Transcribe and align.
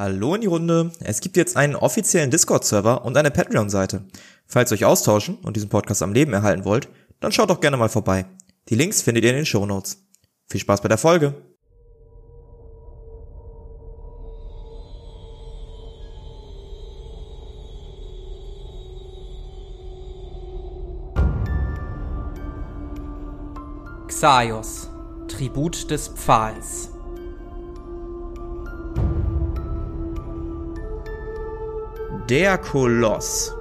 Hallo 0.00 0.34
in 0.34 0.40
die 0.40 0.46
Runde. 0.46 0.92
Es 1.00 1.20
gibt 1.20 1.36
jetzt 1.36 1.58
einen 1.58 1.76
offiziellen 1.76 2.30
Discord-Server 2.30 3.04
und 3.04 3.18
eine 3.18 3.30
Patreon-Seite. 3.30 4.02
Falls 4.46 4.72
ihr 4.72 4.76
euch 4.76 4.86
austauschen 4.86 5.36
und 5.42 5.56
diesen 5.56 5.68
Podcast 5.68 6.02
am 6.02 6.14
Leben 6.14 6.32
erhalten 6.32 6.64
wollt, 6.64 6.88
dann 7.20 7.32
schaut 7.32 7.50
doch 7.50 7.60
gerne 7.60 7.76
mal 7.76 7.90
vorbei. 7.90 8.24
Die 8.70 8.76
Links 8.76 9.02
findet 9.02 9.24
ihr 9.24 9.30
in 9.32 9.36
den 9.36 9.44
Show 9.44 9.66
Notes. 9.66 9.98
Viel 10.48 10.58
Spaß 10.58 10.80
bei 10.80 10.88
der 10.88 10.96
Folge. 10.96 11.34
Xaios, 24.08 24.88
Tribut 25.28 25.90
des 25.90 26.08
Pfahls. 26.08 26.88
Der 32.30 32.58
Koloss. 32.58 33.52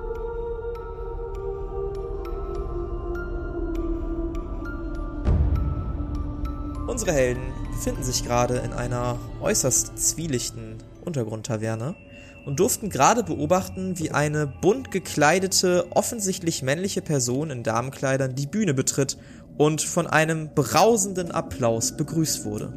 Unsere 6.85 7.11
Helden 7.13 7.41
befinden 7.71 8.03
sich 8.03 8.23
gerade 8.23 8.57
in 8.57 8.71
einer 8.73 9.17
äußerst 9.41 9.97
zwielichten 9.97 10.75
Untergrundtaverne 11.03 11.95
und 12.45 12.59
durften 12.59 12.91
gerade 12.91 13.23
beobachten, 13.23 13.97
wie 13.97 14.11
eine 14.11 14.45
bunt 14.45 14.91
gekleidete, 14.91 15.87
offensichtlich 15.89 16.61
männliche 16.61 17.01
Person 17.01 17.49
in 17.49 17.63
Damenkleidern 17.63 18.35
die 18.35 18.45
Bühne 18.45 18.75
betritt 18.75 19.17
und 19.57 19.81
von 19.81 20.05
einem 20.05 20.53
brausenden 20.53 21.31
Applaus 21.31 21.97
begrüßt 21.97 22.45
wurde. 22.45 22.71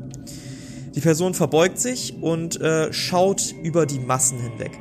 Die 0.95 1.01
Person 1.01 1.35
verbeugt 1.35 1.79
sich 1.79 2.17
und 2.23 2.59
äh, 2.63 2.91
schaut 2.95 3.55
über 3.63 3.85
die 3.85 3.99
Massen 3.99 4.39
hinweg. 4.39 4.79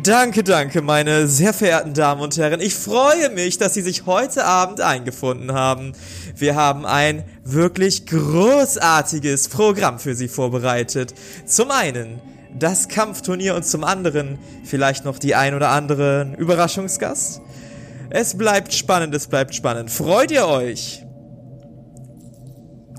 Danke, 0.00 0.42
danke, 0.42 0.80
meine 0.80 1.26
sehr 1.26 1.52
verehrten 1.52 1.92
Damen 1.92 2.22
und 2.22 2.38
Herren. 2.38 2.62
Ich 2.62 2.74
freue 2.74 3.28
mich, 3.28 3.58
dass 3.58 3.74
Sie 3.74 3.82
sich 3.82 4.06
heute 4.06 4.46
Abend 4.46 4.80
eingefunden 4.80 5.52
haben. 5.52 5.92
Wir 6.34 6.54
haben 6.54 6.86
ein 6.86 7.24
wirklich 7.44 8.06
großartiges 8.06 9.50
Programm 9.50 9.98
für 9.98 10.14
Sie 10.14 10.28
vorbereitet. 10.28 11.12
Zum 11.44 11.70
einen 11.70 12.22
das 12.58 12.88
Kampfturnier 12.88 13.54
und 13.54 13.66
zum 13.66 13.84
anderen 13.84 14.38
vielleicht 14.64 15.04
noch 15.04 15.18
die 15.18 15.34
ein 15.34 15.54
oder 15.54 15.68
andere 15.68 16.36
Überraschungsgast. 16.38 17.42
Es 18.08 18.38
bleibt 18.38 18.72
spannend, 18.72 19.14
es 19.14 19.26
bleibt 19.26 19.54
spannend. 19.54 19.90
Freut 19.90 20.30
ihr 20.30 20.46
euch? 20.46 21.04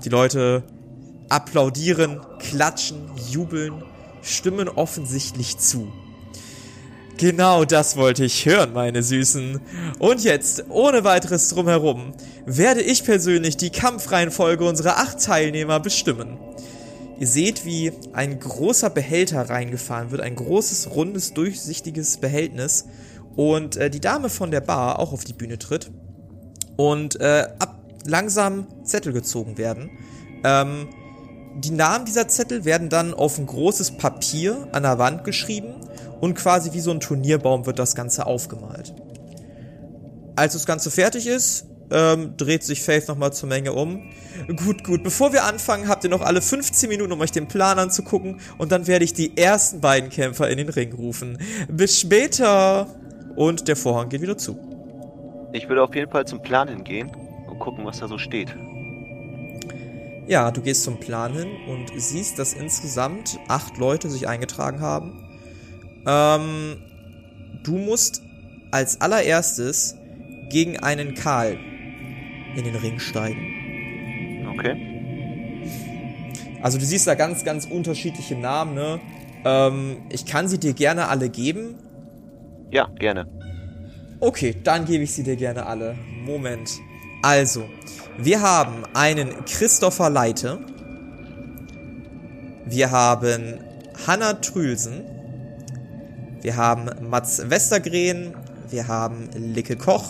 Die 0.04 0.10
Leute 0.10 0.62
applaudieren, 1.28 2.20
klatschen, 2.38 3.10
jubeln, 3.28 3.82
stimmen 4.22 4.68
offensichtlich 4.68 5.58
zu. 5.58 5.92
Genau 7.16 7.64
das 7.64 7.96
wollte 7.96 8.24
ich 8.24 8.44
hören, 8.44 8.72
meine 8.72 9.02
Süßen. 9.02 9.60
Und 10.00 10.24
jetzt, 10.24 10.64
ohne 10.68 11.04
weiteres 11.04 11.48
drumherum, 11.48 12.12
werde 12.44 12.82
ich 12.82 13.04
persönlich 13.04 13.56
die 13.56 13.70
Kampfreihenfolge 13.70 14.64
unserer 14.66 14.98
acht 14.98 15.22
Teilnehmer 15.22 15.78
bestimmen. 15.78 16.38
Ihr 17.20 17.28
seht, 17.28 17.64
wie 17.64 17.92
ein 18.12 18.40
großer 18.40 18.90
Behälter 18.90 19.48
reingefahren 19.48 20.10
wird, 20.10 20.22
ein 20.22 20.34
großes, 20.34 20.90
rundes, 20.90 21.34
durchsichtiges 21.34 22.16
Behältnis. 22.16 22.86
Und 23.36 23.76
äh, 23.76 23.90
die 23.90 24.00
Dame 24.00 24.28
von 24.28 24.50
der 24.50 24.60
Bar 24.60 24.98
auch 24.98 25.12
auf 25.12 25.22
die 25.24 25.32
Bühne 25.32 25.58
tritt. 25.58 25.92
Und 26.76 27.20
äh, 27.20 27.46
ab 27.60 27.80
langsam 28.06 28.66
Zettel 28.84 29.12
gezogen 29.12 29.56
werden. 29.56 29.90
Ähm, 30.42 30.88
die 31.56 31.70
Namen 31.70 32.04
dieser 32.04 32.26
Zettel 32.26 32.64
werden 32.64 32.88
dann 32.88 33.14
auf 33.14 33.38
ein 33.38 33.46
großes 33.46 33.92
Papier 33.92 34.66
an 34.72 34.82
der 34.82 34.98
Wand 34.98 35.22
geschrieben 35.22 35.74
und 36.24 36.34
quasi 36.36 36.72
wie 36.72 36.80
so 36.80 36.90
ein 36.90 37.00
Turnierbaum 37.00 37.66
wird 37.66 37.78
das 37.78 37.94
Ganze 37.94 38.24
aufgemalt. 38.24 38.94
Als 40.36 40.54
das 40.54 40.64
Ganze 40.64 40.90
fertig 40.90 41.26
ist, 41.26 41.66
ähm, 41.90 42.34
dreht 42.38 42.62
sich 42.62 42.82
Faith 42.82 43.08
nochmal 43.08 43.34
zur 43.34 43.50
Menge 43.50 43.74
um. 43.74 44.10
Gut, 44.56 44.84
gut. 44.84 45.02
Bevor 45.02 45.34
wir 45.34 45.44
anfangen, 45.44 45.86
habt 45.86 46.02
ihr 46.02 46.08
noch 46.08 46.22
alle 46.22 46.40
15 46.40 46.88
Minuten, 46.88 47.12
um 47.12 47.20
euch 47.20 47.30
den 47.30 47.46
Plan 47.46 47.78
anzugucken. 47.78 48.40
Und 48.56 48.72
dann 48.72 48.86
werde 48.86 49.04
ich 49.04 49.12
die 49.12 49.36
ersten 49.36 49.82
beiden 49.82 50.08
Kämpfer 50.08 50.48
in 50.48 50.56
den 50.56 50.70
Ring 50.70 50.94
rufen. 50.94 51.36
Bis 51.68 52.00
später. 52.00 52.86
Und 53.36 53.68
der 53.68 53.76
Vorhang 53.76 54.08
geht 54.08 54.22
wieder 54.22 54.38
zu. 54.38 54.58
Ich 55.52 55.68
würde 55.68 55.82
auf 55.82 55.94
jeden 55.94 56.10
Fall 56.10 56.26
zum 56.26 56.40
Plan 56.40 56.68
hingehen 56.68 57.12
und 57.50 57.58
gucken, 57.58 57.84
was 57.84 57.98
da 57.98 58.08
so 58.08 58.16
steht. 58.16 58.56
Ja, 60.26 60.50
du 60.50 60.62
gehst 60.62 60.84
zum 60.84 60.98
Plan 60.98 61.34
hin 61.34 61.50
und 61.68 61.92
siehst, 61.94 62.38
dass 62.38 62.54
insgesamt 62.54 63.38
acht 63.46 63.76
Leute 63.76 64.08
sich 64.08 64.26
eingetragen 64.26 64.80
haben. 64.80 65.23
Ähm, 66.06 66.76
du 67.62 67.76
musst 67.76 68.22
als 68.70 69.00
allererstes 69.00 69.96
gegen 70.50 70.78
einen 70.78 71.14
Karl 71.14 71.58
in 72.56 72.64
den 72.64 72.76
Ring 72.76 72.98
steigen. 72.98 74.44
Okay. 74.52 74.94
Also 76.62 76.78
du 76.78 76.84
siehst 76.84 77.06
da 77.06 77.14
ganz, 77.14 77.44
ganz 77.44 77.66
unterschiedliche 77.66 78.36
Namen, 78.36 78.74
ne? 78.74 79.00
Ähm, 79.44 79.98
ich 80.10 80.24
kann 80.24 80.48
sie 80.48 80.58
dir 80.58 80.72
gerne 80.72 81.08
alle 81.08 81.28
geben. 81.28 81.74
Ja, 82.70 82.88
gerne. 82.98 83.26
Okay, 84.20 84.56
dann 84.64 84.86
gebe 84.86 85.04
ich 85.04 85.12
sie 85.12 85.22
dir 85.22 85.36
gerne 85.36 85.66
alle. 85.66 85.96
Moment. 86.24 86.70
Also, 87.22 87.64
wir 88.16 88.40
haben 88.40 88.84
einen 88.94 89.44
Christopher 89.44 90.08
Leite. 90.08 90.60
Wir 92.64 92.90
haben 92.90 93.58
Hanna 94.06 94.34
Trülsen. 94.34 95.13
Wir 96.44 96.58
haben 96.58 96.90
Mats 97.08 97.48
Westergren. 97.48 98.34
Wir 98.68 98.86
haben 98.86 99.30
Licke 99.34 99.76
Koch. 99.76 100.04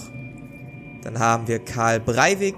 Dann 1.04 1.20
haben 1.20 1.46
wir 1.46 1.60
Karl 1.60 2.00
Breivik. 2.00 2.56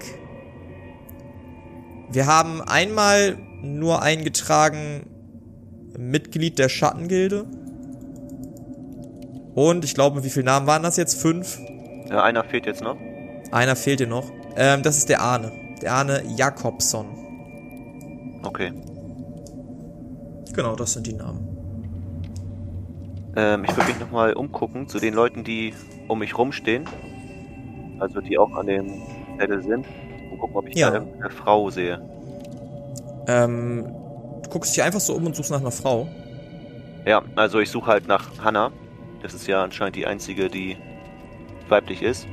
Wir 2.09 2.25
haben 2.25 2.63
einmal 2.63 3.37
nur 3.61 4.01
eingetragen 4.01 5.05
Mitglied 5.95 6.57
der 6.57 6.69
Schattengilde. 6.69 7.45
Und 9.53 9.85
ich 9.85 9.93
glaube, 9.93 10.23
wie 10.23 10.31
viele 10.31 10.45
Namen 10.45 10.65
waren 10.65 10.81
das 10.81 10.97
jetzt? 10.97 11.21
Fünf? 11.21 11.59
Ja, 12.09 12.23
einer 12.23 12.43
fehlt 12.43 12.65
jetzt 12.65 12.81
noch. 12.81 12.97
Einer 13.51 13.75
fehlt 13.75 13.99
dir 13.99 14.07
noch. 14.07 14.31
Ähm, 14.55 14.81
das 14.81 14.97
ist 14.97 15.07
der 15.07 15.21
Arne. 15.21 15.51
Der 15.83 15.93
Arne 15.93 16.23
Jakobson. 16.35 17.05
Okay. 18.41 18.73
Genau, 20.51 20.75
das 20.75 20.93
sind 20.93 21.05
die 21.05 21.13
Namen. 21.13 21.56
Ähm, 23.37 23.63
ich 23.65 23.77
würde 23.77 23.91
mich 23.91 23.99
nochmal 23.99 24.33
umgucken 24.33 24.87
zu 24.87 24.99
den 24.99 25.13
Leuten, 25.13 25.43
die 25.43 25.73
um 26.07 26.19
mich 26.19 26.35
rumstehen. 26.37 26.85
Also 27.99 28.19
die 28.19 28.37
auch 28.37 28.51
an 28.55 28.65
dem 28.65 28.91
Zettel 29.37 29.61
sind. 29.63 29.85
Und 30.31 30.39
gucken, 30.39 30.55
ob 30.55 30.67
ich 30.67 30.75
Ja. 30.75 30.89
da 30.89 30.95
irgendeine 30.97 31.29
Frau 31.29 31.69
sehe. 31.69 32.01
Ähm, 33.27 33.85
du 34.43 34.49
guckst 34.49 34.75
dich 34.75 34.83
einfach 34.83 34.99
so 34.99 35.13
um 35.13 35.27
und 35.27 35.35
suchst 35.35 35.51
nach 35.51 35.59
einer 35.61 35.71
Frau. 35.71 36.07
Ja, 37.05 37.21
also 37.35 37.59
ich 37.59 37.69
suche 37.69 37.87
halt 37.91 38.07
nach 38.07 38.43
Hannah. 38.43 38.71
Das 39.21 39.33
ist 39.35 39.45
ja 39.47 39.63
anscheinend 39.63 39.95
die 39.95 40.07
einzige, 40.07 40.49
die 40.49 40.75
weiblich 41.69 42.01
ist. 42.01 42.27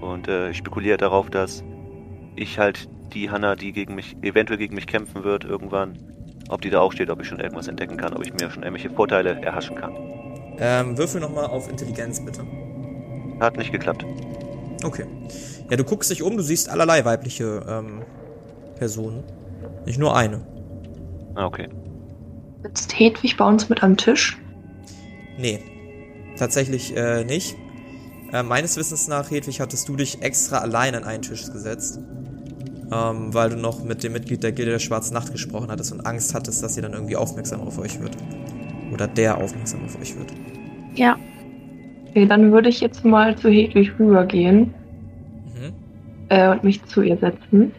Und 0.00 0.26
äh, 0.28 0.50
ich 0.50 0.56
spekuliere 0.56 0.96
darauf, 0.96 1.28
dass 1.28 1.62
ich 2.34 2.58
halt 2.58 2.88
die 3.12 3.30
Hannah, 3.30 3.56
die 3.56 3.72
gegen 3.72 3.94
mich, 3.94 4.16
eventuell 4.22 4.58
gegen 4.58 4.74
mich 4.74 4.86
kämpfen 4.86 5.24
wird, 5.24 5.44
irgendwann, 5.44 5.98
ob 6.48 6.60
die 6.62 6.70
da 6.70 6.80
auch 6.80 6.92
steht, 6.92 7.10
ob 7.10 7.20
ich 7.20 7.28
schon 7.28 7.40
irgendwas 7.40 7.68
entdecken 7.68 7.96
kann, 7.96 8.14
ob 8.14 8.24
ich 8.24 8.32
mir 8.32 8.50
schon 8.50 8.62
irgendwelche 8.62 8.90
Vorteile 8.90 9.40
erhaschen 9.42 9.76
kann. 9.76 9.92
Ähm, 10.58 10.98
würfel 10.98 11.20
nochmal 11.20 11.46
auf 11.46 11.68
Intelligenz, 11.68 12.24
bitte. 12.24 12.44
Hat 13.40 13.56
nicht 13.56 13.72
geklappt. 13.72 14.04
Okay. 14.84 15.06
Ja, 15.70 15.76
du 15.76 15.84
guckst 15.84 16.10
dich 16.10 16.22
um, 16.22 16.36
du 16.36 16.42
siehst 16.42 16.68
allerlei 16.68 17.04
weibliche 17.04 17.64
ähm, 17.68 18.02
Personen. 18.76 19.22
Nicht 19.86 19.98
nur 19.98 20.16
eine. 20.16 20.40
Ah, 21.34 21.46
okay. 21.46 21.68
Sitzt 22.62 22.98
Hedwig 22.98 23.36
bei 23.36 23.46
uns 23.46 23.68
mit 23.68 23.82
am 23.82 23.96
Tisch? 23.96 24.38
Nee. 25.36 25.60
Tatsächlich 26.36 26.96
äh, 26.96 27.24
nicht. 27.24 27.56
Äh, 28.32 28.42
meines 28.42 28.76
Wissens 28.76 29.08
nach, 29.08 29.30
Hedwig, 29.30 29.60
hattest 29.60 29.88
du 29.88 29.96
dich 29.96 30.22
extra 30.22 30.58
allein 30.58 30.94
an 30.94 31.04
einen 31.04 31.22
Tisch 31.22 31.50
gesetzt. 31.50 32.00
Ähm, 32.92 33.34
weil 33.34 33.50
du 33.50 33.56
noch 33.56 33.84
mit 33.84 34.02
dem 34.02 34.12
Mitglied 34.12 34.42
der 34.42 34.52
Gilde 34.52 34.72
der 34.72 34.78
Schwarzen 34.78 35.14
Nacht 35.14 35.32
gesprochen 35.32 35.70
hattest 35.70 35.92
und 35.92 36.06
Angst 36.06 36.34
hattest, 36.34 36.62
dass 36.62 36.74
sie 36.74 36.80
dann 36.80 36.94
irgendwie 36.94 37.16
aufmerksam 37.16 37.60
auf 37.60 37.78
euch 37.78 38.00
wird. 38.00 38.16
Oder 38.92 39.06
der 39.06 39.36
aufmerksam 39.38 39.84
auf 39.84 40.00
euch 40.00 40.16
wird. 40.16 40.32
Ja, 40.94 41.18
Okay, 42.18 42.26
dann 42.26 42.52
würde 42.52 42.68
ich 42.68 42.80
jetzt 42.80 43.04
mal 43.04 43.36
zu 43.36 43.48
Hedwig 43.48 43.92
rübergehen 43.98 44.74
Mhm. 45.54 45.72
äh, 46.30 46.50
und 46.50 46.64
mich 46.64 46.84
zu 46.86 47.02
ihr 47.02 47.16
setzen. 47.16 47.72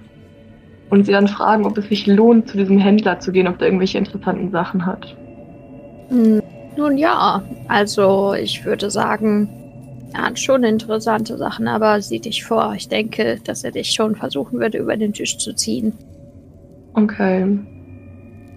Und 0.89 1.05
sie 1.05 1.11
dann 1.11 1.27
fragen, 1.27 1.65
ob 1.65 1.77
es 1.77 1.89
sich 1.89 2.07
lohnt, 2.07 2.47
zu 2.47 2.57
diesem 2.57 2.79
Händler 2.79 3.19
zu 3.19 3.31
gehen, 3.31 3.47
ob 3.47 3.59
der 3.59 3.67
irgendwelche 3.67 3.97
interessanten 3.97 4.51
Sachen 4.51 4.85
hat. 4.85 5.15
Hm, 6.09 6.41
nun 6.77 6.97
ja, 6.97 7.43
also 7.67 8.33
ich 8.33 8.65
würde 8.65 8.89
sagen, 8.89 9.49
er 10.13 10.23
hat 10.23 10.39
schon 10.39 10.63
interessante 10.63 11.37
Sachen, 11.37 11.67
aber 11.67 12.01
sieh 12.01 12.19
dich 12.19 12.43
vor. 12.43 12.73
Ich 12.75 12.87
denke, 12.87 13.39
dass 13.43 13.63
er 13.63 13.71
dich 13.71 13.91
schon 13.91 14.15
versuchen 14.15 14.59
würde, 14.59 14.79
über 14.79 14.97
den 14.97 15.13
Tisch 15.13 15.37
zu 15.37 15.53
ziehen. 15.53 15.93
Okay. 16.93 17.59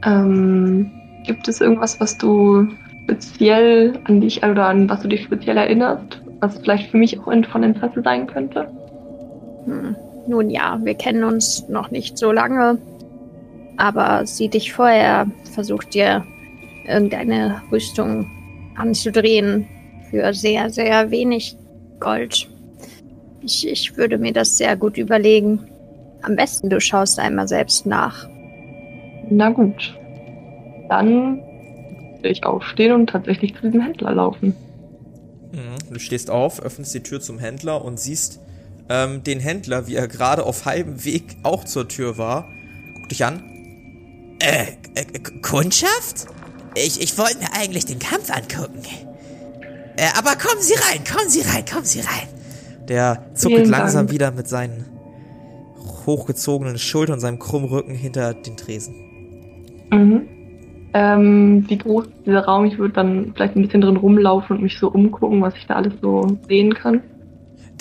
Ähm, 0.05 0.91
gibt 1.27 1.47
es 1.49 1.61
irgendwas, 1.61 2.01
was 2.01 2.17
du 2.17 2.69
speziell 3.05 3.99
an 4.05 4.21
dich 4.21 4.43
oder 4.43 4.67
an 4.67 4.89
was 4.89 5.03
du 5.03 5.09
dich 5.09 5.25
speziell 5.25 5.57
erinnerst, 5.57 6.23
was 6.41 6.59
vielleicht 6.59 6.91
für 6.91 6.97
mich 6.97 7.19
auch 7.19 7.25
von 7.25 7.63
Interesse 7.63 8.03
sein 8.03 8.27
könnte? 8.27 8.69
Hm. 9.67 9.97
Nun 10.27 10.51
ja, 10.51 10.79
wir 10.83 10.95
kennen 10.95 11.25
uns 11.25 11.69
noch 11.69 11.91
nicht 11.91 12.17
so 12.17 12.31
lange, 12.31 12.79
aber 13.77 14.25
sieh 14.25 14.49
dich 14.49 14.73
vorher, 14.73 15.27
versuch 15.53 15.83
dir 15.85 16.25
irgendeine 16.87 17.61
Rüstung 17.71 18.31
anzudrehen 18.77 19.67
für 20.13 20.33
sehr, 20.35 20.71
sehr 20.71 21.11
wenig 21.11 21.57
Gold. 21.99 22.49
Ich, 23.41 23.67
ich 23.67 23.97
würde 23.97 24.19
mir 24.19 24.33
das 24.33 24.59
sehr 24.59 24.77
gut 24.77 24.99
überlegen. 24.99 25.59
Am 26.21 26.37
besten 26.37 26.69
du 26.69 26.81
schaust 26.81 27.19
einmal 27.19 27.49
selbst 27.49 27.87
nach. 27.87 28.29
Na 29.31 29.51
gut. 29.51 29.97
Dann 30.89 31.39
will 32.21 32.31
ich 32.31 32.45
aufstehen 32.45 32.93
und 32.93 33.09
tatsächlich 33.09 33.55
zu 33.55 33.63
diesem 33.63 33.81
Händler 33.81 34.13
laufen. 34.15 34.55
Mhm. 35.53 35.93
Du 35.93 35.99
stehst 35.99 36.31
auf, 36.31 36.63
öffnest 36.63 36.95
die 36.95 37.03
Tür 37.03 37.21
zum 37.21 37.39
Händler 37.39 37.83
und 37.83 37.99
siehst 37.99 38.39
ähm, 38.91 39.25
den 39.25 39.41
Händler, 39.41 39.87
wie 39.87 39.95
er 39.95 40.09
gerade 40.09 40.45
auf 40.45 40.67
halbem 40.67 41.05
Weg 41.05 41.37
auch 41.43 41.65
zur 41.65 41.89
Tür 41.89 42.19
war. 42.19 42.49
Guck 42.95 43.09
dich 43.09 43.25
an. 43.25 43.43
Äh, 44.41 44.73
äh, 44.95 45.19
Kundschaft? 45.41 46.27
Ich, 46.75 47.01
ich 47.01 47.17
wollte 47.17 47.39
mir 47.39 47.53
eigentlich 47.55 47.87
den 47.87 47.99
Kampf 47.99 48.31
angucken. 48.31 48.83
Äh, 49.97 50.09
aber 50.19 50.37
kommen 50.37 50.61
Sie 50.61 50.75
rein, 50.75 51.03
kommen 51.05 51.29
Sie 51.29 51.43
rein, 51.43 51.65
kommen 51.71 51.85
Sie 51.85 52.01
rein. 52.01 52.29
Der 52.89 53.27
zuckelt 53.35 53.69
langsam 53.69 54.11
wieder 54.11 54.31
mit 54.31 54.49
seinen 54.49 54.87
hochgezogenen 56.07 56.79
Schultern 56.79 57.15
und 57.15 57.21
seinem 57.21 57.39
krummen 57.39 57.69
Rücken 57.69 57.95
hinter 57.95 58.35
den 58.35 58.57
Tresen. 58.57 58.95
Mhm. 59.91 60.29
Ähm, 60.95 61.65
wie 61.69 61.79
groß 61.79 62.07
ist 62.07 62.27
dieser 62.27 62.45
Raum? 62.45 62.67
Ich 62.67 62.79
würde 62.79 62.93
dann 62.95 63.33
vielleicht 63.35 63.57
ein 63.57 63.63
bisschen 63.63 63.81
drin 63.81 63.97
rumlaufen 63.97 64.57
und 64.57 64.63
mich 64.63 64.79
so 64.79 64.91
umgucken, 64.91 65.41
was 65.41 65.55
ich 65.57 65.67
da 65.67 65.75
alles 65.77 65.95
so 66.03 66.39
sehen 66.49 66.75
kann. 66.75 67.03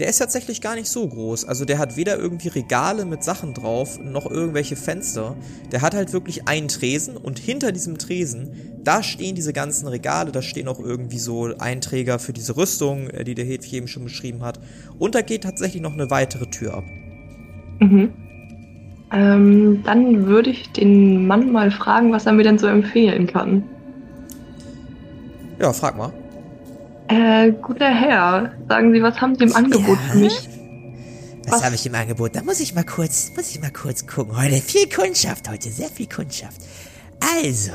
Der 0.02 0.10
ist 0.10 0.18
tatsächlich 0.18 0.62
gar 0.62 0.74
nicht 0.74 0.88
so 0.88 1.08
groß. 1.08 1.46
Also 1.46 1.64
der 1.64 1.78
hat 1.78 1.96
weder 1.96 2.18
irgendwie 2.18 2.48
Regale 2.48 3.06
mit 3.06 3.24
Sachen 3.24 3.54
drauf, 3.54 4.00
noch 4.00 4.26
irgendwelche 4.26 4.76
Fenster. 4.76 5.36
Der 5.72 5.84
hat 5.84 5.94
halt 5.94 6.12
wirklich 6.12 6.48
einen 6.48 6.70
Tresen 6.70 7.18
und 7.18 7.38
hinter 7.38 7.72
diesem 7.72 8.00
Tresen, 8.00 8.50
da 8.84 9.04
stehen 9.04 9.36
diese 9.36 9.54
ganzen 9.54 9.88
Regale, 9.88 10.32
da 10.32 10.42
stehen 10.42 10.68
auch 10.68 10.80
irgendwie 10.80 11.20
so 11.20 11.56
Einträger 11.56 12.18
für 12.18 12.34
diese 12.34 12.58
Rüstung, 12.58 13.12
äh, 13.12 13.24
die 13.24 13.36
der 13.36 13.46
Hedwig 13.46 13.74
eben 13.74 13.88
schon 13.88 14.06
beschrieben 14.06 14.42
hat. 14.42 14.60
Und 14.98 15.14
da 15.14 15.22
geht 15.22 15.44
tatsächlich 15.44 15.84
noch 15.84 15.94
eine 15.94 16.10
weitere 16.10 16.48
Tür 16.48 16.74
ab. 16.78 16.84
Mhm. 17.80 18.10
Ähm, 19.14 19.84
dann 19.84 20.26
würde 20.26 20.50
ich 20.50 20.72
den 20.72 21.28
Mann 21.28 21.52
mal 21.52 21.70
fragen, 21.70 22.12
was 22.12 22.26
er 22.26 22.34
mir 22.34 22.44
denn 22.44 22.58
so 22.58 22.66
empfehlen 22.66 23.28
kann. 23.28 23.66
Ja, 25.60 25.72
frag 25.72 25.96
mal. 25.96 26.12
Äh, 27.12 27.52
guter 27.62 27.90
Herr, 27.90 28.54
sagen 28.70 28.94
Sie, 28.94 29.02
was 29.04 29.20
haben 29.20 29.36
Sie 29.36 29.44
im 29.44 29.54
Angebot 29.56 29.98
Ja? 30.08 30.12
für 30.14 30.18
mich? 30.20 30.50
Was, 31.44 31.54
Was? 31.54 31.66
habe 31.66 31.76
ich 31.76 31.86
im 31.86 31.96
Angebot? 31.96 32.36
Da 32.36 32.42
muss 32.44 32.60
ich 32.62 32.74
mal 32.74 32.86
kurz, 32.86 33.32
muss 33.36 33.52
ich 33.54 33.60
mal 33.62 33.72
kurz 33.72 34.08
gucken. 34.08 34.38
Heute 34.42 34.56
viel 34.62 34.88
Kundschaft, 34.88 35.50
heute 35.50 35.70
sehr 35.70 35.90
viel 35.90 36.08
Kundschaft. 36.08 36.62
Also, 37.38 37.72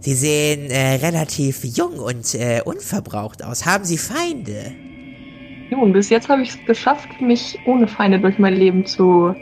Sie 0.00 0.14
sehen 0.14 0.70
äh, 0.70 0.94
relativ 0.96 1.64
jung 1.64 1.98
und 1.98 2.34
äh, 2.34 2.60
unverbraucht 2.64 3.44
aus. 3.44 3.66
Haben 3.66 3.84
Sie 3.84 3.98
Feinde? 3.98 4.72
Nun, 5.70 5.92
bis 5.92 6.10
jetzt 6.10 6.28
habe 6.28 6.42
ich 6.42 6.50
es 6.50 6.58
geschafft, 6.66 7.08
mich 7.20 7.58
ohne 7.66 7.86
Feinde 7.86 8.18
durch 8.18 8.38
mein 8.38 8.54
Leben 8.54 8.84
zu 8.84 9.34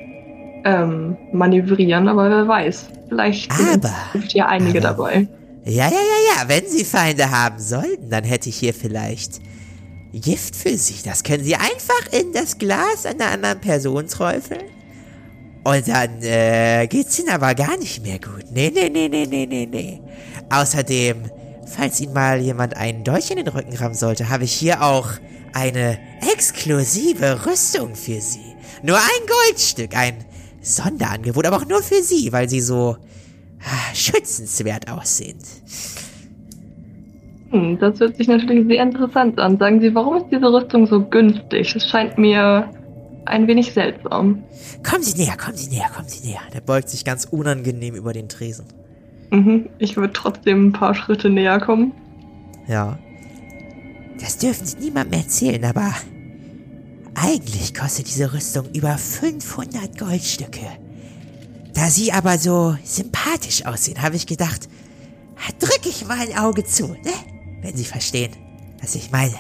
ähm, 0.65 1.17
manövrieren, 1.33 2.09
aber 2.09 2.29
wer 2.29 2.47
weiß. 2.47 2.89
Vielleicht 3.09 3.53
sind 3.55 3.69
Aber- 3.69 3.75
in 3.75 3.83
Zukunft 4.13 4.33
ja 4.35 4.47
einige 4.49 4.79
aber- 4.87 4.89
dabei. 5.11 5.29
Ja, 5.65 5.89
ja, 5.89 5.91
ja, 5.91 6.43
ja. 6.43 6.49
Wenn 6.49 6.67
Sie 6.69 6.85
Feinde 6.85 7.31
haben 7.31 7.59
sollten, 7.59 8.11
dann 8.11 8.25
hätte 8.25 8.49
ich 8.49 8.57
hier 8.57 8.75
vielleicht 8.75 9.41
Gift 10.13 10.57
für 10.57 10.77
Sie. 10.77 10.97
Das 11.05 11.23
können 11.23 11.45
Sie 11.45 11.55
einfach 11.55 12.13
in 12.13 12.33
das 12.33 12.59
Glas 12.59 13.07
einer 13.07 13.31
anderen 13.31 13.61
Person 13.61 14.09
träufeln. 14.09 14.65
Und 15.65 15.87
dann 15.87 16.23
äh, 16.23 16.87
geht's 16.89 17.19
Ihnen 17.19 17.31
aber 17.31 17.55
gar 17.55 17.77
nicht 17.79 18.03
mehr 18.03 18.19
gut. 18.19 18.45
Nee, 18.51 18.73
nee, 18.75 18.89
nee, 18.89 19.09
nee, 19.09 19.27
nee, 19.27 19.47
nee, 19.47 19.69
nee. 19.71 20.01
Außerdem, 20.51 21.31
falls 21.67 22.01
Ihnen 22.01 22.13
mal 22.13 22.41
jemand 22.41 22.77
einen 22.77 23.05
Dolch 23.05 23.31
in 23.31 23.37
den 23.37 23.49
Rücken 23.49 23.75
rammen 23.77 23.95
sollte, 23.95 24.29
habe 24.29 24.45
ich 24.45 24.53
hier 24.53 24.83
auch 24.83 25.09
eine 25.53 25.99
exklusive 26.35 27.47
Rüstung 27.47 27.95
für 27.95 28.21
Sie. 28.21 28.57
Nur 28.83 28.97
ein 28.97 29.27
Goldstück, 29.47 29.97
ein 29.97 30.25
Sonderangebot, 30.61 31.47
aber 31.47 31.59
auch 31.59 31.67
nur 31.67 31.83
für 31.83 32.03
Sie, 32.03 32.33
weil 32.33 32.49
Sie 32.49 32.61
so 32.61 32.97
schützenswert 33.95 34.91
aussehen. 34.91 35.39
Hm, 37.51 37.79
das 37.79 38.01
hört 38.01 38.17
sich 38.17 38.29
natürlich 38.29 38.67
sehr 38.67 38.83
interessant 38.83 39.39
an. 39.39 39.59
Sagen 39.59 39.81
Sie, 39.81 39.95
warum 39.95 40.17
ist 40.17 40.27
diese 40.33 40.53
Rüstung 40.53 40.87
so 40.87 41.05
günstig? 41.05 41.77
Es 41.77 41.87
scheint 41.87 42.17
mir 42.19 42.71
ein 43.27 43.47
wenig 43.47 43.73
seltsam. 43.73 44.43
Kommen 44.89 45.03
Sie 45.03 45.23
näher, 45.23 45.37
kommen 45.37 45.57
Sie 45.57 45.71
näher, 45.71 45.91
kommen 45.95 46.09
Sie 46.09 46.27
näher. 46.27 46.41
Der 46.53 46.61
beugt 46.61 46.89
sich 46.89 47.05
ganz 47.05 47.27
unangenehm 47.27 47.95
über 47.95 48.13
den 48.13 48.29
Tresen. 48.29 48.67
Mhm, 49.31 49.69
ich 49.79 49.97
würde 49.97 50.13
trotzdem 50.13 50.69
ein 50.69 50.73
paar 50.73 50.95
Schritte 50.95 51.31
näher 51.31 51.61
kommen. 51.61 51.93
Ja. 52.67 52.99
Das 54.21 54.39
dürfen 54.39 54.67
Sie 54.67 54.79
niemandem 54.79 55.21
erzählen, 55.21 55.65
aber 55.65 55.95
eigentlich 57.15 57.75
kostet 57.75 58.09
diese 58.09 58.33
Rüstung 58.33 58.67
über 58.75 58.97
500 58.97 59.99
Goldstücke. 59.99 60.67
Da 61.75 61.89
Sie 61.89 62.13
aber 62.13 62.39
so 62.39 62.77
sympathisch 62.85 63.65
aussehen, 63.65 64.03
habe 64.03 64.17
ich 64.17 64.27
gedacht, 64.27 64.69
drücke 65.59 65.89
ich 65.89 66.07
mal 66.07 66.19
ein 66.19 66.37
Auge 66.39 66.65
zu, 66.65 66.89
ne? 66.89 67.13
Wenn 67.63 67.77
Sie 67.77 67.85
verstehen, 67.85 68.33
was 68.81 68.95
ich 68.95 69.11
meine. 69.11 69.35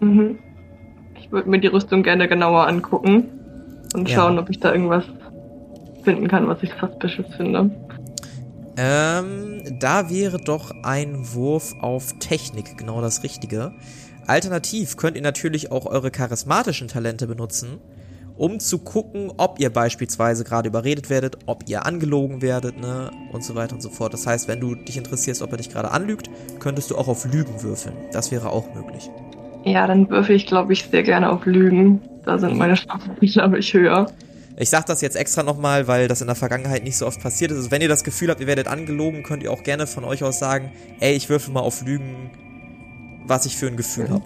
Mhm. 0.00 0.38
Ich 1.18 1.30
würde 1.32 1.48
mir 1.48 1.60
die 1.60 1.68
Rüstung 1.68 2.02
gerne 2.02 2.28
genauer 2.28 2.66
angucken 2.66 3.24
und 3.94 4.08
Ja. 4.08 4.16
schauen, 4.16 4.38
ob 4.38 4.50
ich 4.50 4.58
da 4.60 4.72
irgendwas 4.72 5.04
finden 6.04 6.28
kann, 6.28 6.48
was 6.48 6.62
ich 6.62 6.70
suspicious 6.80 7.34
finde. 7.36 7.70
Ähm, 8.76 9.62
da 9.80 10.10
wäre 10.10 10.38
doch 10.38 10.72
ein 10.82 11.32
Wurf 11.34 11.74
auf 11.80 12.14
Technik 12.18 12.78
genau 12.78 13.00
das 13.00 13.22
Richtige. 13.22 13.72
Alternativ 14.26 14.96
könnt 14.96 15.16
ihr 15.16 15.22
natürlich 15.22 15.70
auch 15.70 15.86
eure 15.86 16.10
charismatischen 16.10 16.88
Talente 16.88 17.26
benutzen, 17.26 17.78
um 18.42 18.58
zu 18.58 18.78
gucken, 18.78 19.32
ob 19.36 19.60
ihr 19.60 19.70
beispielsweise 19.70 20.42
gerade 20.42 20.68
überredet 20.68 21.10
werdet, 21.10 21.38
ob 21.46 21.68
ihr 21.68 21.86
angelogen 21.86 22.42
werdet, 22.42 22.76
ne, 22.76 23.08
und 23.30 23.44
so 23.44 23.54
weiter 23.54 23.76
und 23.76 23.80
so 23.80 23.88
fort. 23.88 24.12
Das 24.12 24.26
heißt, 24.26 24.48
wenn 24.48 24.58
du 24.58 24.74
dich 24.74 24.96
interessierst, 24.96 25.42
ob 25.42 25.52
er 25.52 25.58
dich 25.58 25.70
gerade 25.70 25.92
anlügt, 25.92 26.28
könntest 26.58 26.90
du 26.90 26.96
auch 26.96 27.06
auf 27.06 27.24
Lügen 27.24 27.62
würfeln. 27.62 27.94
Das 28.10 28.32
wäre 28.32 28.50
auch 28.50 28.74
möglich. 28.74 29.08
Ja, 29.64 29.86
dann 29.86 30.10
würfe 30.10 30.32
ich, 30.32 30.46
glaube 30.46 30.72
ich, 30.72 30.82
sehr 30.90 31.04
gerne 31.04 31.30
auf 31.30 31.46
Lügen. 31.46 32.00
Da 32.24 32.36
sind 32.36 32.58
meine 32.58 32.74
Chancen, 32.74 33.14
glaube 33.20 33.60
ich, 33.60 33.72
höher. 33.74 34.10
Ich 34.56 34.70
sag 34.70 34.86
das 34.86 35.02
jetzt 35.02 35.14
extra 35.14 35.44
nochmal, 35.44 35.86
weil 35.86 36.08
das 36.08 36.20
in 36.20 36.26
der 36.26 36.34
Vergangenheit 36.34 36.82
nicht 36.82 36.96
so 36.96 37.06
oft 37.06 37.22
passiert 37.22 37.52
ist. 37.52 37.58
Also 37.58 37.70
wenn 37.70 37.80
ihr 37.80 37.88
das 37.88 38.02
Gefühl 38.02 38.30
habt, 38.30 38.40
ihr 38.40 38.48
werdet 38.48 38.66
angelogen, 38.66 39.22
könnt 39.22 39.44
ihr 39.44 39.52
auch 39.52 39.62
gerne 39.62 39.86
von 39.86 40.02
euch 40.02 40.24
aus 40.24 40.40
sagen, 40.40 40.72
ey, 40.98 41.14
ich 41.14 41.28
würfel 41.28 41.54
mal 41.54 41.60
auf 41.60 41.86
Lügen, 41.86 42.32
was 43.24 43.46
ich 43.46 43.56
für 43.56 43.68
ein 43.68 43.76
Gefühl 43.76 44.08
Mhm. 44.08 44.14
habe. 44.14 44.24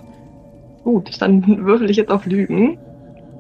Gut, 0.85 1.21
dann 1.21 1.67
würfel 1.67 1.91
ich 1.91 1.99
jetzt 1.99 2.11
auf 2.11 2.25
Lügen. 2.25 2.79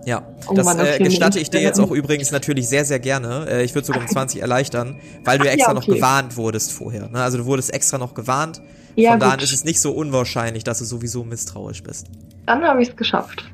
Ja, 0.06 0.22
das 0.54 0.64
Mann, 0.64 0.78
äh, 0.78 0.98
gestatte 0.98 1.40
ich 1.40 1.50
dir 1.50 1.60
jetzt 1.60 1.80
auch 1.80 1.90
übrigens 1.90 2.30
natürlich 2.30 2.68
sehr, 2.68 2.84
sehr 2.84 3.00
gerne. 3.00 3.46
Äh, 3.50 3.64
ich 3.64 3.74
würde 3.74 3.86
sogar 3.86 4.00
um 4.00 4.08
20 4.12 4.40
erleichtern, 4.40 5.00
weil 5.24 5.38
du 5.38 5.44
ja 5.44 5.50
Ach, 5.50 5.54
extra 5.54 5.70
ja, 5.72 5.74
noch 5.74 5.82
okay. 5.82 5.96
gewarnt 5.96 6.36
wurdest 6.36 6.72
vorher. 6.72 7.08
Ne? 7.08 7.20
Also 7.20 7.38
du 7.38 7.44
wurdest 7.44 7.74
extra 7.74 7.98
noch 7.98 8.14
gewarnt. 8.14 8.62
Ja, 8.94 9.10
Von 9.10 9.20
daher 9.20 9.36
gut. 9.36 9.42
ist 9.42 9.52
es 9.52 9.64
nicht 9.64 9.80
so 9.80 9.90
unwahrscheinlich, 9.90 10.62
dass 10.62 10.78
du 10.78 10.84
sowieso 10.84 11.24
misstrauisch 11.24 11.82
bist. 11.82 12.06
Dann 12.46 12.62
habe 12.62 12.80
ich 12.82 12.90
es 12.90 12.96
geschafft. 12.96 13.44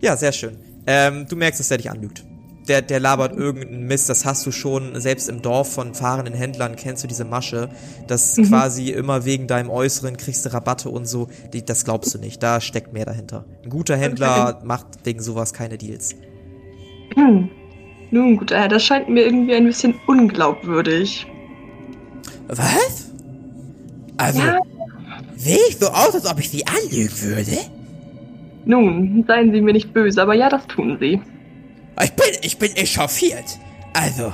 Ja, 0.00 0.16
sehr 0.16 0.32
schön. 0.32 0.56
Ähm, 0.88 1.26
du 1.28 1.36
merkst, 1.36 1.60
dass 1.60 1.68
der 1.68 1.78
dich 1.78 1.88
anlügt. 1.88 2.24
Der, 2.70 2.82
der 2.82 3.00
labert 3.00 3.36
irgendeinen 3.36 3.88
Mist, 3.88 4.08
das 4.08 4.24
hast 4.24 4.46
du 4.46 4.52
schon, 4.52 5.00
selbst 5.00 5.28
im 5.28 5.42
Dorf 5.42 5.72
von 5.72 5.92
fahrenden 5.92 6.34
Händlern 6.34 6.76
kennst 6.76 7.02
du 7.02 7.08
diese 7.08 7.24
Masche, 7.24 7.68
dass 8.06 8.36
Mhm. 8.36 8.44
quasi 8.44 8.90
immer 8.90 9.24
wegen 9.24 9.48
deinem 9.48 9.70
Äußeren 9.70 10.16
kriegst 10.16 10.46
du 10.46 10.52
Rabatte 10.52 10.88
und 10.88 11.06
so, 11.06 11.26
die, 11.52 11.64
das 11.64 11.84
glaubst 11.84 12.14
du 12.14 12.18
nicht, 12.18 12.40
da 12.44 12.60
steckt 12.60 12.92
mehr 12.92 13.04
dahinter. 13.06 13.44
Ein 13.64 13.70
guter 13.70 13.96
Händler 13.96 14.60
macht 14.62 14.86
wegen 15.02 15.20
sowas 15.20 15.52
keine 15.52 15.78
Deals. 15.78 16.14
Hm. 17.16 17.48
Nun 18.12 18.36
gut, 18.36 18.52
äh, 18.52 18.68
das 18.68 18.84
scheint 18.84 19.08
mir 19.08 19.24
irgendwie 19.24 19.54
ein 19.54 19.64
bisschen 19.64 19.94
unglaubwürdig. 20.06 21.26
Was? 22.46 23.10
Also, 24.16 24.38
Ja. 24.42 24.58
sehe 25.36 25.58
ich 25.68 25.76
so 25.78 25.88
aus, 25.88 26.14
als 26.14 26.26
ob 26.30 26.38
ich 26.38 26.50
Sie 26.50 26.64
anlügen 26.66 27.20
würde? 27.20 27.58
Nun, 28.64 29.24
seien 29.26 29.50
Sie 29.52 29.60
mir 29.60 29.72
nicht 29.72 29.92
böse, 29.92 30.22
aber 30.22 30.34
ja, 30.34 30.48
das 30.48 30.66
tun 30.68 30.98
Sie. 31.00 31.20
Ich 32.02 32.12
bin, 32.12 32.36
ich 32.42 32.58
bin 32.58 32.76
echauffiert. 32.76 33.58
Also, 33.92 34.32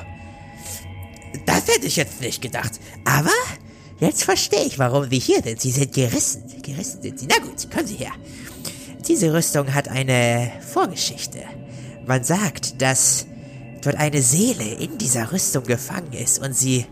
das 1.46 1.68
hätte 1.68 1.86
ich 1.86 1.96
jetzt 1.96 2.20
nicht 2.20 2.42
gedacht. 2.42 2.72
Aber 3.04 3.30
jetzt 4.00 4.25
verstehe 4.25 4.64
ich, 4.64 4.78
warum 4.78 5.08
Sie 5.08 5.18
hier 5.18 5.42
sind. 5.42 5.60
Sie 5.60 5.70
sind 5.70 5.92
gerissen. 5.92 6.44
Gerissen 6.62 7.02
sind 7.02 7.18
Sie. 7.18 7.26
Na 7.28 7.38
gut, 7.38 7.70
kommen 7.70 7.86
Sie 7.86 7.96
her. 7.96 8.12
Diese 9.06 9.32
Rüstung 9.32 9.72
hat 9.72 9.88
eine 9.88 10.52
Vorgeschichte. 10.72 11.42
Man 12.06 12.25
sagt, 12.25 12.80
dass 12.82 13.26
dort 13.82 13.96
eine 13.96 14.22
Seele 14.22 14.64
in 14.64 14.98
dieser 14.98 15.32
Rüstung 15.32 15.64
gefangen 15.64 16.12
ist 16.12 16.40
und 16.40 16.56
sie 16.56 16.86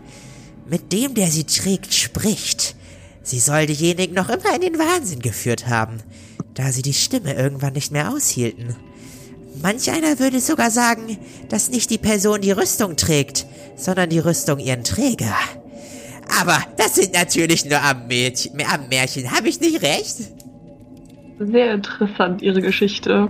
mit 0.65 0.91
dem, 0.93 1.13
der 1.13 1.27
sie 1.27 1.43
trägt, 1.43 1.93
spricht. 1.93 2.75
Sie 3.21 3.39
soll 3.39 3.65
diejenigen 3.65 4.13
noch 4.13 4.29
immer 4.29 4.55
in 4.55 4.61
den 4.61 4.79
Wahnsinn 4.79 5.19
geführt 5.19 5.67
haben, 5.67 5.97
da 6.53 6.71
sie 6.71 6.81
die 6.81 6.93
Stimme 6.93 7.33
irgendwann 7.33 7.73
nicht 7.73 7.91
mehr 7.91 8.11
aushielten. 8.11 8.75
Manch 9.61 9.89
einer 9.89 10.19
würde 10.19 10.39
sogar 10.39 10.71
sagen, 10.71 11.17
dass 11.49 11.69
nicht 11.69 11.89
die 11.89 11.97
Person 11.97 12.41
die 12.41 12.51
Rüstung 12.51 12.95
trägt, 12.95 13.45
sondern 13.75 14.09
die 14.09 14.19
Rüstung 14.19 14.59
ihren 14.59 14.83
Träger. 14.83 15.35
Aber 16.39 16.57
das 16.77 16.95
sind 16.95 17.13
natürlich 17.13 17.65
nur 17.65 17.81
am 17.81 18.07
Märchen, 18.07 18.61
am 18.71 18.87
Märchen. 18.89 19.31
habe 19.31 19.47
ich 19.47 19.59
nicht 19.59 19.81
recht? 19.81 20.17
Sehr 21.39 21.73
interessant, 21.73 22.41
Ihre 22.41 22.61
Geschichte. 22.61 23.27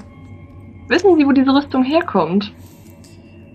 Wissen 0.88 1.18
Sie, 1.18 1.26
wo 1.26 1.32
diese 1.32 1.52
Rüstung 1.52 1.84
herkommt? 1.84 2.52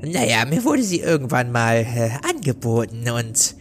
Naja, 0.03 0.45
mir 0.47 0.65
wurde 0.65 0.83
sie 0.83 1.01
irgendwann 1.01 1.53
mal 1.53 1.77
äh, 1.77 2.11
angeboten 2.29 3.09
und 3.11 3.55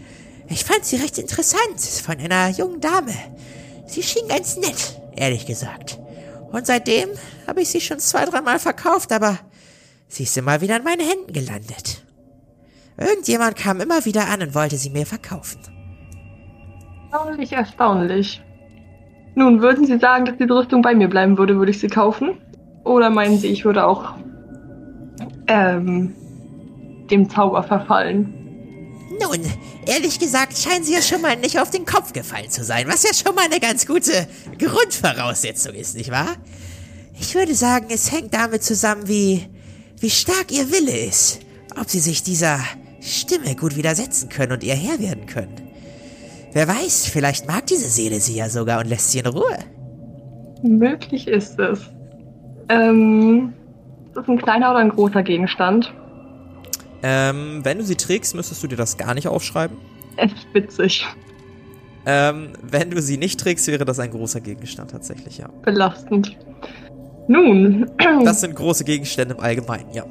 ich 0.47 0.63
fand 0.63 0.85
sie 0.85 0.95
recht 0.95 1.17
interessant 1.17 1.79
von 1.79 2.17
einer 2.17 2.49
jungen 2.49 2.79
Dame. 2.79 3.13
Sie 3.85 4.01
schien 4.01 4.27
ganz 4.27 4.55
nett, 4.57 4.99
ehrlich 5.15 5.45
gesagt. 5.45 5.99
Und 6.51 6.65
seitdem 6.65 7.09
habe 7.47 7.61
ich 7.61 7.69
sie 7.69 7.81
schon 7.81 7.99
zwei, 7.99 8.25
dreimal 8.25 8.59
verkauft, 8.59 9.11
aber 9.11 9.37
sie 10.07 10.23
ist 10.23 10.37
immer 10.37 10.61
wieder 10.61 10.77
in 10.77 10.83
meinen 10.83 11.07
Händen 11.07 11.33
gelandet. 11.33 12.03
Irgendjemand 12.97 13.55
kam 13.55 13.79
immer 13.79 14.03
wieder 14.05 14.27
an 14.27 14.41
und 14.41 14.55
wollte 14.55 14.77
sie 14.77 14.89
mir 14.89 15.05
verkaufen. 15.05 15.61
Erstaunlich, 17.11 17.51
erstaunlich. 17.53 18.41
Nun, 19.35 19.61
würden 19.61 19.85
Sie 19.85 19.97
sagen, 19.99 20.25
dass 20.25 20.37
diese 20.37 20.53
Rüstung 20.53 20.81
bei 20.81 20.93
mir 20.93 21.07
bleiben 21.07 21.37
würde, 21.37 21.55
würde 21.57 21.71
ich 21.71 21.79
sie 21.79 21.87
kaufen? 21.87 22.37
Oder 22.83 23.09
meinen 23.09 23.37
Sie, 23.37 23.47
ich 23.47 23.63
würde 23.63 23.85
auch 23.85 24.15
ähm, 25.47 26.13
dem 27.09 27.29
Zauber 27.29 27.63
verfallen? 27.63 28.33
Nun, 29.21 29.45
ehrlich 29.89 30.19
gesagt 30.19 30.57
scheinen 30.57 30.83
sie 30.83 30.93
ja 30.93 31.01
schon 31.01 31.21
mal 31.21 31.35
nicht 31.35 31.59
auf 31.59 31.69
den 31.69 31.85
Kopf 31.85 32.13
gefallen 32.13 32.49
zu 32.49 32.63
sein, 32.63 32.87
was 32.87 33.03
ja 33.03 33.13
schon 33.13 33.35
mal 33.35 33.45
eine 33.45 33.59
ganz 33.59 33.85
gute 33.85 34.27
Grundvoraussetzung 34.57 35.73
ist, 35.73 35.95
nicht 35.95 36.11
wahr? 36.11 36.35
Ich 37.19 37.35
würde 37.35 37.55
sagen, 37.55 37.87
es 37.89 38.11
hängt 38.11 38.33
damit 38.33 38.63
zusammen, 38.63 39.07
wie, 39.07 39.47
wie 39.99 40.09
stark 40.09 40.51
ihr 40.51 40.71
Wille 40.71 40.97
ist, 40.97 41.39
ob 41.79 41.89
sie 41.89 41.99
sich 41.99 42.23
dieser 42.23 42.59
Stimme 43.01 43.55
gut 43.55 43.75
widersetzen 43.75 44.29
können 44.29 44.53
und 44.53 44.63
ihr 44.63 44.75
Herr 44.75 44.99
werden 44.99 45.25
können. 45.25 45.69
Wer 46.53 46.67
weiß, 46.67 47.07
vielleicht 47.07 47.47
mag 47.47 47.67
diese 47.67 47.89
Seele 47.89 48.19
sie 48.19 48.35
ja 48.35 48.49
sogar 48.49 48.79
und 48.79 48.87
lässt 48.87 49.11
sie 49.11 49.19
in 49.19 49.27
Ruhe. 49.27 49.57
Möglich 50.61 51.27
ist 51.27 51.59
es. 51.59 51.81
Ähm, 52.69 53.53
ist 54.07 54.17
das 54.17 54.27
ein 54.27 54.37
kleiner 54.37 54.71
oder 54.71 54.79
ein 54.79 54.89
großer 54.89 55.23
Gegenstand? 55.23 55.93
Ähm, 57.01 57.61
wenn 57.63 57.77
du 57.77 57.83
sie 57.83 57.95
trägst, 57.95 58.35
müsstest 58.35 58.63
du 58.63 58.67
dir 58.67 58.75
das 58.75 58.97
gar 58.97 59.13
nicht 59.13 59.27
aufschreiben. 59.27 59.77
Es 60.17 60.31
ist 60.31 60.53
witzig. 60.53 61.05
Ähm, 62.05 62.53
wenn 62.61 62.91
du 62.91 63.01
sie 63.01 63.17
nicht 63.17 63.39
trägst, 63.39 63.67
wäre 63.67 63.85
das 63.85 63.99
ein 63.99 64.11
großer 64.11 64.41
Gegenstand 64.41 64.91
tatsächlich, 64.91 65.37
ja. 65.37 65.49
Belastend. 65.63 66.37
Nun. 67.27 67.89
Das 68.23 68.41
sind 68.41 68.55
große 68.55 68.83
Gegenstände 68.83 69.35
im 69.35 69.39
Allgemeinen, 69.39 69.93
ja. 69.93 70.05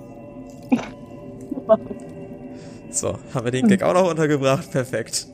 So, 2.90 3.18
haben 3.34 3.44
wir 3.44 3.50
den 3.50 3.68
Gag 3.68 3.82
auch 3.82 3.94
noch 3.94 4.08
untergebracht. 4.08 4.70
Perfekt. 4.70 5.26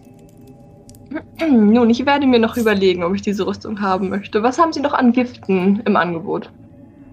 Nun, 1.48 1.90
ich 1.90 2.04
werde 2.04 2.26
mir 2.26 2.40
noch 2.40 2.56
überlegen, 2.56 3.04
ob 3.04 3.14
ich 3.14 3.22
diese 3.22 3.46
Rüstung 3.46 3.80
haben 3.80 4.08
möchte. 4.08 4.42
Was 4.42 4.58
haben 4.58 4.72
Sie 4.72 4.80
noch 4.80 4.94
an 4.94 5.12
Giften 5.12 5.80
im 5.84 5.96
Angebot? 5.96 6.50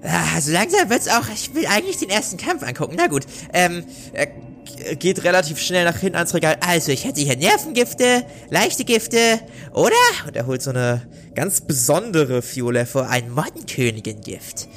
Ah, 0.03 0.41
so 0.41 0.51
langsam 0.51 0.89
wird's 0.89 1.07
auch. 1.07 1.29
Ich 1.33 1.53
will 1.53 1.65
eigentlich 1.67 1.97
den 1.97 2.09
ersten 2.09 2.37
Kampf 2.37 2.63
angucken. 2.63 2.95
Na 2.97 3.07
gut. 3.07 3.25
Ähm, 3.53 3.83
Er 4.13 4.25
g- 4.27 4.95
geht 4.95 5.23
relativ 5.23 5.59
schnell 5.59 5.85
nach 5.85 5.97
hinten 5.97 6.15
ans 6.15 6.33
Regal. 6.33 6.57
also 6.61 6.91
ich 6.91 7.05
hätte 7.05 7.21
hier 7.21 7.35
Nervengifte, 7.37 8.25
leichte 8.49 8.83
Gifte, 8.83 9.39
oder? 9.73 9.91
Und 10.25 10.35
er 10.35 10.47
holt 10.47 10.61
so 10.63 10.71
eine 10.71 11.07
ganz 11.35 11.61
besondere 11.61 12.41
Fiole 12.41 12.85
vor. 12.87 13.09
Ein 13.09 13.29
Mottenkönigin-Gift. 13.31 14.67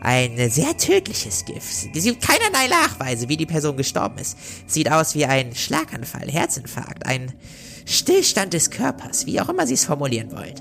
Ein 0.00 0.36
äh, 0.38 0.48
sehr 0.48 0.76
tödliches 0.76 1.44
Gift. 1.44 1.94
Es 1.94 2.04
gibt 2.04 2.26
keinerlei 2.26 2.66
Nachweise, 2.68 3.28
wie 3.28 3.36
die 3.36 3.46
Person 3.46 3.76
gestorben 3.76 4.18
ist. 4.18 4.36
Sieht 4.66 4.90
aus 4.90 5.14
wie 5.14 5.26
ein 5.26 5.54
Schlaganfall, 5.54 6.28
Herzinfarkt, 6.30 7.06
ein 7.06 7.32
Stillstand 7.84 8.52
des 8.54 8.70
Körpers, 8.70 9.26
wie 9.26 9.40
auch 9.40 9.48
immer 9.48 9.66
Sie 9.66 9.74
es 9.74 9.84
formulieren 9.84 10.32
wollen. 10.32 10.54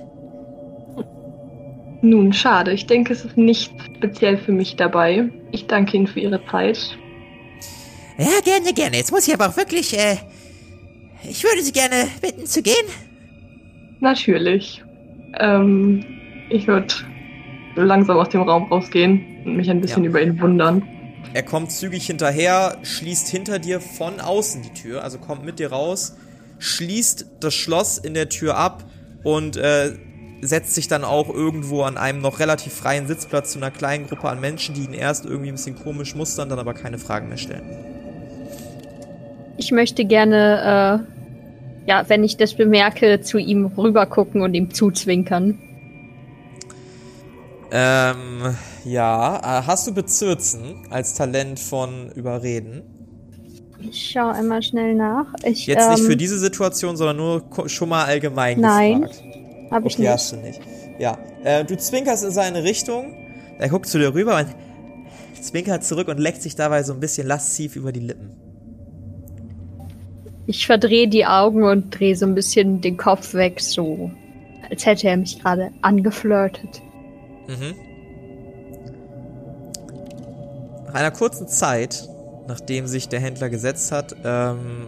Nun, 2.02 2.34
schade. 2.34 2.72
Ich 2.74 2.88
denke, 2.88 3.14
es 3.14 3.24
ist 3.26 3.38
nicht 3.38 3.72
speziell 3.96 4.38
für 4.38 4.52
mich 4.52 4.76
dabei. 4.76 5.30
Ich 5.52 5.68
danke 5.68 5.98
Ihnen 5.98 6.08
für 6.08 6.20
Ihre 6.20 6.44
Zeit. 6.48 6.98
Ja, 8.18 8.40
gerne, 8.44 8.74
gerne. 8.74 8.98
Jetzt 8.98 9.12
muss 9.12 9.28
ich 9.28 9.34
aber 9.34 9.50
auch 9.50 9.58
wirklich, 9.58 9.98
äh, 9.98 10.18
ich 11.30 11.44
würde 11.44 11.62
Sie 11.62 11.72
gerne 11.72 12.08
bitten 12.22 12.46
zu 12.46 12.62
gehen. 12.64 12.74
Natürlich. 14.00 14.84
Ähm, 15.40 16.04
ich 16.50 16.68
würde 16.68 16.94
langsam 17.76 18.18
aus 18.18 18.30
dem 18.30 18.42
Raum 18.42 18.64
rausgehen 18.72 19.44
und 19.46 19.56
mich 19.56 19.70
ein 19.70 19.80
bisschen 19.82 20.04
Ja. 20.04 20.10
über 20.10 20.22
ihn 20.22 20.40
wundern. 20.42 20.84
Er 21.34 21.44
kommt 21.44 21.72
zügig 21.72 22.06
hinterher, 22.08 22.78
schließt 22.84 23.28
hinter 23.30 23.60
dir 23.60 23.80
von 23.80 24.20
außen 24.20 24.64
die 24.64 24.74
Tür, 24.74 25.04
also 25.04 25.18
kommt 25.20 25.46
mit 25.46 25.60
dir 25.60 25.72
raus, 25.72 26.18
schließt 26.60 27.28
das 27.40 27.54
Schloss 27.54 27.98
in 28.00 28.14
der 28.14 28.28
Tür 28.28 28.58
ab 28.58 28.84
und 29.24 29.56
äh, 29.56 29.94
setzt 30.42 30.76
sich 30.76 30.88
dann 30.88 31.04
auch 31.04 31.30
irgendwo 31.30 31.84
an 31.84 31.98
einem 31.98 32.22
noch 32.22 32.40
relativ 32.40 32.74
freien 32.74 33.08
Sitzplatz 33.08 33.52
zu 33.52 33.60
einer 33.60 33.72
kleinen 33.72 34.08
Gruppe 34.08 34.30
an 34.30 34.42
Menschen, 34.42 34.76
die 34.76 34.84
ihn 34.84 34.94
erst 34.94 35.26
irgendwie 35.26 35.50
ein 35.50 35.56
bisschen 35.56 35.76
komisch 35.76 36.16
mustern, 36.16 36.50
dann 36.50 36.60
aber 36.60 36.74
keine 36.74 36.98
Fragen 36.98 37.30
mehr 37.30 37.38
stellen. 37.38 37.64
Ich 39.58 39.72
möchte 39.72 40.06
gerne, 40.06 41.06
äh, 41.86 41.90
ja, 41.90 42.06
wenn 42.08 42.24
ich 42.24 42.38
das 42.38 42.56
bemerke, 42.56 43.22
zu 43.22 43.38
ihm 43.38 43.68
rübergucken 43.68 44.42
und 44.42 44.54
ihm 44.56 44.74
zuzwinkern. 44.74 45.60
Ähm, 47.72 48.56
ja, 48.84 49.38
äh, 49.38 49.64
hast 49.66 49.88
du 49.88 49.94
Bezirzen 49.94 50.76
als 50.90 51.14
Talent 51.14 51.60
von 51.60 52.12
Überreden? 52.12 52.84
Ich 53.80 54.12
schaue 54.12 54.34
einmal 54.34 54.62
schnell 54.62 54.96
nach. 54.96 55.26
Ich, 55.44 55.66
Jetzt 55.66 55.90
nicht 55.90 56.00
ähm, 56.00 56.06
für 56.06 56.18
diese 56.18 56.38
Situation, 56.38 56.98
sondern 56.98 57.18
nur 57.18 57.44
schon 57.68 57.90
mal 57.90 58.06
allgemein 58.06 58.60
Nein, 58.60 59.02
gefragt. 59.02 59.24
Hab 59.72 59.86
ich 59.86 59.94
Okay, 59.94 60.02
nicht. 60.04 60.12
hast 60.12 60.32
du 60.34 60.36
nicht. 60.38 60.62
Ja, 61.00 61.18
äh, 61.44 61.64
du 61.66 61.78
zwinkerst 61.78 62.24
in 62.24 62.32
seine 62.32 62.64
Richtung, 62.64 63.16
er 63.58 63.70
guckt 63.70 63.88
zu 63.88 63.98
dir 63.98 64.14
rüber 64.14 64.38
und 64.38 64.48
zwinkert 65.42 65.84
zurück 65.84 66.08
und 66.10 66.20
leckt 66.20 66.42
sich 66.42 66.56
dabei 66.56 66.84
so 66.84 66.94
ein 66.94 67.00
bisschen 67.00 67.26
lasziv 67.28 67.76
über 67.76 67.92
die 67.92 68.02
Lippen. 68.02 68.36
Ich 70.46 70.66
verdrehe 70.68 71.08
die 71.08 71.26
Augen 71.26 71.64
und 71.64 71.98
drehe 71.98 72.16
so 72.16 72.26
ein 72.26 72.36
bisschen 72.36 72.82
den 72.82 72.98
Kopf 72.98 73.34
weg, 73.34 73.62
so 73.62 74.12
als 74.70 74.86
hätte 74.86 75.08
er 75.08 75.18
mich 75.18 75.40
gerade 75.40 75.72
angeflirtet. 75.82 76.82
Mhm. 77.48 77.76
Nach 80.88 80.94
einer 80.94 81.12
kurzen 81.12 81.48
Zeit, 81.48 82.08
nachdem 82.48 82.88
sich 82.88 83.08
der 83.08 83.20
Händler 83.22 83.50
gesetzt 83.50 83.92
hat, 83.92 84.16
ähm, 84.26 84.88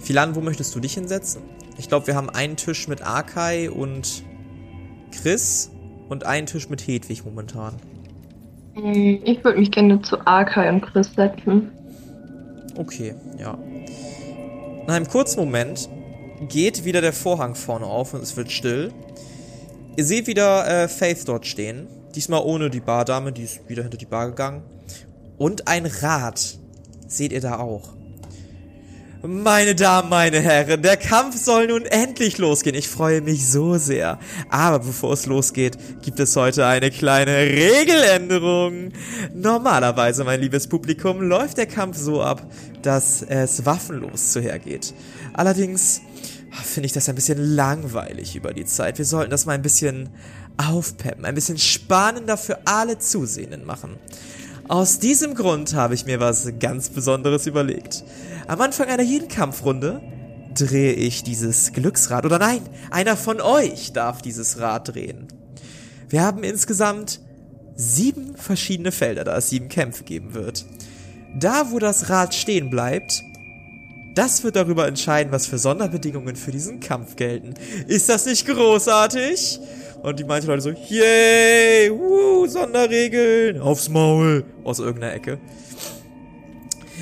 Philan, 0.00 0.34
wo 0.34 0.40
möchtest 0.40 0.74
du 0.74 0.80
dich 0.80 0.94
hinsetzen? 0.94 1.42
Ich 1.76 1.88
glaube, 1.88 2.06
wir 2.06 2.14
haben 2.14 2.30
einen 2.30 2.56
Tisch 2.56 2.88
mit 2.88 3.02
Arkai 3.02 3.70
und 3.70 4.22
Chris 5.12 5.70
und 6.08 6.24
einen 6.24 6.46
Tisch 6.46 6.68
mit 6.68 6.86
Hedwig 6.86 7.24
momentan. 7.24 7.74
Hm, 8.74 9.20
Ich 9.24 9.42
würde 9.44 9.58
mich 9.58 9.70
gerne 9.70 10.00
zu 10.02 10.24
Arkai 10.26 10.68
und 10.68 10.80
Chris 10.82 11.12
setzen. 11.14 11.70
Okay, 12.76 13.14
ja. 13.38 13.56
Nach 14.86 14.94
einem 14.94 15.08
kurzen 15.08 15.40
Moment 15.40 15.88
geht 16.48 16.84
wieder 16.84 17.00
der 17.00 17.12
Vorhang 17.12 17.54
vorne 17.54 17.86
auf 17.86 18.14
und 18.14 18.22
es 18.22 18.36
wird 18.36 18.50
still. 18.50 18.92
Ihr 19.96 20.04
seht 20.04 20.26
wieder 20.26 20.66
äh, 20.66 20.88
Faith 20.88 21.26
dort 21.26 21.46
stehen. 21.46 21.86
Diesmal 22.14 22.42
ohne 22.44 22.70
die 22.70 22.80
Bardame, 22.80 23.32
die 23.32 23.42
ist 23.42 23.68
wieder 23.68 23.82
hinter 23.82 23.96
die 23.98 24.06
Bar 24.06 24.28
gegangen. 24.28 24.62
Und 25.38 25.68
ein 25.68 25.86
Rad 25.86 26.58
seht 27.06 27.32
ihr 27.32 27.40
da 27.40 27.58
auch. 27.58 27.94
Meine 29.26 29.74
Damen, 29.74 30.10
meine 30.10 30.38
Herren, 30.38 30.82
der 30.82 30.98
Kampf 30.98 31.42
soll 31.42 31.68
nun 31.68 31.86
endlich 31.86 32.36
losgehen. 32.36 32.76
Ich 32.76 32.90
freue 32.90 33.22
mich 33.22 33.48
so 33.48 33.78
sehr. 33.78 34.18
Aber 34.50 34.80
bevor 34.80 35.14
es 35.14 35.24
losgeht, 35.24 35.78
gibt 36.02 36.20
es 36.20 36.36
heute 36.36 36.66
eine 36.66 36.90
kleine 36.90 37.34
Regeländerung. 37.34 38.90
Normalerweise, 39.34 40.24
mein 40.24 40.42
liebes 40.42 40.66
Publikum, 40.66 41.22
läuft 41.22 41.56
der 41.56 41.64
Kampf 41.64 41.96
so 41.96 42.22
ab, 42.22 42.46
dass 42.82 43.22
es 43.22 43.64
waffenlos 43.64 44.32
zuhergeht. 44.32 44.92
Allerdings 45.32 46.02
finde 46.62 46.88
ich 46.88 46.92
das 46.92 47.08
ein 47.08 47.14
bisschen 47.14 47.38
langweilig 47.38 48.36
über 48.36 48.52
die 48.52 48.66
Zeit. 48.66 48.98
Wir 48.98 49.06
sollten 49.06 49.30
das 49.30 49.46
mal 49.46 49.54
ein 49.54 49.62
bisschen 49.62 50.10
aufpeppen, 50.58 51.24
ein 51.24 51.34
bisschen 51.34 51.56
spannender 51.56 52.36
für 52.36 52.58
alle 52.66 52.98
Zusehenden 52.98 53.64
machen. 53.64 53.96
Aus 54.68 54.98
diesem 54.98 55.34
Grund 55.34 55.74
habe 55.74 55.94
ich 55.94 56.04
mir 56.04 56.20
was 56.20 56.46
ganz 56.58 56.90
Besonderes 56.90 57.46
überlegt. 57.46 58.04
Am 58.46 58.60
Anfang 58.60 58.88
einer 58.88 59.02
jeden 59.02 59.28
Kampfrunde 59.28 60.02
drehe 60.54 60.92
ich 60.92 61.22
dieses 61.22 61.72
Glücksrad. 61.72 62.26
Oder 62.26 62.38
nein, 62.38 62.60
einer 62.90 63.16
von 63.16 63.40
euch 63.40 63.92
darf 63.92 64.22
dieses 64.22 64.60
Rad 64.60 64.94
drehen. 64.94 65.28
Wir 66.08 66.22
haben 66.22 66.44
insgesamt 66.44 67.20
sieben 67.74 68.36
verschiedene 68.36 68.92
Felder, 68.92 69.24
da 69.24 69.36
es 69.36 69.48
sieben 69.48 69.68
Kämpfe 69.68 70.04
geben 70.04 70.34
wird. 70.34 70.64
Da, 71.38 71.70
wo 71.72 71.78
das 71.78 72.10
Rad 72.10 72.34
stehen 72.34 72.70
bleibt, 72.70 73.22
Das 74.14 74.44
wird 74.44 74.54
darüber 74.54 74.86
entscheiden, 74.86 75.32
was 75.32 75.48
für 75.48 75.58
Sonderbedingungen 75.58 76.36
für 76.36 76.52
diesen 76.52 76.78
Kampf 76.78 77.16
gelten. 77.16 77.54
Ist 77.88 78.08
das 78.08 78.26
nicht 78.26 78.46
großartig? 78.46 79.58
Und 80.02 80.20
die 80.20 80.24
manche 80.24 80.46
Leute 80.46 80.60
so, 80.62 80.70
yay, 80.70 81.90
wuh, 81.90 82.46
Sonderregeln, 82.46 83.60
aufs 83.60 83.88
Maul, 83.88 84.44
aus 84.62 84.78
irgendeiner 84.78 85.14
Ecke. 85.14 85.38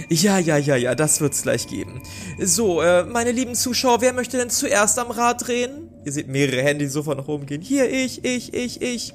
Ja, 0.08 0.38
ja, 0.38 0.56
ja, 0.56 0.76
ja, 0.76 0.94
das 0.94 1.20
wird's 1.20 1.42
gleich 1.42 1.66
geben. 1.66 2.02
So, 2.40 2.80
äh, 2.82 3.04
meine 3.04 3.32
lieben 3.32 3.54
Zuschauer, 3.54 4.00
wer 4.00 4.12
möchte 4.12 4.37
denn 4.37 4.50
zuerst 4.50 4.99
am 4.99 5.11
Rad 5.11 5.46
drehen? 5.46 5.90
Ihr 6.04 6.12
seht 6.12 6.28
mehrere 6.28 6.62
Hände, 6.62 6.84
die 6.84 6.90
sofort 6.90 7.18
nach 7.18 7.28
oben 7.28 7.46
gehen. 7.46 7.61
Hier, 7.61 7.90
ich, 7.90 8.25
ich, 8.25 8.54
ich, 8.54 8.82
ich. 8.82 9.14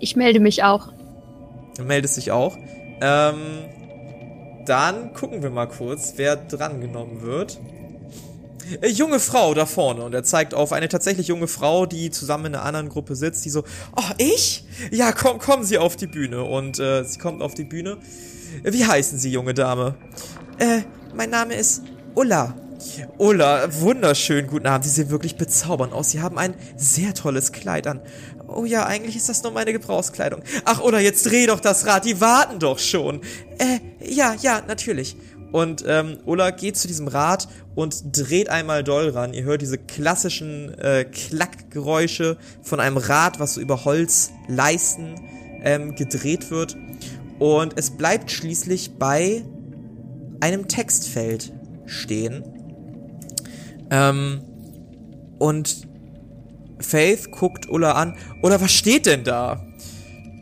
Ich 0.00 0.16
melde 0.16 0.40
mich 0.40 0.62
auch. 0.62 0.92
Du 1.76 1.84
meldest 1.84 2.16
dich 2.16 2.30
auch. 2.30 2.56
Ähm, 3.00 3.36
dann 4.66 5.12
gucken 5.12 5.42
wir 5.42 5.50
mal 5.50 5.66
kurz, 5.66 6.14
wer 6.16 6.36
drangenommen 6.36 7.22
wird. 7.22 7.58
Äh, 8.80 8.88
junge 8.88 9.20
Frau 9.20 9.54
da 9.54 9.66
vorne 9.66 10.02
und 10.04 10.14
er 10.14 10.24
zeigt 10.24 10.54
auf 10.54 10.72
eine 10.72 10.88
tatsächlich 10.88 11.28
junge 11.28 11.48
Frau, 11.48 11.86
die 11.86 12.10
zusammen 12.10 12.46
in 12.46 12.54
einer 12.54 12.64
anderen 12.64 12.88
Gruppe 12.88 13.14
sitzt, 13.16 13.44
die 13.44 13.50
so, 13.50 13.64
oh, 13.96 14.14
ich? 14.18 14.64
Ja, 14.90 15.12
komm, 15.12 15.38
kommen 15.38 15.64
Sie 15.64 15.78
auf 15.78 15.96
die 15.96 16.06
Bühne. 16.06 16.44
Und 16.44 16.78
äh, 16.78 17.04
sie 17.04 17.18
kommt 17.18 17.42
auf 17.42 17.54
die 17.54 17.64
Bühne. 17.64 17.98
Wie 18.62 18.84
heißen 18.84 19.18
Sie, 19.18 19.30
junge 19.30 19.54
Dame? 19.54 19.96
Äh, 20.58 20.80
mein 21.14 21.30
Name 21.30 21.54
ist 21.54 21.82
Ulla. 22.14 22.54
Ulla, 23.18 23.68
wunderschön, 23.80 24.46
guten 24.46 24.66
Abend. 24.66 24.84
Sie 24.84 24.90
sehen 24.90 25.10
wirklich 25.10 25.36
bezaubernd 25.36 25.92
aus. 25.92 26.10
Sie 26.10 26.20
haben 26.20 26.38
ein 26.38 26.54
sehr 26.76 27.14
tolles 27.14 27.52
Kleid 27.52 27.86
an. 27.86 28.00
Oh 28.46 28.64
ja, 28.64 28.86
eigentlich 28.86 29.16
ist 29.16 29.28
das 29.28 29.42
nur 29.42 29.52
meine 29.52 29.72
Gebrauchskleidung. 29.72 30.42
Ach, 30.64 30.82
Ulla, 30.82 31.00
jetzt 31.00 31.24
dreh 31.26 31.46
doch 31.46 31.60
das 31.60 31.86
Rad. 31.86 32.04
Die 32.04 32.20
warten 32.20 32.58
doch 32.58 32.78
schon. 32.78 33.20
Äh, 33.58 33.80
ja, 34.06 34.34
ja, 34.40 34.62
natürlich. 34.66 35.16
Und 35.50 35.84
ähm, 35.86 36.18
Ulla 36.24 36.50
geht 36.50 36.76
zu 36.76 36.88
diesem 36.88 37.08
Rad 37.08 37.48
und 37.74 38.16
dreht 38.16 38.48
einmal 38.48 38.82
doll 38.82 39.10
ran. 39.10 39.32
Ihr 39.32 39.44
hört 39.44 39.62
diese 39.62 39.78
klassischen 39.78 40.76
äh, 40.78 41.04
Klackgeräusche 41.04 42.36
von 42.62 42.80
einem 42.80 42.96
Rad, 42.96 43.38
was 43.38 43.54
so 43.54 43.60
über 43.60 43.84
Holzleisten 43.84 45.14
ähm, 45.62 45.94
gedreht 45.94 46.50
wird. 46.50 46.76
Und 47.38 47.74
es 47.76 47.90
bleibt 47.90 48.30
schließlich 48.30 48.98
bei 48.98 49.44
einem 50.40 50.68
Textfeld 50.68 51.52
stehen. 51.86 52.44
Ähm, 53.90 54.42
und 55.38 55.88
Faith 56.80 57.30
guckt 57.30 57.68
Ulla 57.68 57.92
an. 57.92 58.16
Ulla, 58.42 58.60
was 58.60 58.72
steht 58.72 59.06
denn 59.06 59.24
da? 59.24 59.66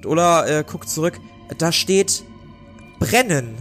Ulla 0.04 0.46
äh, 0.46 0.64
guckt 0.64 0.88
zurück. 0.88 1.18
Da 1.58 1.72
steht 1.72 2.24
brennen. 2.98 3.54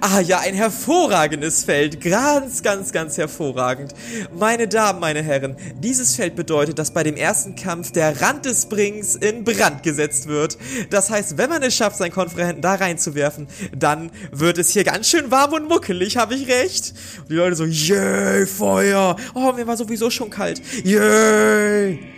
Ah 0.00 0.20
ja, 0.20 0.40
ein 0.40 0.54
hervorragendes 0.54 1.64
Feld. 1.64 2.00
Ganz, 2.00 2.62
ganz, 2.62 2.92
ganz 2.92 3.16
hervorragend. 3.16 3.94
Meine 4.36 4.68
Damen, 4.68 5.00
meine 5.00 5.22
Herren, 5.22 5.56
dieses 5.80 6.16
Feld 6.16 6.36
bedeutet, 6.36 6.78
dass 6.78 6.90
bei 6.90 7.02
dem 7.02 7.16
ersten 7.16 7.54
Kampf 7.54 7.92
der 7.92 8.20
Rand 8.20 8.44
des 8.44 8.66
Brings 8.66 9.14
in 9.14 9.44
Brand 9.44 9.82
gesetzt 9.82 10.26
wird. 10.28 10.58
Das 10.90 11.10
heißt, 11.10 11.38
wenn 11.38 11.50
man 11.50 11.62
es 11.62 11.74
schafft, 11.74 11.96
seinen 11.96 12.12
Konferenten 12.12 12.62
da 12.62 12.74
reinzuwerfen, 12.74 13.48
dann 13.76 14.10
wird 14.32 14.58
es 14.58 14.70
hier 14.70 14.84
ganz 14.84 15.08
schön 15.08 15.30
warm 15.30 15.52
und 15.52 15.68
muckelig, 15.68 16.16
habe 16.16 16.34
ich 16.34 16.48
recht? 16.48 16.94
Und 17.20 17.30
die 17.30 17.34
Leute 17.34 17.56
so, 17.56 17.64
yay, 17.64 18.46
Feuer. 18.46 19.16
Oh, 19.34 19.52
mir 19.52 19.66
war 19.66 19.76
sowieso 19.76 20.10
schon 20.10 20.30
kalt. 20.30 20.60
Yay. 20.84 22.17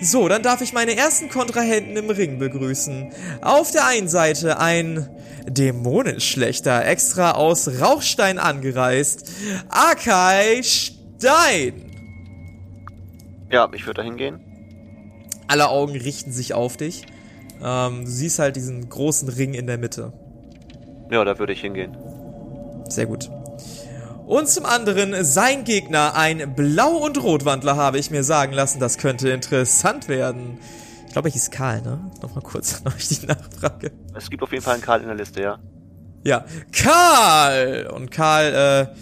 So, 0.00 0.28
dann 0.28 0.42
darf 0.42 0.60
ich 0.60 0.72
meine 0.72 0.96
ersten 0.96 1.28
Kontrahenten 1.28 1.96
im 1.96 2.10
Ring 2.10 2.38
begrüßen. 2.38 3.10
Auf 3.40 3.70
der 3.70 3.86
einen 3.86 4.08
Seite 4.08 4.58
ein 4.58 5.08
Dämonenschlechter, 5.48 6.86
extra 6.86 7.32
aus 7.32 7.80
Rauchstein 7.80 8.38
angereist. 8.38 9.30
Akai 9.68 10.62
Stein. 10.62 11.84
Ja, 13.50 13.68
ich 13.74 13.86
würde 13.86 14.02
da 14.02 14.02
hingehen. 14.02 14.40
Alle 15.48 15.68
Augen 15.70 15.96
richten 15.96 16.32
sich 16.32 16.54
auf 16.54 16.76
dich. 16.76 17.06
Ähm, 17.64 18.04
du 18.04 18.10
siehst 18.10 18.38
halt 18.38 18.56
diesen 18.56 18.88
großen 18.88 19.28
Ring 19.28 19.54
in 19.54 19.66
der 19.66 19.78
Mitte. 19.78 20.12
Ja, 21.10 21.24
da 21.24 21.38
würde 21.38 21.54
ich 21.54 21.62
hingehen. 21.62 21.96
Sehr 22.88 23.06
gut. 23.06 23.30
Und 24.28 24.46
zum 24.46 24.66
anderen 24.66 25.24
sein 25.24 25.64
Gegner, 25.64 26.14
ein 26.14 26.54
Blau- 26.54 26.98
und 26.98 27.22
Rotwandler, 27.22 27.76
habe 27.76 27.98
ich 27.98 28.10
mir 28.10 28.22
sagen 28.22 28.52
lassen. 28.52 28.78
Das 28.78 28.98
könnte 28.98 29.30
interessant 29.30 30.06
werden. 30.06 30.58
Ich 31.06 31.14
glaube, 31.14 31.30
ich 31.30 31.34
ist 31.34 31.50
Karl, 31.50 31.80
ne? 31.80 32.10
Nochmal 32.20 32.42
kurz 32.42 32.82
noch 32.84 32.94
ich 32.98 33.08
die 33.20 33.26
Nachfrage. 33.26 33.90
Es 34.14 34.28
gibt 34.28 34.42
auf 34.42 34.52
jeden 34.52 34.62
Fall 34.62 34.74
einen 34.74 34.82
Karl 34.82 35.00
in 35.00 35.06
der 35.06 35.16
Liste, 35.16 35.40
ja. 35.40 35.58
Ja, 36.24 36.44
Karl! 36.72 37.86
Und 37.86 38.10
Karl 38.10 38.52
äh, 38.92 38.94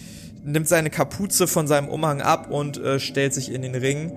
nimmt 0.45 0.69
seine 0.69 0.91
Kapuze 0.91 1.49
von 1.49 1.67
seinem 1.67 1.89
Umhang 1.89 2.23
ab 2.23 2.49
und 2.49 2.79
äh, 2.79 3.01
stellt 3.01 3.35
sich 3.35 3.53
in 3.53 3.63
den 3.63 3.75
Ring. 3.75 4.13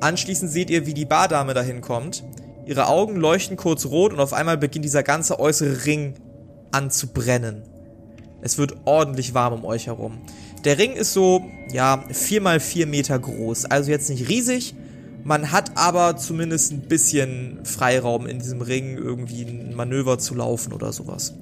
Anschließend 0.00 0.50
seht 0.50 0.68
ihr, 0.68 0.86
wie 0.86 0.94
die 0.94 1.04
Bardame 1.04 1.54
dahin 1.54 1.80
kommt. 1.80 2.24
Ihre 2.64 2.88
Augen 2.88 3.14
leuchten 3.14 3.56
kurz 3.56 3.86
rot 3.86 4.12
und 4.12 4.18
auf 4.18 4.32
einmal 4.32 4.58
beginnt 4.58 4.84
dieser 4.84 5.04
ganze 5.04 5.38
äußere 5.38 5.86
Ring 5.86 6.14
an 6.72 6.90
zu 6.90 7.06
brennen. 7.12 7.62
Es 8.46 8.58
wird 8.58 8.76
ordentlich 8.84 9.34
warm 9.34 9.54
um 9.54 9.64
euch 9.64 9.88
herum. 9.88 10.18
Der 10.64 10.78
Ring 10.78 10.92
ist 10.92 11.12
so, 11.12 11.42
ja, 11.72 12.04
vier 12.12 12.40
mal 12.40 12.60
vier 12.60 12.86
Meter 12.86 13.18
groß. 13.18 13.64
Also 13.64 13.90
jetzt 13.90 14.08
nicht 14.08 14.28
riesig. 14.28 14.76
Man 15.24 15.50
hat 15.50 15.76
aber 15.76 16.16
zumindest 16.16 16.70
ein 16.70 16.82
bisschen 16.82 17.64
Freiraum 17.64 18.24
in 18.28 18.38
diesem 18.38 18.62
Ring, 18.62 18.96
irgendwie 18.98 19.42
ein 19.42 19.74
Manöver 19.74 20.20
zu 20.20 20.36
laufen 20.36 20.72
oder 20.72 20.92
sowas. 20.92 21.34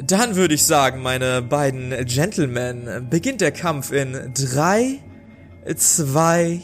Dann 0.00 0.36
würde 0.36 0.54
ich 0.54 0.64
sagen, 0.64 1.02
meine 1.02 1.42
beiden 1.42 1.90
Gentlemen, 2.06 3.08
beginnt 3.10 3.40
der 3.40 3.50
Kampf 3.50 3.90
in 3.90 4.32
3, 4.32 5.00
2, 5.74 6.60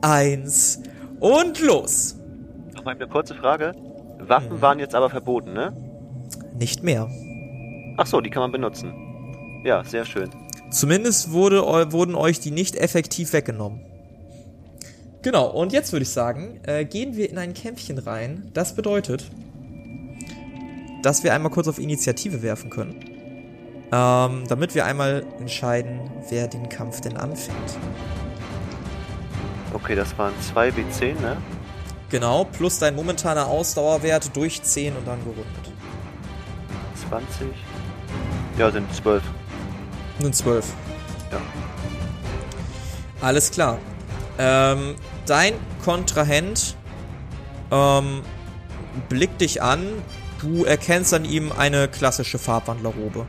1 0.00 0.80
und 1.20 1.60
los. 1.60 2.16
Noch 2.74 2.84
mal 2.84 2.96
eine 2.96 3.06
kurze 3.06 3.36
Frage. 3.36 3.70
Waffen 4.18 4.56
Mhm. 4.56 4.62
waren 4.62 4.78
jetzt 4.80 4.96
aber 4.96 5.10
verboten, 5.10 5.52
ne? 5.52 5.76
Nicht 6.58 6.82
mehr. 6.82 7.08
Ach 7.98 8.06
so, 8.06 8.20
die 8.20 8.30
kann 8.30 8.42
man 8.42 8.52
benutzen. 8.52 8.94
Ja, 9.64 9.82
sehr 9.82 10.04
schön. 10.04 10.30
Zumindest 10.70 11.32
wurde, 11.32 11.62
wurden 11.92 12.14
euch 12.14 12.38
die 12.38 12.52
nicht 12.52 12.76
effektiv 12.76 13.32
weggenommen. 13.32 13.80
Genau, 15.22 15.48
und 15.48 15.72
jetzt 15.72 15.92
würde 15.92 16.04
ich 16.04 16.10
sagen, 16.10 16.60
äh, 16.62 16.84
gehen 16.84 17.16
wir 17.16 17.28
in 17.28 17.38
ein 17.38 17.54
Kämpfchen 17.54 17.98
rein. 17.98 18.50
Das 18.54 18.76
bedeutet, 18.76 19.28
dass 21.02 21.24
wir 21.24 21.34
einmal 21.34 21.50
kurz 21.50 21.66
auf 21.66 21.80
Initiative 21.80 22.40
werfen 22.42 22.70
können. 22.70 23.00
Ähm, 23.90 24.44
damit 24.46 24.76
wir 24.76 24.84
einmal 24.84 25.26
entscheiden, 25.40 25.98
wer 26.28 26.46
den 26.46 26.68
Kampf 26.68 27.00
denn 27.00 27.16
anfängt. 27.16 27.78
Okay, 29.74 29.96
das 29.96 30.16
waren 30.16 30.34
2 30.40 30.68
W10, 30.68 31.20
ne? 31.20 31.36
Genau, 32.10 32.44
plus 32.44 32.78
dein 32.78 32.94
momentaner 32.94 33.48
Ausdauerwert 33.48 34.36
durch 34.36 34.62
10 34.62 34.94
und 34.96 35.06
dann 35.06 35.18
gerundet. 35.24 35.72
20. 37.08 37.48
Ja, 38.58 38.72
sind 38.72 38.92
12. 38.92 39.22
Nun 40.18 40.32
12. 40.32 40.66
Ja. 41.30 41.38
Alles 43.20 43.52
klar. 43.52 43.78
Ähm, 44.36 44.96
dein 45.26 45.54
Kontrahent 45.84 46.74
ähm, 47.70 48.22
blickt 49.08 49.40
dich 49.40 49.62
an. 49.62 49.86
Du 50.40 50.64
erkennst 50.64 51.14
an 51.14 51.24
ihm 51.24 51.52
eine 51.52 51.86
klassische 51.86 52.38
Farbwandlerrobe. 52.38 53.26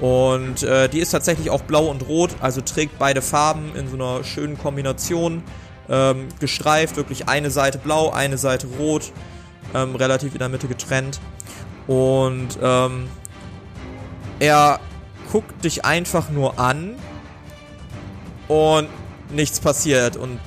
Und 0.00 0.64
äh, 0.64 0.88
die 0.88 0.98
ist 0.98 1.10
tatsächlich 1.10 1.50
auch 1.50 1.62
blau 1.62 1.86
und 1.86 2.08
rot, 2.08 2.30
also 2.40 2.60
trägt 2.60 2.98
beide 2.98 3.22
Farben 3.22 3.76
in 3.76 3.88
so 3.88 3.94
einer 3.94 4.24
schönen 4.24 4.58
Kombination. 4.58 5.44
Ähm, 5.88 6.28
gestreift, 6.40 6.96
wirklich 6.96 7.28
eine 7.28 7.50
Seite 7.50 7.78
blau, 7.78 8.10
eine 8.10 8.38
Seite 8.38 8.66
rot, 8.78 9.12
ähm, 9.74 9.94
relativ 9.94 10.32
in 10.32 10.38
der 10.38 10.48
Mitte 10.48 10.66
getrennt. 10.66 11.20
Und 11.86 12.58
ähm, 12.62 13.08
er 14.44 14.78
guckt 15.32 15.64
dich 15.64 15.86
einfach 15.86 16.28
nur 16.28 16.58
an 16.58 16.96
und 18.46 18.88
nichts 19.30 19.58
passiert 19.58 20.18
und 20.18 20.38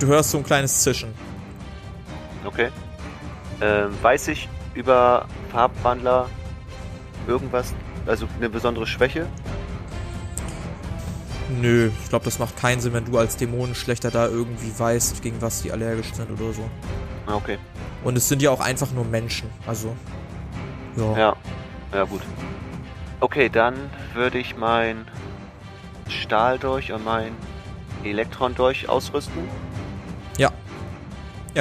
du 0.00 0.08
hörst 0.08 0.32
so 0.32 0.38
ein 0.38 0.44
kleines 0.44 0.82
Zischen. 0.82 1.14
Okay. 2.44 2.68
Ähm, 3.60 3.90
weiß 4.02 4.28
ich 4.28 4.48
über 4.74 5.26
Farbwandler 5.52 6.28
irgendwas, 7.28 7.74
also 8.06 8.26
eine 8.38 8.50
besondere 8.50 8.88
Schwäche? 8.88 9.26
Nö, 11.60 11.92
ich 12.02 12.08
glaube, 12.08 12.24
das 12.24 12.40
macht 12.40 12.56
keinen 12.56 12.80
Sinn, 12.80 12.92
wenn 12.92 13.04
du 13.04 13.16
als 13.18 13.36
Dämonenschlechter 13.36 14.10
da 14.10 14.26
irgendwie 14.26 14.76
weißt, 14.76 15.22
gegen 15.22 15.40
was 15.40 15.62
die 15.62 15.70
allergisch 15.70 16.12
sind 16.12 16.28
oder 16.32 16.52
so. 16.52 16.68
Okay. 17.32 17.56
Und 18.02 18.16
es 18.16 18.28
sind 18.28 18.42
ja 18.42 18.50
auch 18.50 18.60
einfach 18.60 18.90
nur 18.90 19.04
Menschen, 19.04 19.48
also. 19.64 19.94
Ja. 20.96 21.16
Ja. 21.16 21.36
Ja, 21.94 22.04
gut. 22.04 22.20
Okay, 23.20 23.48
dann 23.48 23.74
würde 24.14 24.38
ich 24.38 24.56
mein 24.56 25.06
Stahldolch 26.08 26.92
und 26.92 27.04
mein 27.04 27.32
Elektrondolch 28.04 28.88
ausrüsten. 28.88 29.48
Ja, 30.38 30.50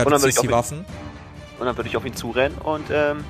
Und 0.02 0.12
du 0.12 0.18
dann 0.18 0.30
ich 0.30 0.36
ziehst 0.36 0.44
die 0.44 0.52
Waffen. 0.52 0.86
Und 1.58 1.66
dann 1.66 1.78
würde 1.78 1.88
ich 1.88 1.96
auf 1.96 2.06
ihn 2.06 2.14
zurennen 2.14 2.58
und 2.58 2.84
ähm, 2.92 3.24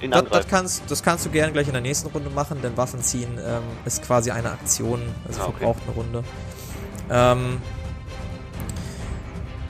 ihn 0.00 0.12
Das, 0.12 0.22
das, 0.30 0.46
kannst, 0.46 0.82
das 0.88 1.02
kannst 1.02 1.26
du 1.26 1.30
gerne 1.30 1.52
gleich 1.52 1.66
in 1.66 1.72
der 1.72 1.82
nächsten 1.82 2.08
Runde 2.10 2.30
machen, 2.30 2.62
denn 2.62 2.76
Waffen 2.76 3.02
ziehen 3.02 3.38
ähm, 3.44 3.62
ist 3.84 4.04
quasi 4.04 4.30
eine 4.30 4.52
Aktion, 4.52 5.02
also 5.26 5.40
Ah, 5.40 5.46
okay. 5.46 5.56
verbraucht 5.58 5.82
eine 5.84 5.96
Runde. 5.96 6.24
Ähm, 7.10 7.60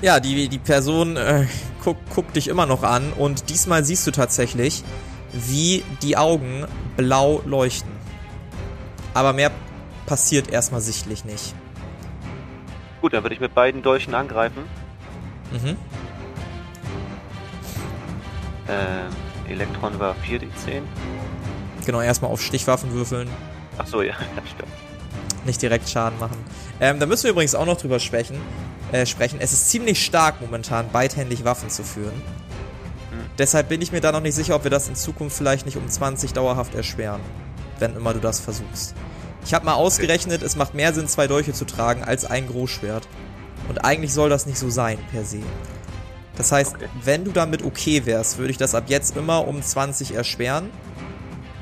ja, 0.02 0.20
die, 0.20 0.48
die 0.50 0.59
Person 0.59 1.16
äh, 1.16 1.46
guckt, 1.82 2.11
guckt 2.14 2.37
dich 2.37 2.48
immer 2.48 2.66
noch 2.66 2.82
an 2.82 3.14
und 3.14 3.48
diesmal 3.48 3.82
siehst 3.82 4.06
du 4.06 4.11
tatsächlich, 4.11 4.85
wie 5.32 5.85
die 6.02 6.18
Augen 6.18 6.66
blau 6.96 7.42
leuchten. 7.44 7.90
Aber 9.14 9.32
mehr 9.32 9.50
passiert 10.06 10.50
erstmal 10.50 10.80
sichtlich 10.80 11.24
nicht. 11.24 11.54
Gut, 13.00 13.12
dann 13.12 13.22
würde 13.22 13.35
ich 13.35 13.40
mit 13.40 13.54
beiden 13.54 13.82
Dolchen 13.82 14.14
angreifen. 14.14 14.64
Mhm. 15.52 15.76
Ähm, 18.68 19.12
Elektron 19.48 19.98
war 20.00 20.14
4d10. 20.26 20.82
Genau, 21.85 22.00
erstmal 22.00 22.30
auf 22.30 22.42
Stichwaffen 22.42 22.92
würfeln. 22.92 23.28
Ach 23.78 23.87
so, 23.87 24.02
ja, 24.02 24.14
ja, 24.37 24.42
stimmt. 24.44 24.72
nicht 25.44 25.62
direkt 25.62 25.88
Schaden 25.88 26.18
machen. 26.18 26.37
Ähm, 26.80 26.98
da 26.98 27.06
müssen 27.06 27.24
wir 27.24 27.30
übrigens 27.30 27.54
auch 27.54 27.66
noch 27.66 27.76
drüber 27.76 28.00
sprechen. 28.00 28.37
Äh, 28.92 29.06
sprechen. 29.06 29.38
Es 29.40 29.52
ist 29.52 29.70
ziemlich 29.70 30.04
stark 30.04 30.40
momentan, 30.40 30.90
beidhändig 30.92 31.44
Waffen 31.44 31.70
zu 31.70 31.82
führen. 31.85 32.22
Deshalb 33.38 33.68
bin 33.68 33.83
ich 33.83 33.92
mir 33.92 34.01
da 34.01 34.12
noch 34.12 34.20
nicht 34.20 34.35
sicher, 34.35 34.55
ob 34.57 34.64
wir 34.64 34.70
das 34.70 34.88
in 34.88 34.96
Zukunft 34.96 35.37
vielleicht 35.37 35.66
nicht 35.66 35.77
um 35.77 35.88
20 35.88 36.33
dauerhaft 36.33 36.75
erschweren. 36.75 37.20
Wenn 37.79 37.94
immer 37.94 38.14
du 38.14 38.20
das 38.20 38.40
versuchst. 38.40 38.94
Ich 39.44 39.53
habe 39.55 39.64
mal 39.66 39.75
ausgerechnet, 39.75 40.42
es 40.42 40.57
macht 40.57 40.75
mehr 40.75 40.92
Sinn, 40.94 41.07
zwei 41.09 41.27
Dolche 41.27 41.53
zu 41.53 41.66
tragen, 41.66 42.03
als 42.03 42.25
ein 42.25 42.46
Großschwert. 42.49 43.07
Und 43.68 43.85
eigentlich 43.85 44.12
soll 44.14 44.31
das 44.31 44.46
nicht 44.46 44.59
so 44.59 44.70
sein, 44.70 44.99
per 45.12 45.25
se. 45.25 45.40
Das 46.37 46.51
heißt, 46.53 46.75
Okay. 46.77 46.88
wenn 47.03 47.25
du 47.25 47.31
damit 47.33 47.62
okay 47.64 48.07
wärst, 48.07 48.38
würde 48.38 48.51
ich 48.51 48.57
das 48.59 48.75
ab 48.75 48.85
jetzt 48.88 49.16
immer 49.16 49.46
um 49.46 49.62
20 49.62 50.14
erschweren. 50.14 50.70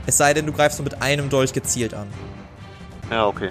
Es 0.06 0.16
sei 0.16 0.34
denn, 0.34 0.46
du 0.46 0.52
greifst 0.52 0.78
nur 0.78 0.84
mit 0.84 1.02
einem 1.02 1.28
Dolch 1.28 1.52
gezielt 1.52 1.94
an. 1.94 2.06
Ja, 3.10 3.26
okay. 3.26 3.50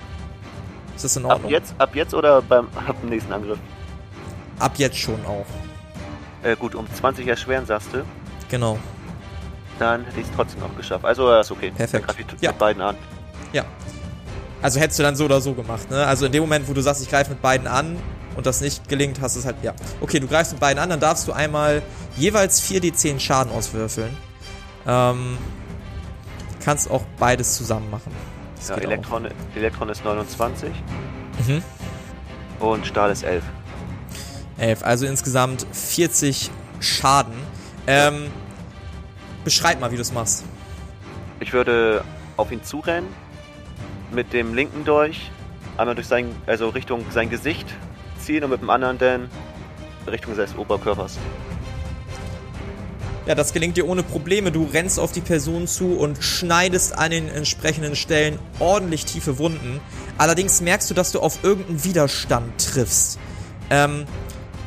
Ist 0.95 1.03
das 1.05 1.15
in 1.17 1.25
Ab 1.25 1.31
Ordnung? 1.33 1.51
jetzt, 1.51 1.73
ab 1.77 1.95
jetzt 1.95 2.13
oder 2.13 2.41
beim 2.41 2.67
ab 2.87 2.95
dem 3.01 3.09
nächsten 3.09 3.31
Angriff? 3.33 3.59
Ab 4.59 4.73
jetzt 4.77 4.97
schon 4.97 5.25
auch. 5.25 5.45
Äh, 6.43 6.55
gut, 6.55 6.75
um 6.75 6.85
20 6.93 7.27
erschweren, 7.27 7.65
sagst 7.65 7.89
du. 7.93 8.03
Genau. 8.49 8.77
Dann 9.79 10.03
hätte 10.05 10.19
ich 10.19 10.27
es 10.27 10.31
trotzdem 10.35 10.61
noch 10.61 10.75
geschafft. 10.75 11.05
Also, 11.05 11.31
ist 11.33 11.51
okay. 11.51 11.71
Perfekt. 11.71 11.93
Dann 12.07 12.15
greife 12.15 12.33
ich 12.35 12.41
Ja. 12.41 12.49
mit 12.51 12.59
beiden 12.59 12.81
an. 12.81 12.95
Ja. 13.53 13.63
Also 14.61 14.79
hättest 14.79 14.99
du 14.99 15.03
dann 15.03 15.15
so 15.15 15.25
oder 15.25 15.41
so 15.41 15.53
gemacht, 15.53 15.89
ne? 15.91 16.05
Also 16.05 16.25
in 16.25 16.31
dem 16.31 16.41
Moment, 16.43 16.67
wo 16.69 16.73
du 16.73 16.81
sagst, 16.81 17.01
ich 17.01 17.09
greife 17.09 17.31
mit 17.31 17.41
beiden 17.41 17.67
an 17.67 17.97
und 18.37 18.45
das 18.45 18.61
nicht 18.61 18.87
gelingt, 18.87 19.19
hast 19.19 19.35
du 19.35 19.41
es 19.41 19.45
halt, 19.45 19.57
ja. 19.61 19.73
Okay, 19.99 20.19
du 20.21 20.27
greifst 20.27 20.53
mit 20.53 20.61
beiden 20.61 20.81
an, 20.81 20.89
dann 20.89 21.01
darfst 21.01 21.27
du 21.27 21.33
einmal 21.33 21.81
jeweils 22.15 22.61
4d10 22.61 23.19
Schaden 23.19 23.51
auswürfeln. 23.51 24.15
Ähm, 24.87 25.37
kannst 26.63 26.89
auch 26.89 27.03
beides 27.19 27.57
zusammen 27.57 27.89
machen. 27.89 28.11
Das 28.55 28.69
Ja, 28.69 28.75
Elektron, 28.77 29.27
Elektron 29.55 29.89
ist 29.89 30.05
29 30.05 30.69
auch. 30.71 31.47
Mhm. 31.47 31.63
und 32.61 32.87
Stahl 32.87 33.11
ist 33.11 33.23
11. 33.23 33.43
11, 34.57 34.83
also 34.83 35.05
insgesamt 35.05 35.65
40 35.71 36.51
Schaden. 36.79 37.33
Ähm, 37.87 38.27
beschreib 39.43 39.79
mal, 39.79 39.91
wie 39.91 39.95
du 39.95 40.01
es 40.01 40.13
machst. 40.13 40.43
Ich 41.39 41.53
würde 41.53 42.03
auf 42.37 42.51
ihn 42.51 42.63
zurennen, 42.63 43.09
mit 44.11 44.33
dem 44.33 44.53
linken 44.53 44.85
Dolch 44.85 45.31
einmal 45.77 45.95
durch 45.95 46.07
sein, 46.07 46.33
also 46.45 46.69
Richtung 46.69 47.05
sein 47.11 47.29
Gesicht 47.29 47.67
ziehen 48.19 48.43
und 48.43 48.51
mit 48.51 48.61
dem 48.61 48.69
anderen 48.69 48.97
dann 48.97 49.29
Richtung 50.07 50.35
seines 50.35 50.55
Oberkörpers. 50.55 51.17
Ja, 53.25 53.35
das 53.35 53.53
gelingt 53.53 53.77
dir 53.77 53.87
ohne 53.87 54.03
Probleme. 54.03 54.51
Du 54.51 54.65
rennst 54.65 54.99
auf 54.99 55.13
die 55.13 55.21
Person 55.21 55.65
zu 55.65 55.97
und 55.97 56.21
schneidest 56.21 56.97
an 56.97 57.11
den 57.11 57.29
entsprechenden 57.29 57.95
Stellen 57.95 58.37
ordentlich 58.59 59.05
tiefe 59.05 59.37
Wunden. 59.37 59.79
Allerdings 60.17 60.59
merkst 60.59 60.89
du, 60.89 60.93
dass 60.93 61.13
du 61.13 61.21
auf 61.21 61.41
irgendeinen 61.41 61.85
Widerstand 61.85 62.57
triffst. 62.57 63.17
Ähm, 63.69 64.05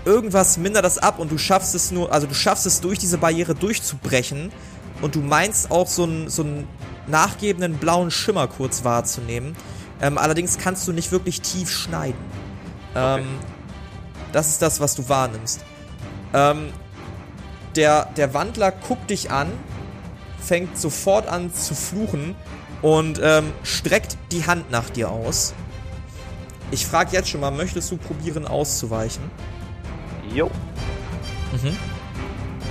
irgendwas 0.07 0.57
mindert 0.57 0.85
das 0.85 0.99
ab 0.99 1.19
und 1.19 1.31
du 1.31 1.37
schaffst 1.37 1.75
es 1.75 1.91
nur, 1.91 2.13
also 2.13 2.27
du 2.27 2.35
schaffst 2.35 2.65
es 2.65 2.81
durch 2.81 2.99
diese 2.99 3.19
Barriere 3.19 3.55
durchzubrechen 3.55 4.53
und 5.03 5.15
du 5.15 5.21
meinst 5.21 5.71
auch 5.71 5.89
so 5.89 6.05
einen, 6.05 6.31
so 6.31 6.43
einen 6.43 6.69
nachgebenden 7.07 7.75
blauen 7.75 8.11
Schimmer 8.11 8.47
kurz 8.47 8.85
wahrzunehmen. 8.85 9.57
Ähm, 10.01 10.17
allerdings 10.17 10.59
kannst 10.59 10.87
du 10.89 10.93
nicht 10.93 11.13
wirklich 11.13 11.41
tief 11.41 11.71
schneiden. 11.71 12.19
Ähm, 12.95 13.27
das 14.33 14.49
ist 14.49 14.63
das, 14.63 14.81
was 14.81 14.95
du 14.95 15.09
wahrnimmst. 15.09 15.61
Ähm, 16.35 16.69
der, 17.75 18.07
der 18.17 18.33
Wandler 18.33 18.73
guckt 18.73 19.11
dich 19.11 19.31
an, 19.31 19.49
fängt 20.39 20.79
sofort 20.79 21.29
an 21.29 21.53
zu 21.53 21.75
fluchen 21.75 22.35
und 22.83 23.21
ähm, 23.23 23.53
streckt 23.63 24.17
die 24.33 24.47
Hand 24.47 24.71
nach 24.71 24.89
dir 24.91 25.11
aus. 25.11 25.55
Ich 26.71 26.87
frage 26.87 27.13
jetzt 27.13 27.29
schon 27.29 27.41
mal, 27.41 27.51
möchtest 27.51 27.91
du 27.91 27.97
probieren 27.97 28.47
auszuweichen? 28.47 29.23
Jo. 30.35 30.51
Mhm. 31.53 31.77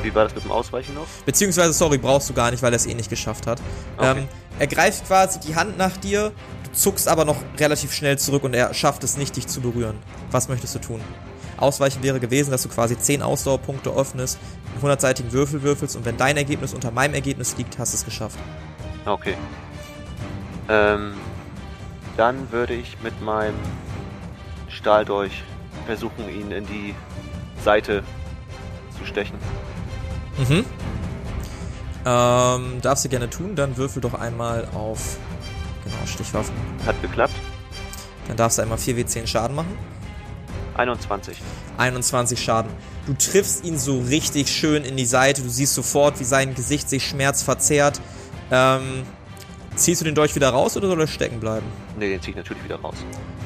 Wie 0.03 0.13
war 0.13 0.25
das 0.25 0.35
mit 0.35 0.43
dem 0.43 0.51
Ausweichen 0.51 0.93
noch? 0.93 1.07
Beziehungsweise, 1.25 1.73
sorry, 1.73 1.97
brauchst 1.97 2.29
du 2.29 2.33
gar 2.33 2.51
nicht, 2.51 2.61
weil 2.61 2.71
er 2.71 2.75
es 2.75 2.85
eh 2.85 2.93
nicht 2.93 3.09
geschafft 3.09 3.47
hat. 3.47 3.59
Okay. 3.97 4.19
Ähm, 4.19 4.27
er 4.59 4.67
greift 4.67 5.07
quasi 5.07 5.39
die 5.39 5.55
Hand 5.55 5.77
nach 5.77 5.97
dir, 5.97 6.31
du 6.63 6.71
zuckst 6.71 7.07
aber 7.07 7.25
noch 7.25 7.37
relativ 7.57 7.91
schnell 7.91 8.17
zurück 8.19 8.43
und 8.43 8.53
er 8.53 8.73
schafft 8.73 9.03
es 9.03 9.17
nicht, 9.17 9.35
dich 9.35 9.47
zu 9.47 9.61
berühren. 9.61 9.97
Was 10.31 10.47
möchtest 10.47 10.75
du 10.75 10.79
tun? 10.79 11.01
Ausweichen 11.57 12.03
wäre 12.03 12.19
gewesen, 12.19 12.51
dass 12.51 12.63
du 12.63 12.69
quasi 12.69 12.97
10 12.97 13.21
Ausdauerpunkte 13.21 13.89
öffnest, 13.89 14.37
einen 14.75 14.91
100-seitigen 14.91 15.31
Würfel 15.31 15.63
würfelst 15.63 15.95
und 15.95 16.05
wenn 16.05 16.17
dein 16.17 16.37
Ergebnis 16.37 16.73
unter 16.73 16.91
meinem 16.91 17.13
Ergebnis 17.13 17.57
liegt, 17.57 17.79
hast 17.79 17.93
du 17.93 17.97
es 17.97 18.05
geschafft. 18.05 18.37
Okay. 19.05 19.35
Ähm, 20.69 21.13
dann 22.17 22.51
würde 22.51 22.73
ich 22.73 22.97
mit 23.01 23.19
meinem 23.21 23.55
Stahldolch 24.67 25.43
versuchen, 25.85 26.29
ihn 26.29 26.51
in 26.51 26.65
die 26.65 26.95
Seite 27.65 28.03
zu 28.97 29.05
stechen. 29.05 29.37
Mhm. 30.37 30.65
Ähm, 32.05 32.81
darfst 32.81 33.03
du 33.03 33.09
gerne 33.09 33.29
tun, 33.29 33.55
dann 33.55 33.75
würfel 33.75 34.01
doch 34.01 34.13
einmal 34.13 34.67
auf, 34.73 35.17
genau, 35.83 36.05
Stichwaffen. 36.05 36.53
Hat 36.85 37.01
geklappt. 37.01 37.33
Dann 38.27 38.37
darfst 38.37 38.57
du 38.57 38.61
einmal 38.61 38.77
4w10 38.77 39.27
Schaden 39.27 39.55
machen. 39.55 39.77
21. 40.75 41.37
21 41.77 42.39
Schaden. 42.39 42.71
Du 43.07 43.13
triffst 43.13 43.63
ihn 43.63 43.77
so 43.77 43.99
richtig 43.99 44.49
schön 44.49 44.83
in 44.83 44.97
die 44.97 45.05
Seite. 45.05 45.41
Du 45.41 45.49
siehst 45.49 45.73
sofort, 45.73 46.19
wie 46.19 46.25
sein 46.25 46.53
Gesicht 46.53 46.89
sich 46.89 47.07
schmerzverzerrt. 47.07 48.01
Ähm, 48.51 49.03
ziehst 49.75 50.01
du 50.01 50.05
den 50.05 50.15
Dolch 50.15 50.35
wieder 50.35 50.49
raus 50.49 50.75
oder 50.77 50.87
soll 50.87 50.99
er 50.99 51.07
stecken 51.07 51.39
bleiben? 51.39 51.65
Ne, 51.97 52.09
den 52.09 52.21
ziehe 52.21 52.31
ich 52.31 52.35
natürlich 52.35 52.63
wieder 52.63 52.79
raus. 52.79 52.95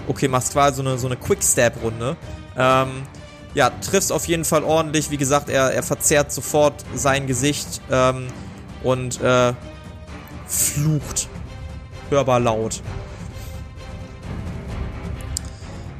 Okay, 0.08 0.27
machst 0.27 0.53
quasi 0.53 0.77
so 0.77 0.82
eine, 0.82 0.97
so 0.97 1.08
eine 1.08 1.17
Quick-Stab-Runde. 1.17 2.17
Ähm, 2.58 3.03
ja, 3.53 3.69
triffst 3.69 4.12
auf 4.12 4.27
jeden 4.27 4.45
Fall 4.45 4.63
ordentlich. 4.63 5.12
Wie 5.12 5.17
gesagt, 5.17 5.49
er, 5.49 5.71
er 5.73 5.83
verzerrt 5.83 6.31
sofort 6.31 6.85
sein 6.93 7.27
Gesicht 7.27 7.81
ähm, 7.91 8.27
und 8.83 9.21
äh, 9.21 9.53
flucht. 10.47 11.27
Hörbar 12.09 12.39
laut. 12.39 12.81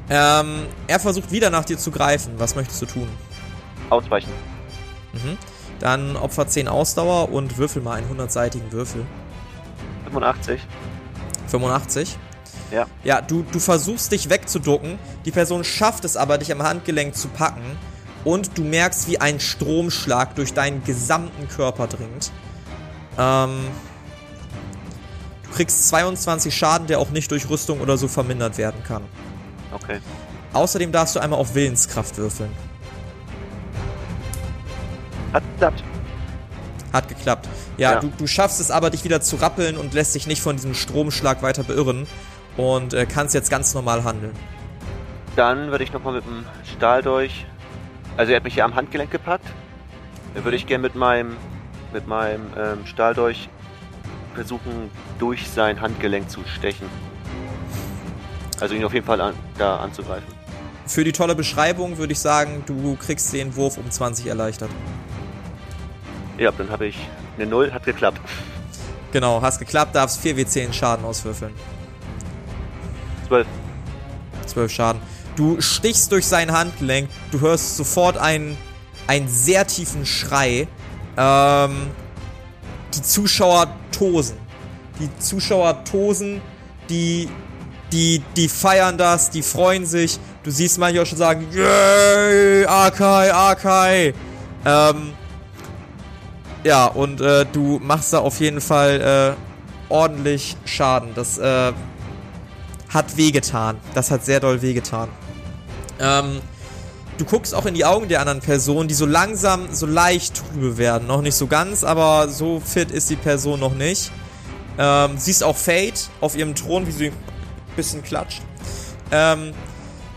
Ähm, 0.10 0.66
er 0.88 1.00
versucht 1.00 1.32
wieder 1.32 1.50
nach 1.52 1.66
dir 1.66 1.78
zu 1.78 1.92
greifen. 1.92 2.34
Was 2.38 2.56
möchtest 2.56 2.82
du 2.82 2.86
tun? 2.88 3.08
Ausweichen. 3.90 4.32
Mhm. 5.14 5.38
Dann 5.80 6.16
Opfer 6.16 6.48
10 6.48 6.68
Ausdauer 6.68 7.32
und 7.32 7.58
würfel 7.58 7.82
mal 7.82 7.98
einen 7.98 8.20
100-seitigen 8.20 8.72
Würfel. 8.72 9.06
85. 10.06 10.62
85. 11.48 12.18
Ja. 12.72 12.88
Ja, 13.04 13.22
du, 13.22 13.44
du 13.52 13.60
versuchst 13.60 14.12
dich 14.12 14.30
wegzuducken. 14.30 15.00
Die 15.26 15.32
Person 15.32 15.64
schafft 15.64 16.06
es 16.06 16.18
aber, 16.18 16.38
dich 16.38 16.52
am 16.52 16.62
Handgelenk 16.64 17.16
zu 17.16 17.28
packen. 17.30 17.78
Und 18.26 18.58
du 18.58 18.64
merkst, 18.64 19.08
wie 19.08 19.20
ein 19.20 19.40
Stromschlag 19.40 20.36
durch 20.36 20.54
deinen 20.54 20.84
gesamten 20.84 21.48
Körper 21.48 21.88
dringt. 21.88 22.32
Ähm, 23.18 23.60
du 25.44 25.50
kriegst 25.52 25.88
22 25.90 26.56
Schaden, 26.56 26.88
der 26.88 27.00
auch 27.00 27.10
nicht 27.12 27.32
durch 27.32 27.50
Rüstung 27.50 27.80
oder 27.80 27.98
so 27.98 28.08
vermindert 28.08 28.58
werden 28.58 28.84
kann. 28.84 29.04
Okay. 29.72 30.00
Außerdem 30.54 30.92
darfst 30.92 31.16
du 31.16 31.20
einmal 31.20 31.40
auf 31.40 31.56
Willenskraft 31.56 32.18
würfeln. 32.18 32.52
Hat 35.32 35.44
geklappt. 35.54 35.84
Hat 36.92 37.08
geklappt. 37.08 37.48
Ja, 37.78 37.94
Ja. 37.94 38.00
Du, 38.00 38.12
du 38.18 38.28
schaffst 38.28 38.60
es 38.60 38.72
aber, 38.72 38.90
dich 38.90 39.04
wieder 39.04 39.22
zu 39.22 39.36
rappeln 39.38 39.78
und 39.78 39.94
lässt 39.94 40.16
dich 40.16 40.28
nicht 40.28 40.42
von 40.42 40.56
diesem 40.56 40.74
Stromschlag 40.74 41.42
weiter 41.44 41.64
beirren. 41.64 42.08
Und 42.60 42.94
äh, 42.94 43.06
kannst 43.06 43.34
jetzt 43.34 43.50
ganz 43.50 43.74
normal 43.74 44.04
handeln. 44.04 44.34
Dann 45.38 45.72
würde 45.72 45.86
ich 45.86 45.94
nochmal 45.94 46.16
mit 46.16 46.26
dem 46.26 46.46
Stahldolch. 46.76 47.46
Also 48.18 48.34
er 48.34 48.36
hat 48.36 48.44
mich 48.44 48.56
hier 48.56 48.66
am 48.66 48.76
Handgelenk 48.76 49.12
gepackt. 49.12 49.46
Dann 50.34 50.44
würde 50.44 50.58
ich 50.58 50.68
gerne 50.68 50.82
mit 50.82 50.96
meinem 50.96 51.38
mit 51.94 52.06
meinem 52.06 52.48
ähm, 52.58 52.86
Stahldolch 52.86 53.48
versuchen, 54.36 54.92
durch 55.20 55.50
sein 55.50 55.80
Handgelenk 55.80 56.30
zu 56.30 56.42
stechen. 56.46 56.88
Also 58.60 58.76
ihn 58.76 58.84
auf 58.84 58.94
jeden 58.94 59.06
Fall 59.06 59.22
an, 59.22 59.34
da 59.58 59.78
anzugreifen. 59.78 60.28
Für 60.86 61.06
die 61.06 61.14
tolle 61.14 61.36
Beschreibung 61.36 61.98
würde 61.98 62.12
ich 62.12 62.20
sagen, 62.20 62.64
du 62.66 62.98
kriegst 62.98 63.32
den 63.32 63.56
Wurf 63.56 63.78
um 63.78 63.90
20 63.90 64.28
erleichtert. 64.28 64.70
Ja, 66.38 66.52
dann 66.52 66.70
habe 66.70 66.88
ich 66.88 66.98
eine 67.38 67.48
Null, 67.48 67.72
hat 67.72 67.86
geklappt. 67.86 68.20
Genau, 69.14 69.42
hast 69.42 69.60
geklappt, 69.60 69.96
darfst 69.96 70.24
4w10 70.26 70.74
Schaden 70.74 71.06
auswürfeln. 71.06 71.54
12. 73.30 73.48
12 74.48 74.72
Schaden. 74.72 75.02
Du 75.36 75.62
stichst 75.62 76.12
durch 76.12 76.26
sein 76.26 76.52
Handgelenk, 76.52 77.10
du 77.32 77.40
hörst 77.40 77.78
sofort 77.78 78.18
einen, 78.18 78.58
einen 79.08 79.30
sehr 79.30 79.66
tiefen 79.66 80.06
Schrei. 80.06 80.68
Ähm, 81.16 81.88
die 82.94 83.02
Zuschauer 83.02 83.68
tosen. 83.92 84.38
Die 85.00 85.10
Zuschauer 85.20 85.86
tosen, 85.86 86.42
die, 86.90 87.30
die, 87.92 88.22
die 88.36 88.50
feiern 88.50 88.98
das, 88.98 89.30
die 89.30 89.44
freuen 89.44 89.86
sich. 89.86 90.20
Du 90.44 90.52
siehst 90.52 90.78
manche 90.78 91.02
auch 91.02 91.06
schon 91.06 91.18
sagen, 91.18 91.48
yay, 91.54 92.66
Akai, 92.66 93.34
Akai. 93.34 94.14
Ähm, 94.66 95.14
ja, 96.64 96.88
und 96.88 97.22
äh, 97.22 97.46
du 97.52 97.80
machst 97.82 98.12
da 98.12 98.20
auf 98.20 98.40
jeden 98.42 98.60
Fall 98.60 99.38
äh, 99.40 99.94
ordentlich 99.94 100.58
Schaden. 100.66 101.12
Das 101.16 101.38
äh, 101.38 101.72
hat 102.90 103.18
wehgetan. 103.18 103.78
Das 103.94 104.12
hat 104.12 104.26
sehr 104.26 104.40
doll 104.40 104.62
wehgetan. 104.62 105.10
Ähm, 106.00 106.42
du 107.18 107.26
guckst 107.26 107.54
auch 107.54 107.66
in 107.66 107.74
die 107.74 107.86
Augen 107.86 108.08
der 108.08 108.22
anderen 108.22 108.40
Person, 108.40 108.88
die 108.88 108.94
so 108.94 109.06
langsam, 109.06 109.74
so 109.74 109.86
leicht 109.86 110.36
trübe 110.36 110.78
werden. 110.78 111.08
Noch 111.08 111.22
nicht 111.22 111.36
so 111.36 111.48
ganz, 111.48 111.84
aber 111.84 112.30
so 112.30 112.60
fit 112.60 112.92
ist 112.92 113.10
die 113.10 113.16
Person 113.16 113.60
noch 113.60 113.76
nicht. 113.76 114.12
Ähm, 114.78 115.18
siehst 115.18 115.44
auch 115.44 115.58
Fate 115.58 116.10
auf 116.22 116.36
ihrem 116.36 116.56
Thron, 116.56 116.88
wie 116.88 116.92
sie 116.92 117.08
ein 117.08 117.14
bisschen 117.76 118.04
klatscht. 118.04 118.42
Ähm, 119.12 119.54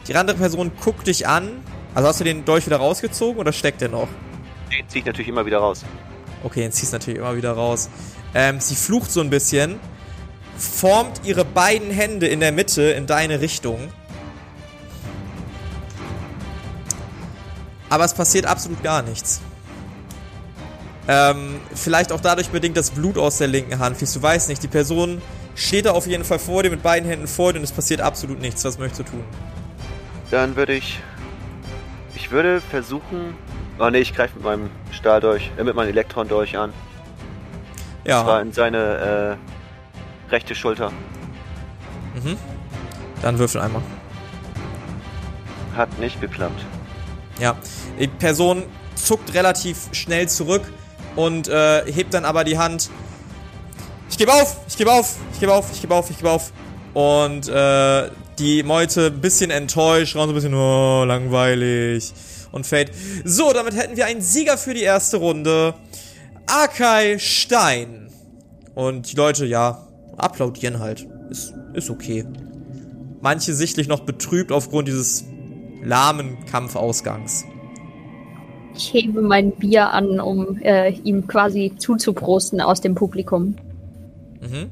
die 0.07 0.15
andere 0.15 0.37
Person 0.37 0.71
guckt 0.83 1.07
dich 1.07 1.27
an. 1.27 1.49
Also 1.95 2.09
hast 2.09 2.21
du 2.21 2.25
den 2.25 2.45
Dolch 2.45 2.67
wieder 2.67 2.79
rausgezogen 2.79 3.39
oder 3.39 3.53
steckt 3.53 3.81
der 3.81 3.89
noch? 3.89 4.09
Den 4.71 4.89
ziehe 4.89 5.01
ich 5.01 5.07
natürlich 5.07 5.29
immer 5.29 5.45
wieder 5.45 5.59
raus. 5.59 5.85
Okay, 6.45 6.61
den 6.61 6.73
ziehst 6.73 6.93
natürlich 6.93 7.19
immer 7.21 7.37
wieder 7.37 7.53
raus. 7.53 7.91
Ähm, 8.35 8.61
sie 8.61 8.75
flucht 8.75 9.11
so 9.11 9.21
ein 9.21 9.31
bisschen, 9.31 9.79
formt 10.63 11.23
ihre 11.25 11.45
beiden 11.45 11.91
Hände 11.91 12.29
in 12.29 12.41
der 12.41 12.53
Mitte 12.53 12.83
in 12.83 13.07
deine 13.07 13.41
Richtung. 13.41 13.93
Aber 17.91 18.05
es 18.05 18.15
passiert 18.15 18.47
absolut 18.47 18.83
gar 18.83 19.03
nichts. 19.03 19.43
Ähm, 21.09 21.61
vielleicht 21.75 22.13
auch 22.13 22.21
dadurch 22.21 22.49
bedingt 22.49 22.77
das 22.77 22.91
Blut 22.91 23.19
aus 23.19 23.39
der 23.39 23.49
linken 23.49 23.81
Hand. 23.81 24.01
Du 24.01 24.23
weißt 24.23 24.49
nicht, 24.49 24.63
die 24.63 24.69
Person 24.69 25.21
steht 25.55 25.87
da 25.87 25.91
auf 25.91 26.07
jeden 26.07 26.25
Fall 26.25 26.39
vor 26.39 26.63
dir 26.63 26.71
mit 26.71 26.83
beiden 26.83 27.09
Händen 27.09 27.27
vor 27.27 27.53
dir 27.53 27.59
und 27.59 27.65
es 27.65 27.73
passiert 27.73 28.01
absolut 28.01 28.41
nichts. 28.41 28.65
Was 28.65 28.79
möchtest 28.79 29.01
du 29.01 29.05
tun? 29.05 29.25
Dann 30.31 30.57
würde 30.57 30.75
ich. 30.75 31.01
Ich 32.15 32.31
würde 32.31 32.61
versuchen. 32.61 33.35
Oh 33.79 33.91
ne, 33.91 33.99
ich 33.99 34.15
greife 34.15 34.37
mit 34.37 34.45
meinem 34.45 34.71
Stahldolch, 34.93 35.51
äh, 35.59 35.65
mit 35.65 35.75
meinem 35.75 35.89
Elektron-Dolch 35.89 36.57
an. 36.57 36.73
Ja. 38.05 38.23
Zwar 38.23 38.41
in 38.41 38.53
seine 38.53 39.39
äh, 39.39 39.52
rechte 40.33 40.55
Schulter. 40.55 40.91
Mhm. 42.15 42.37
Dann 43.21 43.39
würfel 43.39 43.61
einmal. 43.61 43.83
Hat 45.77 45.97
nicht 45.99 46.21
geklappt. 46.21 46.65
Ja. 47.39 47.57
Die 47.99 48.09
Person 48.09 48.65
zuckt 48.95 49.33
relativ 49.35 49.89
schnell 49.93 50.29
zurück 50.29 50.63
und 51.17 51.49
äh, 51.49 51.85
hebt 51.93 52.15
dann 52.15 52.25
aber 52.25 52.45
die 52.45 52.59
Hand. 52.59 52.91
Ich 54.11 54.19
gebe 54.19 54.33
auf, 54.33 54.57
ich 54.69 54.77
gebe 54.77 54.93
auf, 54.93 55.17
ich 55.33 55.41
gebe 55.41 55.55
auf, 55.55 55.71
ich 55.73 55.81
gebe 55.81 55.95
auf, 55.95 56.11
ich 56.11 56.17
gebe 56.17 56.31
auf. 56.31 56.53
Und 56.95 57.49
äh, 57.49 58.11
die 58.39 58.63
Meute 58.63 59.07
ein 59.07 59.21
bisschen 59.21 59.51
enttäuscht, 59.51 60.17
raus 60.17 60.25
so 60.25 60.31
ein 60.31 60.35
bisschen, 60.35 60.55
oh, 60.55 61.05
langweilig. 61.05 62.13
Und 62.51 62.67
fällt. 62.67 62.93
So, 63.25 63.53
damit 63.55 63.75
hätten 63.75 63.97
wir 63.97 64.05
einen 64.05 64.21
Sieger 64.21 64.59
für 64.59 64.75
die 64.75 64.83
erste 64.83 65.17
Runde. 65.17 65.75
Akai 66.47 67.19
Stein. 67.19 68.11
Und 68.75 69.11
die 69.11 69.17
Leute, 69.17 69.47
ja, 69.47 69.87
applaudieren 70.17 70.79
halt. 70.79 71.07
Ist, 71.31 71.55
ist 71.75 71.91
okay. 71.91 72.27
Manche 73.21 73.55
sichtlich 73.55 73.89
noch 73.89 74.01
betrübt 74.01 74.53
aufgrund 74.53 74.89
dieses 74.89 75.25
lahmen 75.83 76.45
Kampfausgangs. 76.47 77.45
Ich 78.75 78.93
hebe 78.95 79.21
mein 79.21 79.53
Bier 79.53 79.91
an, 79.91 80.19
um 80.21 80.59
äh, 80.63 80.91
ihm 80.91 81.27
quasi 81.27 81.75
zuzuprosten 81.77 82.61
aus 82.61 82.81
dem 82.81 82.95
Publikum. 82.95 83.57
Mhm. 84.41 84.71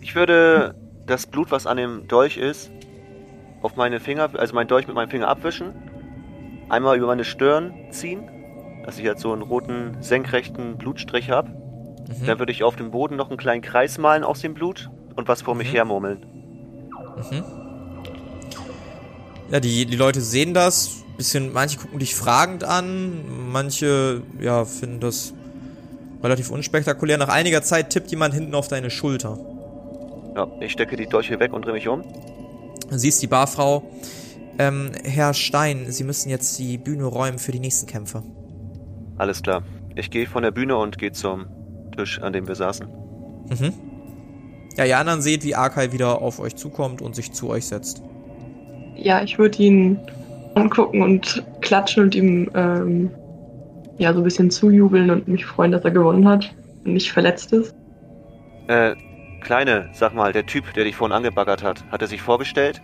Ich 0.00 0.14
würde 0.14 0.74
das 1.06 1.26
Blut, 1.26 1.50
was 1.50 1.66
an 1.66 1.78
dem 1.78 2.06
Dolch 2.06 2.36
ist, 2.36 2.70
auf 3.62 3.76
meine 3.76 3.98
Finger, 3.98 4.30
also 4.34 4.54
mein 4.54 4.68
Dolch 4.68 4.86
mit 4.86 4.94
meinem 4.94 5.10
Finger 5.10 5.28
abwischen, 5.28 5.72
einmal 6.68 6.96
über 6.96 7.06
meine 7.06 7.24
Stirn 7.24 7.72
ziehen, 7.90 8.28
dass 8.84 8.98
ich 8.98 9.06
halt 9.06 9.18
so 9.18 9.32
einen 9.32 9.42
roten, 9.42 9.96
senkrechten 10.00 10.76
Blutstrich 10.76 11.30
habe. 11.30 11.50
Mhm. 12.08 12.26
Dann 12.26 12.38
würde 12.38 12.52
ich 12.52 12.64
auf 12.64 12.76
dem 12.76 12.90
Boden 12.90 13.16
noch 13.16 13.28
einen 13.28 13.36
kleinen 13.38 13.62
Kreis 13.62 13.98
malen 13.98 14.24
aus 14.24 14.40
dem 14.40 14.54
Blut 14.54 14.90
und 15.14 15.28
was 15.28 15.42
vor 15.42 15.54
mich 15.54 15.68
Mhm. 15.68 15.76
hermurmeln. 15.76 16.18
Mhm. 17.30 17.44
Ja, 19.50 19.60
die, 19.60 19.86
die 19.86 19.96
Leute 19.96 20.20
sehen 20.20 20.54
das. 20.54 21.04
Bisschen, 21.16 21.52
manche 21.52 21.78
gucken 21.78 21.98
dich 21.98 22.14
fragend 22.14 22.62
an, 22.62 23.50
manche, 23.50 24.22
ja, 24.40 24.64
finden 24.64 25.00
das 25.00 25.34
relativ 26.22 26.50
unspektakulär. 26.50 27.18
Nach 27.18 27.28
einiger 27.28 27.60
Zeit 27.62 27.90
tippt 27.90 28.10
jemand 28.12 28.34
hinten 28.34 28.54
auf 28.54 28.68
deine 28.68 28.88
Schulter. 28.88 29.36
Ja, 30.36 30.46
ich 30.60 30.70
stecke 30.72 30.96
die 30.96 31.06
Dolche 31.08 31.40
weg 31.40 31.52
und 31.52 31.64
drehe 31.64 31.72
mich 31.74 31.88
um. 31.88 32.04
Siehst 32.90 33.20
die 33.20 33.26
Barfrau. 33.26 33.82
Ähm, 34.60 34.92
Herr 35.02 35.34
Stein, 35.34 35.90
Sie 35.90 36.04
müssen 36.04 36.30
jetzt 36.30 36.56
die 36.60 36.78
Bühne 36.78 37.04
räumen 37.04 37.38
für 37.40 37.50
die 37.52 37.60
nächsten 37.60 37.86
Kämpfe. 37.88 38.22
Alles 39.16 39.42
klar. 39.42 39.62
Ich 39.96 40.10
gehe 40.10 40.26
von 40.28 40.44
der 40.44 40.52
Bühne 40.52 40.76
und 40.76 40.98
gehe 40.98 41.10
zum 41.10 41.46
Tisch, 41.98 42.22
an 42.22 42.32
dem 42.32 42.46
wir 42.46 42.54
saßen. 42.54 42.86
Mhm. 43.50 43.72
Ja, 44.76 44.84
ihr 44.84 44.98
anderen 44.98 45.20
seht, 45.20 45.44
wie 45.44 45.54
Arkai 45.54 45.92
wieder 45.92 46.22
auf 46.22 46.38
euch 46.38 46.54
zukommt 46.54 47.02
und 47.02 47.16
sich 47.16 47.32
zu 47.32 47.50
euch 47.50 47.66
setzt. 47.66 48.02
Ja, 48.94 49.22
ich 49.22 49.38
würde 49.38 49.62
ihn 49.62 49.98
angucken 50.54 51.02
und 51.02 51.44
klatschen 51.60 52.04
und 52.04 52.14
ihm 52.14 52.50
ähm, 52.54 53.10
ja 53.98 54.12
so 54.12 54.20
ein 54.20 54.24
bisschen 54.24 54.50
zujubeln 54.50 55.10
und 55.10 55.26
mich 55.26 55.44
freuen, 55.44 55.72
dass 55.72 55.84
er 55.84 55.90
gewonnen 55.90 56.28
hat 56.28 56.54
und 56.84 56.92
nicht 56.92 57.10
verletzt 57.10 57.52
ist. 57.52 57.74
Äh, 58.68 58.94
Kleine, 59.40 59.88
sag 59.92 60.14
mal, 60.14 60.32
der 60.32 60.46
Typ, 60.46 60.72
der 60.74 60.84
dich 60.84 60.96
vorhin 60.96 61.16
angebaggert 61.16 61.62
hat, 61.62 61.84
hat 61.90 62.02
er 62.02 62.08
sich 62.08 62.20
vorgestellt? 62.20 62.80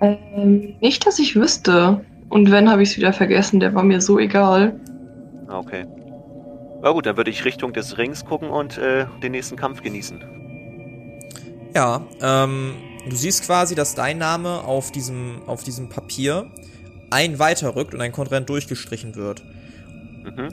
Ähm, 0.00 0.74
nicht, 0.80 1.06
dass 1.06 1.18
ich 1.18 1.36
wüsste. 1.36 2.04
Und 2.28 2.50
wenn, 2.50 2.70
habe 2.70 2.82
ich 2.82 2.90
es 2.90 2.96
wieder 2.96 3.12
vergessen. 3.12 3.60
Der 3.60 3.74
war 3.74 3.82
mir 3.82 4.00
so 4.00 4.18
egal. 4.18 4.78
Ah, 5.48 5.58
okay. 5.58 5.86
Na 6.82 6.90
gut, 6.90 7.06
dann 7.06 7.16
würde 7.16 7.30
ich 7.30 7.44
Richtung 7.44 7.72
des 7.72 7.96
Rings 7.96 8.24
gucken 8.24 8.50
und 8.50 8.76
äh, 8.76 9.06
den 9.22 9.32
nächsten 9.32 9.56
Kampf 9.56 9.82
genießen. 9.82 10.20
Ja, 11.74 12.04
ähm, 12.20 12.74
du 13.08 13.14
siehst 13.14 13.44
quasi, 13.46 13.76
dass 13.76 13.94
dein 13.94 14.18
Name 14.18 14.64
auf 14.64 14.90
diesem, 14.90 15.42
auf 15.46 15.62
diesem 15.62 15.88
Papier 15.88 16.50
ein 17.10 17.38
weiter 17.38 17.76
rückt 17.76 17.94
und 17.94 18.00
ein 18.00 18.10
Kontrahent 18.10 18.48
durchgestrichen 18.48 19.14
wird. 19.14 19.44
Mhm. 20.24 20.48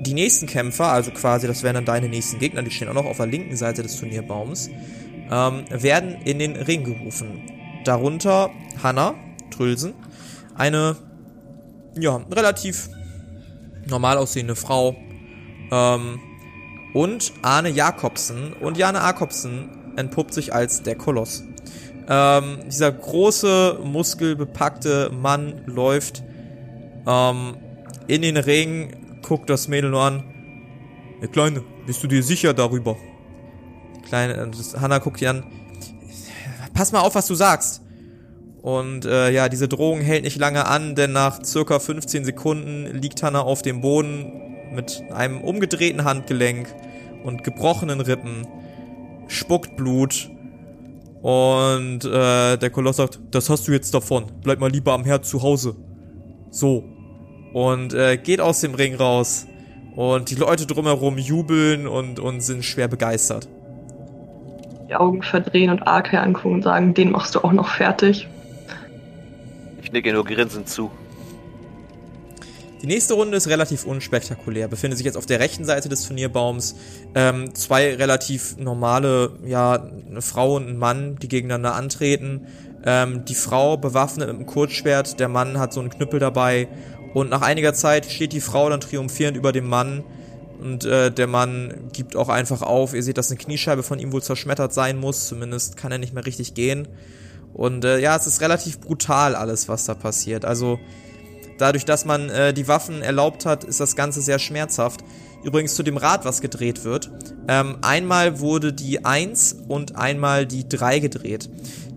Die 0.00 0.14
nächsten 0.14 0.48
Kämpfer, 0.48 0.86
also 0.86 1.12
quasi, 1.12 1.46
das 1.46 1.62
wären 1.62 1.74
dann 1.74 1.84
deine 1.84 2.08
nächsten 2.08 2.40
Gegner, 2.40 2.62
die 2.62 2.72
stehen 2.72 2.88
auch 2.88 2.94
noch 2.94 3.06
auf 3.06 3.18
der 3.18 3.26
linken 3.26 3.56
Seite 3.56 3.84
des 3.84 3.96
Turnierbaums, 4.00 4.70
ähm, 5.30 5.64
werden 5.70 6.16
in 6.24 6.40
den 6.40 6.56
Ring 6.56 6.82
gerufen. 6.82 7.48
Darunter 7.84 8.50
Hanna 8.82 9.14
Trülsen, 9.50 9.94
eine, 10.56 10.96
ja, 11.96 12.16
relativ 12.30 12.88
normal 13.86 14.18
aussehende 14.18 14.56
Frau, 14.56 14.96
ähm, 15.72 16.20
und 16.92 17.32
Arne 17.42 17.70
Jakobsen. 17.70 18.52
Und 18.52 18.76
Jane 18.76 18.98
Jakobsen 18.98 19.70
entpuppt 19.96 20.34
sich 20.34 20.54
als 20.54 20.82
der 20.82 20.94
Koloss. 20.94 21.42
Ähm, 22.08 22.58
dieser 22.66 22.92
große, 22.92 23.78
muskelbepackte 23.82 25.10
Mann 25.10 25.62
läuft 25.66 26.22
ähm, 27.06 27.56
in 28.06 28.22
den 28.22 28.36
Ring, 28.36 29.20
guckt 29.22 29.48
das 29.48 29.68
Mädel 29.68 29.90
nur 29.90 30.02
an. 30.02 30.24
Ja, 31.20 31.28
Kleine, 31.28 31.62
bist 31.86 32.02
du 32.02 32.08
dir 32.08 32.22
sicher 32.22 32.52
darüber? 32.52 32.96
Kleine, 34.06 34.34
äh, 34.34 34.50
das, 34.50 34.78
Hannah 34.78 34.98
guckt 34.98 35.22
ihn 35.22 35.28
an. 35.28 35.44
Pass 36.74 36.92
mal 36.92 37.00
auf, 37.00 37.14
was 37.14 37.26
du 37.26 37.34
sagst. 37.34 37.82
Und 38.62 39.04
äh, 39.04 39.30
ja, 39.30 39.48
diese 39.48 39.68
Drohung 39.68 40.00
hält 40.00 40.24
nicht 40.24 40.38
lange 40.38 40.66
an, 40.66 40.94
denn 40.94 41.12
nach 41.12 41.44
circa 41.44 41.78
15 41.78 42.24
Sekunden 42.24 42.86
liegt 42.86 43.22
Hannah 43.22 43.40
auf 43.40 43.62
dem 43.62 43.80
Boden 43.80 44.51
mit 44.74 45.02
einem 45.12 45.40
umgedrehten 45.40 46.04
Handgelenk 46.04 46.68
und 47.24 47.44
gebrochenen 47.44 48.00
Rippen, 48.00 48.46
spuckt 49.28 49.76
Blut 49.76 50.30
und 51.22 52.04
äh, 52.04 52.56
der 52.56 52.70
Koloss 52.70 52.96
sagt, 52.96 53.20
das 53.30 53.48
hast 53.48 53.68
du 53.68 53.72
jetzt 53.72 53.94
davon, 53.94 54.24
bleib 54.42 54.58
mal 54.58 54.70
lieber 54.70 54.92
am 54.92 55.04
Herd 55.04 55.24
zu 55.24 55.42
Hause. 55.42 55.76
So. 56.50 56.84
Und 57.52 57.94
äh, 57.94 58.16
geht 58.16 58.40
aus 58.40 58.60
dem 58.60 58.74
Ring 58.74 58.96
raus 58.96 59.46
und 59.94 60.30
die 60.30 60.34
Leute 60.34 60.66
drumherum 60.66 61.18
jubeln 61.18 61.86
und, 61.86 62.18
und 62.18 62.40
sind 62.40 62.64
schwer 62.64 62.88
begeistert. 62.88 63.48
Die 64.88 64.94
Augen 64.94 65.22
verdrehen 65.22 65.70
und 65.70 65.86
Arke 65.86 66.20
angucken 66.20 66.56
und 66.56 66.62
sagen, 66.62 66.92
den 66.94 67.12
machst 67.12 67.34
du 67.34 67.40
auch 67.40 67.52
noch 67.52 67.68
fertig. 67.68 68.26
Ich 69.82 69.92
nicke 69.92 70.12
nur 70.12 70.24
grinsend 70.24 70.68
zu. 70.68 70.90
Die 72.82 72.88
nächste 72.88 73.14
Runde 73.14 73.36
ist 73.36 73.46
relativ 73.46 73.84
unspektakulär, 73.84 74.66
befindet 74.66 74.98
sich 74.98 75.04
jetzt 75.04 75.16
auf 75.16 75.26
der 75.26 75.38
rechten 75.38 75.64
Seite 75.64 75.88
des 75.88 76.04
Turnierbaums. 76.04 76.74
Ähm, 77.14 77.54
zwei 77.54 77.94
relativ 77.94 78.56
normale, 78.56 79.38
ja, 79.46 79.74
eine 80.10 80.20
Frau 80.20 80.56
und 80.56 80.68
ein 80.68 80.78
Mann, 80.78 81.16
die 81.22 81.28
gegeneinander 81.28 81.76
antreten. 81.76 82.48
Ähm, 82.84 83.24
die 83.24 83.36
Frau 83.36 83.76
bewaffnet 83.76 84.26
mit 84.26 84.36
einem 84.36 84.46
Kurzschwert, 84.46 85.20
der 85.20 85.28
Mann 85.28 85.60
hat 85.60 85.72
so 85.72 85.78
einen 85.78 85.90
Knüppel 85.90 86.18
dabei. 86.18 86.66
Und 87.14 87.30
nach 87.30 87.42
einiger 87.42 87.72
Zeit 87.72 88.06
steht 88.06 88.32
die 88.32 88.40
Frau 88.40 88.68
dann 88.68 88.80
triumphierend 88.80 89.36
über 89.36 89.52
dem 89.52 89.68
Mann. 89.68 90.02
Und 90.60 90.84
äh, 90.84 91.12
der 91.12 91.28
Mann 91.28 91.88
gibt 91.92 92.16
auch 92.16 92.28
einfach 92.28 92.62
auf. 92.62 92.94
Ihr 92.94 93.02
seht, 93.04 93.16
dass 93.16 93.30
eine 93.30 93.38
Kniescheibe 93.38 93.84
von 93.84 94.00
ihm 94.00 94.12
wohl 94.12 94.22
zerschmettert 94.22 94.74
sein 94.74 94.98
muss. 94.98 95.28
Zumindest 95.28 95.76
kann 95.76 95.92
er 95.92 95.98
nicht 95.98 96.14
mehr 96.14 96.26
richtig 96.26 96.54
gehen. 96.54 96.88
Und 97.52 97.84
äh, 97.84 97.98
ja, 98.00 98.16
es 98.16 98.26
ist 98.26 98.40
relativ 98.40 98.80
brutal 98.80 99.36
alles, 99.36 99.68
was 99.68 99.84
da 99.84 99.94
passiert. 99.94 100.44
Also 100.44 100.80
dadurch, 101.58 101.84
dass 101.84 102.04
man 102.04 102.28
äh, 102.30 102.54
die 102.54 102.68
Waffen 102.68 103.02
erlaubt 103.02 103.46
hat, 103.46 103.64
ist 103.64 103.80
das 103.80 103.96
Ganze 103.96 104.20
sehr 104.20 104.38
schmerzhaft. 104.38 105.04
Übrigens 105.42 105.74
zu 105.74 105.82
dem 105.82 105.96
Rad, 105.96 106.24
was 106.24 106.40
gedreht 106.40 106.84
wird. 106.84 107.10
Ähm, 107.48 107.78
einmal 107.82 108.40
wurde 108.40 108.72
die 108.72 109.04
1 109.04 109.64
und 109.68 109.96
einmal 109.96 110.46
die 110.46 110.68
3 110.68 111.00
gedreht. 111.00 111.50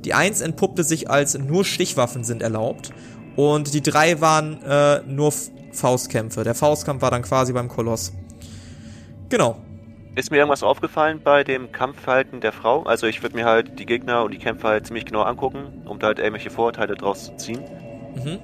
Die 0.04 0.14
1 0.14 0.42
entpuppte 0.42 0.84
sich 0.84 1.10
als 1.10 1.38
nur 1.38 1.64
Stichwaffen 1.64 2.24
sind 2.24 2.42
erlaubt 2.42 2.92
und 3.36 3.74
die 3.74 3.82
3 3.82 4.22
waren 4.22 4.62
äh, 4.64 5.02
nur 5.08 5.32
Faustkämpfe. 5.72 6.44
Der 6.44 6.56
Faustkampf 6.56 7.02
war 7.02 7.12
dann 7.12 7.22
quasi 7.22 7.54
beim 7.54 7.68
Koloss. 7.68 8.14
Genau. 9.30 9.58
Ist 10.16 10.32
mir 10.32 10.38
irgendwas 10.38 10.64
aufgefallen 10.64 11.20
bei 11.24 11.44
dem 11.44 11.72
Kampfverhalten 11.72 12.40
der 12.40 12.54
Frau? 12.54 12.84
Also 12.84 13.06
ich 13.06 13.22
würde 13.22 13.36
mir 13.36 13.46
halt 13.46 13.78
die 13.80 13.86
Gegner 13.86 14.24
und 14.24 14.34
die 14.34 14.38
Kämpfer 14.38 14.70
halt 14.70 14.88
ziemlich 14.88 15.06
genau 15.06 15.24
angucken, 15.24 15.84
um 15.86 16.00
da 16.00 16.08
halt 16.08 16.20
irgendwelche 16.20 16.50
Vorurteile 16.50 16.96
draus 16.96 17.26
zu 17.26 17.36
ziehen. 17.36 17.62
Mhm. 18.16 18.40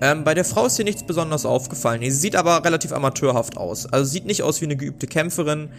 Ähm, 0.00 0.24
bei 0.24 0.34
der 0.34 0.44
Frau 0.44 0.66
ist 0.66 0.76
hier 0.76 0.84
nichts 0.84 1.04
besonders 1.04 1.46
aufgefallen. 1.46 2.00
Sie 2.02 2.10
sieht 2.10 2.36
aber 2.36 2.64
relativ 2.64 2.92
amateurhaft 2.92 3.56
aus. 3.56 3.86
Also 3.86 4.10
sieht 4.10 4.26
nicht 4.26 4.42
aus 4.42 4.60
wie 4.60 4.66
eine 4.66 4.76
geübte 4.76 5.06
Kämpferin. 5.06 5.70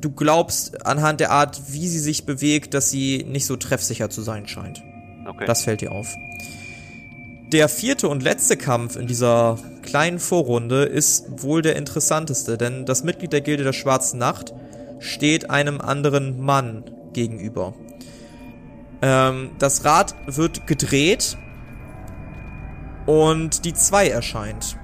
Du 0.00 0.10
glaubst 0.10 0.86
anhand 0.86 1.20
der 1.20 1.30
Art, 1.30 1.60
wie 1.68 1.88
sie 1.88 1.98
sich 1.98 2.26
bewegt, 2.26 2.74
dass 2.74 2.90
sie 2.90 3.24
nicht 3.28 3.46
so 3.46 3.56
treffsicher 3.56 4.10
zu 4.10 4.22
sein 4.22 4.46
scheint. 4.46 4.82
Okay. 5.26 5.44
Das 5.46 5.62
fällt 5.62 5.80
dir 5.80 5.92
auf. 5.92 6.14
Der 7.52 7.68
vierte 7.68 8.08
und 8.08 8.22
letzte 8.22 8.56
Kampf 8.56 8.96
in 8.96 9.06
dieser 9.06 9.58
kleinen 9.82 10.18
Vorrunde 10.18 10.84
ist 10.84 11.42
wohl 11.42 11.62
der 11.62 11.76
interessanteste, 11.76 12.56
denn 12.58 12.84
das 12.86 13.04
Mitglied 13.04 13.32
der 13.32 13.42
Gilde 13.42 13.64
der 13.64 13.72
Schwarzen 13.72 14.18
Nacht 14.18 14.54
steht 14.98 15.50
einem 15.50 15.80
anderen 15.80 16.40
Mann 16.40 16.84
gegenüber. 17.12 17.74
Ähm, 19.02 19.50
das 19.58 19.84
Rad 19.84 20.14
wird 20.26 20.66
gedreht 20.66 21.36
und 23.06 23.64
die 23.64 23.74
2 23.74 24.08
erscheint. 24.08 24.76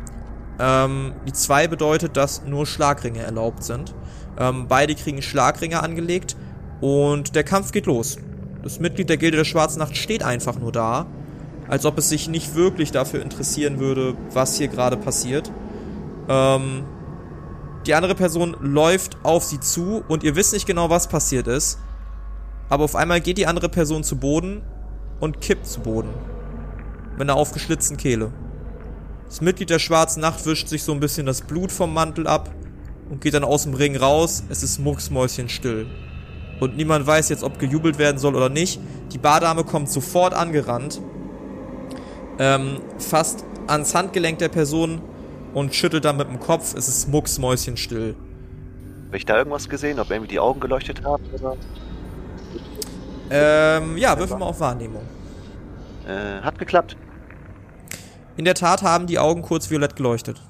Ähm, 0.59 1.13
die 1.27 1.33
2 1.33 1.69
bedeutet, 1.69 2.17
dass 2.17 2.45
nur 2.45 2.67
Schlagringe 2.67 3.21
erlaubt 3.21 3.65
sind. 3.65 3.95
Ähm, 4.39 4.67
beide 4.69 4.95
kriegen 4.95 5.23
Schlagringe 5.23 5.83
angelegt 5.83 6.37
und 6.81 7.35
der 7.35 7.45
Kampf 7.45 7.73
geht 7.73 7.87
los. 7.87 8.19
Das 8.63 8.79
Mitglied 8.79 9.09
der 9.09 9.17
Gilde 9.17 9.39
der 9.39 9.45
Schwarzen 9.45 9.79
Nacht 9.79 9.97
steht 9.97 10.23
einfach 10.23 10.59
nur 10.59 10.73
da, 10.73 11.07
als 11.69 11.87
ob 11.87 11.99
es 11.99 12.09
sich 12.09 12.29
nicht 12.29 12.55
wirklich 12.55 12.93
dafür 12.93 13.23
interessieren 13.23 13.79
würde, 13.79 14.15
was 14.33 14.59
hier 14.59 14.69
gerade 14.69 14.97
passiert. 14.97 15.51
Ähm, 16.29 16.85
die 17.87 17.95
andere 17.95 18.15
Person 18.15 18.57
läuft 18.61 19.17
auf 19.23 19.45
sie 19.45 19.61
zu 19.61 20.05
und 20.09 20.23
ihr 20.23 20.37
wisst 20.37 20.53
nicht 20.53 20.67
genau, 20.67 20.91
was 20.91 21.09
passiert 21.09 21.47
ist. 21.47 21.79
Aber 22.69 22.85
auf 22.85 22.95
einmal 22.95 23.21
geht 23.21 23.39
die 23.39 23.47
andere 23.47 23.69
Person 23.69 24.05
zu 24.05 24.17
Boden 24.17 24.63
und 25.21 25.41
kippt 25.41 25.67
zu 25.67 25.81
Boden. 25.81 26.11
Mit 27.21 27.29
einer 27.29 27.39
aufgeschlitzten 27.39 27.99
Kehle. 27.99 28.33
Das 29.27 29.43
Mitglied 29.43 29.69
der 29.69 29.79
Schwarzen 29.79 30.23
Nacht 30.23 30.47
wischt 30.47 30.69
sich 30.69 30.83
so 30.83 30.93
ein 30.93 31.01
bisschen 31.01 31.27
das 31.27 31.43
Blut 31.43 31.71
vom 31.71 31.93
Mantel 31.93 32.27
ab 32.27 32.49
und 33.11 33.21
geht 33.21 33.35
dann 33.35 33.45
aus 33.45 33.65
dem 33.65 33.75
Ring 33.75 33.95
raus. 33.95 34.43
Es 34.49 34.63
ist 34.63 34.79
mucksmäuschenstill. 34.79 35.87
Und 36.61 36.79
niemand 36.79 37.07
weiß 37.07 37.29
jetzt, 37.29 37.43
ob 37.43 37.59
gejubelt 37.59 37.99
werden 37.99 38.17
soll 38.17 38.35
oder 38.35 38.49
nicht. 38.49 38.81
Die 39.13 39.19
Bardame 39.19 39.65
kommt 39.65 39.91
sofort 39.91 40.33
angerannt, 40.33 41.03
ähm, 42.39 42.81
fasst 42.97 43.45
ans 43.67 43.95
Handgelenk 43.95 44.39
der 44.39 44.49
Person 44.49 45.03
und 45.53 45.75
schüttelt 45.75 46.07
dann 46.07 46.17
mit 46.17 46.27
dem 46.27 46.41
Kopf. 46.41 46.75
Es 46.75 46.89
ist 46.89 47.07
mucksmäuschenstill. 47.07 48.15
Habe 49.09 49.17
ich 49.19 49.27
da 49.27 49.37
irgendwas 49.37 49.69
gesehen, 49.69 50.01
ob 50.01 50.11
irgendwie 50.11 50.29
die 50.29 50.41
Augen 50.41 50.59
geleuchtet 50.59 51.05
haben 51.05 51.25
oder? 51.35 51.55
Ähm, 53.29 53.99
ja, 53.99 54.19
würfel 54.19 54.39
mal 54.39 54.47
auf 54.47 54.61
Wahrnehmung. 54.61 55.03
Äh, 56.09 56.41
hat 56.41 56.59
geklappt. 56.59 56.97
In 58.41 58.47
der 58.47 58.55
Tat 58.55 58.81
haben 58.81 59.07
die 59.07 59.19
Augen 59.19 59.43
kurz 59.43 59.69
violett 59.69 59.97
geleuchtet. 59.97 60.41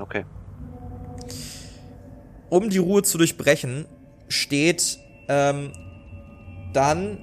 Okay. 0.00 0.24
Um 2.50 2.70
die 2.70 2.78
Ruhe 2.78 3.04
zu 3.04 3.18
durchbrechen, 3.18 3.86
steht 4.26 4.98
ähm, 5.28 5.70
dann 6.72 7.18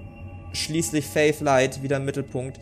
schließlich 0.54 1.06
Faith 1.06 1.41
Light 1.41 1.84
wieder 1.84 1.97
im 1.97 2.06
Mittelpunkt. 2.06 2.58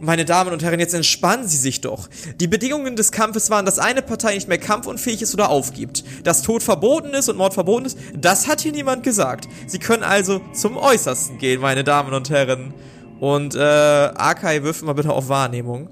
Meine 0.00 0.26
Damen 0.26 0.52
und 0.52 0.62
Herren, 0.62 0.78
jetzt 0.78 0.92
entspannen 0.92 1.48
Sie 1.48 1.56
sich 1.56 1.80
doch. 1.80 2.10
Die 2.38 2.46
Bedingungen 2.46 2.94
des 2.94 3.10
Kampfes 3.10 3.48
waren, 3.48 3.64
dass 3.64 3.78
eine 3.78 4.02
Partei 4.02 4.34
nicht 4.34 4.48
mehr 4.48 4.58
kampfunfähig 4.58 5.22
ist 5.22 5.32
oder 5.32 5.48
aufgibt. 5.48 6.04
Dass 6.24 6.42
Tod 6.42 6.62
verboten 6.62 7.14
ist 7.14 7.30
und 7.30 7.38
Mord 7.38 7.54
verboten 7.54 7.86
ist, 7.86 7.96
das 8.14 8.48
hat 8.48 8.60
hier 8.60 8.72
niemand 8.72 9.02
gesagt. 9.02 9.48
Sie 9.66 9.78
können 9.78 10.02
also 10.02 10.42
zum 10.52 10.76
Äußersten 10.76 11.38
gehen, 11.38 11.62
meine 11.62 11.84
Damen 11.84 12.12
und 12.12 12.28
Herren. 12.28 12.74
Und 13.18 13.54
äh, 13.54 13.60
Akai, 13.60 14.62
wirf 14.62 14.82
mal 14.82 14.92
bitte 14.92 15.10
auf 15.10 15.30
Wahrnehmung. 15.30 15.88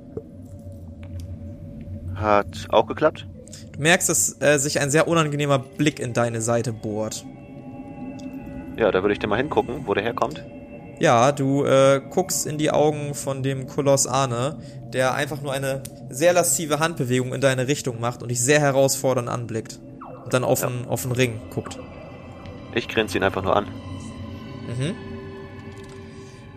Hat 2.25 2.67
auch 2.71 2.87
geklappt? 2.87 3.27
Du 3.73 3.81
merkst, 3.83 4.09
dass 4.09 4.41
äh, 4.41 4.59
sich 4.59 4.81
ein 4.81 4.91
sehr 4.91 5.09
unangenehmer 5.09 5.59
Blick 5.59 6.01
in 6.01 6.13
deine 6.13 6.41
Seite 6.41 6.73
bohrt. 6.73 7.25
Ja, 8.77 8.91
da 8.91 9.03
würde 9.03 9.13
ich 9.13 9.19
dann 9.19 9.31
mal 9.31 9.37
hingucken, 9.37 9.87
wo 9.87 9.95
der 9.95 10.03
herkommt. 10.03 10.43
Ja, 11.01 11.33
du 11.33 11.65
äh, 11.65 12.01
guckst 12.11 12.47
in 12.47 12.57
die 12.57 12.71
Augen 12.71 13.15
von 13.15 13.43
dem 13.43 13.67
Koloss 13.67 14.07
Arne, 14.07 14.59
der 14.93 15.15
einfach 15.15 15.43
nur 15.43 15.53
eine 15.53 15.83
sehr 16.09 16.33
laszive 16.33 16.79
Handbewegung 16.79 17.35
in 17.35 17.41
deine 17.41 17.67
Richtung 17.69 18.01
macht 18.01 18.23
und 18.23 18.31
dich 18.31 18.41
sehr 18.41 18.61
herausfordernd 18.61 19.29
anblickt. 19.29 19.81
Und 20.25 20.33
dann 20.33 20.45
auf, 20.45 20.63
Ja. 20.63 20.69
den, 20.69 20.87
auf 20.89 21.03
den 21.03 21.13
Ring 21.13 21.41
guckt. 21.51 21.79
Ich 22.75 22.89
grinse 22.89 23.19
ihn 23.19 23.25
einfach 23.25 23.43
nur 23.43 23.55
an. 23.57 23.67
Mhm. 24.67 24.95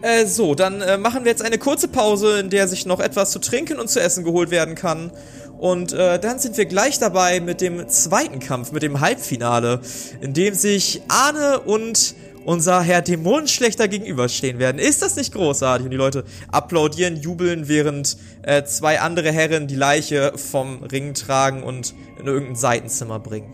Äh, 0.02 0.26
so, 0.28 0.54
dann 0.54 0.82
äh, 0.82 0.98
machen 0.98 1.24
wir 1.24 1.32
jetzt 1.32 1.44
eine 1.44 1.58
kurze 1.58 1.88
Pause, 1.88 2.40
in 2.40 2.50
der 2.52 2.68
sich 2.68 2.86
noch 2.86 3.00
etwas 3.00 3.32
zu 3.32 3.40
trinken 3.40 3.80
und 3.80 3.90
zu 3.90 4.00
essen 4.00 4.24
geholt 4.24 4.52
werden 4.52 4.76
kann. 4.76 5.12
Und 5.60 5.92
äh, 5.94 6.20
dann 6.20 6.40
sind 6.40 6.56
wir 6.58 6.66
gleich 6.66 7.00
dabei 7.00 7.40
mit 7.40 7.62
dem 7.62 7.90
zweiten 7.90 8.40
Kampf, 8.40 8.72
mit 8.72 8.84
dem 8.84 9.00
Halbfinale, 9.00 9.82
in 10.22 10.34
dem 10.34 10.54
sich 10.54 11.02
Arne 11.08 11.60
und 11.60 12.16
unser 12.46 12.82
Herr 12.82 13.02
Dämonenschlechter 13.02 13.88
gegenüberstehen 13.88 14.58
werden. 14.60 14.80
Ist 14.80 15.02
das 15.02 15.18
nicht 15.18 15.34
großartig? 15.34 15.86
Und 15.86 15.92
die 15.92 15.98
Leute 15.98 16.24
applaudieren, 16.50 17.18
jubeln, 17.18 17.68
während 17.68 18.18
äh, 18.44 18.64
zwei 18.64 19.02
andere 19.02 19.32
Herren 19.32 19.68
die 19.68 19.76
Leiche 19.76 20.32
vom 20.38 20.84
Ring 20.84 21.14
tragen 21.14 21.64
und 21.64 21.94
in 22.20 22.28
irgendein 22.28 22.56
Seitenzimmer 22.56 23.20
bringen. 23.20 23.54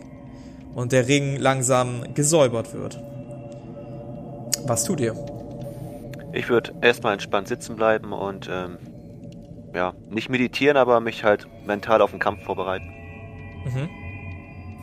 Und 0.74 0.92
der 0.92 1.08
Ring 1.08 1.36
langsam 1.36 2.04
gesäubert 2.14 2.72
wird. 2.74 3.00
Was 4.66 4.84
tut 4.84 5.00
ihr? 5.00 5.16
Ich 6.32 6.48
würde 6.48 6.72
erstmal 6.80 7.14
entspannt 7.14 7.48
sitzen 7.48 7.76
bleiben 7.76 8.12
und 8.12 8.48
ähm, 8.50 8.78
ja, 9.74 9.94
nicht 10.10 10.28
meditieren, 10.28 10.76
aber 10.76 11.00
mich 11.00 11.24
halt 11.24 11.46
mental 11.66 12.00
auf 12.00 12.10
den 12.10 12.20
Kampf 12.20 12.44
vorbereiten. 12.44 12.92
Mhm. 13.64 13.88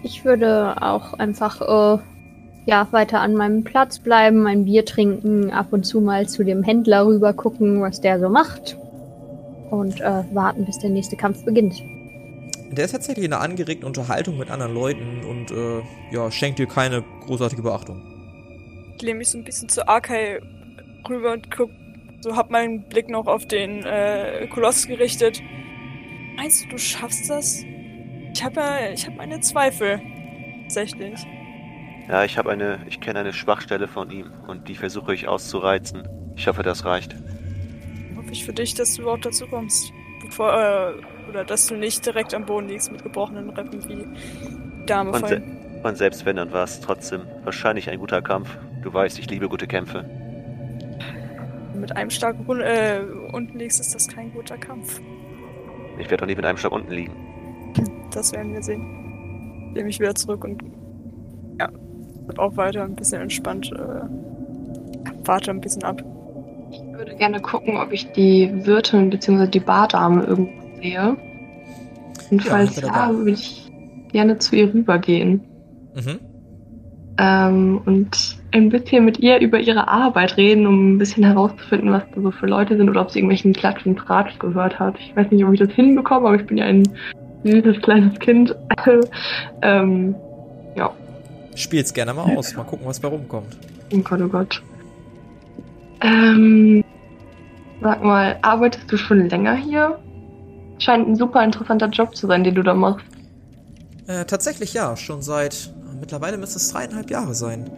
Ich 0.04 0.25
würde 0.25 0.82
auch 0.82 1.13
einfach 1.13 1.62
äh, 1.62 2.01
ja, 2.65 2.88
weiter 2.91 3.21
an 3.21 3.34
meinem 3.34 3.63
Platz 3.63 3.99
bleiben, 3.99 4.45
ein 4.47 4.65
Bier 4.65 4.86
trinken, 4.86 5.51
ab 5.51 5.67
und 5.71 5.84
zu 5.84 6.01
mal 6.01 6.27
zu 6.27 6.43
dem 6.43 6.63
Händler 6.63 7.06
rüber 7.06 7.34
gucken, 7.34 7.82
was 7.82 8.01
der 8.01 8.19
so 8.19 8.30
macht. 8.30 8.77
Und 9.69 10.01
äh, 10.01 10.23
warten, 10.34 10.65
bis 10.65 10.80
der 10.80 10.89
nächste 10.89 11.15
Kampf 11.15 11.45
beginnt. 11.45 11.82
Der 12.71 12.86
ist 12.86 12.91
tatsächlich 12.91 13.25
in 13.25 13.34
einer 13.34 13.41
angeregten 13.41 13.86
Unterhaltung 13.86 14.38
mit 14.38 14.49
anderen 14.49 14.73
Leuten 14.73 15.23
und 15.30 15.51
äh, 15.51 15.82
ja, 16.12 16.30
schenkt 16.32 16.60
dir 16.60 16.67
keine 16.67 17.04
großartige 17.25 17.62
Beachtung. 17.62 18.02
Ich 18.96 19.02
lehne 19.02 19.17
mich 19.17 19.29
so 19.29 19.37
ein 19.37 19.44
bisschen 19.44 19.69
zu 19.69 19.87
Arkai 19.87 20.42
rüber 21.10 21.33
und 21.33 21.50
guck, 21.52 21.69
so 22.22 22.36
hab 22.36 22.50
meinen 22.50 22.88
Blick 22.88 23.10
noch 23.10 23.28
auf 23.28 23.46
den 23.46 23.84
äh, 23.84 24.48
Koloss 24.48 24.88
gerichtet. 24.88 25.42
Meinst 26.38 26.63
du, 26.65 26.69
du 26.69 26.78
schaffst 26.78 27.30
das? 27.30 27.65
Ich 28.34 28.44
habe 28.44 28.62
ja, 28.62 28.92
ich 28.94 29.06
habe 29.06 29.17
meine 29.17 29.40
Zweifel. 29.42 30.02
Tatsächlich. 30.63 31.19
Ja, 32.08 32.24
ich 32.24 32.38
habe 32.38 32.50
eine, 32.52 32.80
ich 32.88 33.02
kenne 33.02 33.19
eine 33.19 33.34
Schwachstelle 33.34 33.88
von 33.88 34.10
ihm 34.10 34.32
und 34.48 34.67
die 34.69 34.76
versuche 34.76 35.13
ich 35.13 35.28
auszureizen. 35.28 36.08
Ich 36.36 36.48
hoffe, 36.48 36.63
das 36.63 36.86
reicht. 36.86 37.15
Hoffe 38.15 38.32
ich 38.32 38.46
für 38.46 38.54
dich, 38.54 38.74
dass 38.74 38.96
du 38.96 39.02
überhaupt 39.02 39.26
dazu 39.26 39.48
kommst. 39.48 39.92
Bevor, 40.24 40.54
äh, 40.54 41.30
oder 41.30 41.44
dass 41.44 41.67
du 41.67 41.76
nicht 41.76 42.06
direkt 42.06 42.34
am 42.34 42.46
Boden 42.46 42.69
liegst 42.69 42.92
mit 42.92 43.04
gebrochenen 43.04 43.50
Rippen 43.50 43.84
wie 43.84 43.96
die 43.96 44.86
Dame 44.86 45.12
Und, 45.12 45.28
se 45.28 45.42
und 45.84 45.98
selbst 45.98 46.26
wenn, 46.26 46.36
dann 46.36 46.52
war 46.54 46.63
es 46.63 46.80
trotzdem 46.80 47.22
wahrscheinlich 47.44 47.90
ein 47.90 48.00
guter 48.00 48.22
Kampf. 48.22 48.58
Du 48.82 48.94
weißt, 48.94 49.19
ich 49.19 49.30
liebe 49.30 49.50
gute 49.50 49.67
Kämpfe. 49.67 50.21
Mit 51.82 51.96
einem 51.98 52.12
Schlag 52.12 52.36
äh, 52.48 53.00
unten 53.34 53.58
liegst, 53.58 53.79
ist 53.79 53.96
das 53.96 54.08
kein 54.08 54.32
guter 54.32 54.56
Kampf. 54.56 55.02
Ich 55.98 56.06
werde 56.10 56.17
doch 56.17 56.27
nie 56.27 56.36
mit 56.36 56.46
einem 56.46 56.58
Schlag 56.58 56.71
unten 56.71 56.92
liegen. 56.92 57.13
das 58.13 58.32
werden 58.34 58.54
wir 58.54 58.62
sehen. 58.62 59.73
Nehme 59.73 59.90
ich 59.90 60.00
wieder 60.00 60.13
zurück 60.13 60.44
und 60.44 60.63
ja, 61.60 61.69
auch 62.38 62.56
weiter 62.56 62.84
ein 62.84 62.96
bisschen 62.96 63.23
entspannt. 63.23 63.71
Äh, 63.73 64.04
warte 65.25 65.50
ein 65.50 65.60
bisschen 65.60 65.84
ab. 65.84 66.04
Ich 66.69 66.82
würde 66.94 67.15
gerne 67.15 67.42
gucken, 67.42 67.77
ob 67.77 67.92
ich 67.92 68.12
die 68.12 68.52
Wirtin 68.65 69.10
bzw. 69.10 69.48
die 69.48 69.60
Bardame 69.60 70.23
irgendwo 70.23 70.82
sehe. 70.82 71.17
Und 72.29 72.46
Ja, 72.46 72.52
falls 72.52 72.79
ja, 72.79 73.10
würde 73.12 73.32
ich 73.32 73.71
gerne 74.12 74.38
zu 74.38 74.56
ihr 74.56 74.71
rübergehen. 74.71 75.42
Mhm. 75.96 76.19
Ähm, 77.17 77.82
und 77.86 78.40
ein 78.52 78.69
bisschen 78.69 79.06
mit 79.06 79.19
ihr 79.19 79.39
über 79.39 79.60
ihre 79.60 79.87
Arbeit 79.87 80.37
reden, 80.37 80.67
um 80.67 80.93
ein 80.95 80.97
bisschen 80.97 81.23
herauszufinden, 81.23 81.91
was 81.91 82.04
da 82.13 82.21
so 82.21 82.31
für 82.31 82.47
Leute 82.47 82.75
sind 82.75 82.89
oder 82.89 83.02
ob 83.02 83.12
sie 83.12 83.19
irgendwelchen 83.19 83.54
Klatsch 83.54 83.85
und 83.85 83.97
Tratsch 83.97 84.37
gehört 84.39 84.79
hat. 84.79 84.95
Ich 84.99 85.15
weiß 85.15 85.31
nicht, 85.31 85.45
ob 85.45 85.54
ich 85.54 85.60
das 85.60 85.71
hinbekomme, 85.71 86.27
aber 86.27 86.35
ich 86.35 86.45
bin 86.45 86.58
ja 86.58 86.65
ein 86.65 86.83
süßes 87.43 87.81
kleines 87.81 88.19
Kind. 88.19 88.56
ähm, 89.62 90.15
ja, 90.75 90.91
Spiel's 91.56 91.93
gerne 91.93 92.13
mal 92.13 92.35
aus. 92.35 92.56
Mal 92.56 92.63
gucken, 92.63 92.87
was 92.87 92.99
bei 92.99 93.08
rumkommt. 93.08 93.58
oh 93.93 93.97
Gott, 93.99 94.21
oh 94.21 94.27
Gott. 94.27 94.63
Ähm, 96.02 96.83
sag 97.81 98.04
mal, 98.04 98.39
arbeitest 98.41 98.91
du 98.91 98.97
schon 98.97 99.29
länger 99.29 99.56
hier? 99.56 99.99
Scheint 100.79 101.08
ein 101.08 101.15
super 101.15 101.43
interessanter 101.43 101.87
Job 101.89 102.15
zu 102.15 102.27
sein, 102.27 102.43
den 102.43 102.56
du 102.56 102.63
da 102.63 102.73
machst. 102.73 103.06
Äh, 104.08 104.25
tatsächlich 104.25 104.73
ja, 104.73 104.95
schon 104.97 105.21
seit 105.21 105.71
mittlerweile 105.99 106.37
müsste 106.37 106.58
es 106.58 106.71
dreieinhalb 106.71 107.12
Jahre 107.12 107.35
sein. 107.35 107.69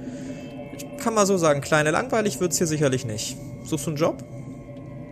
Ich 0.78 1.04
kann 1.04 1.14
mal 1.14 1.26
so 1.26 1.38
sagen, 1.38 1.62
kleine 1.62 1.92
langweilig 1.92 2.40
wird's 2.40 2.58
hier 2.58 2.68
sicherlich 2.68 3.06
nicht. 3.06 3.38
Suchst 3.64 3.86
du 3.86 3.92
einen 3.92 3.98
Job? 3.98 4.24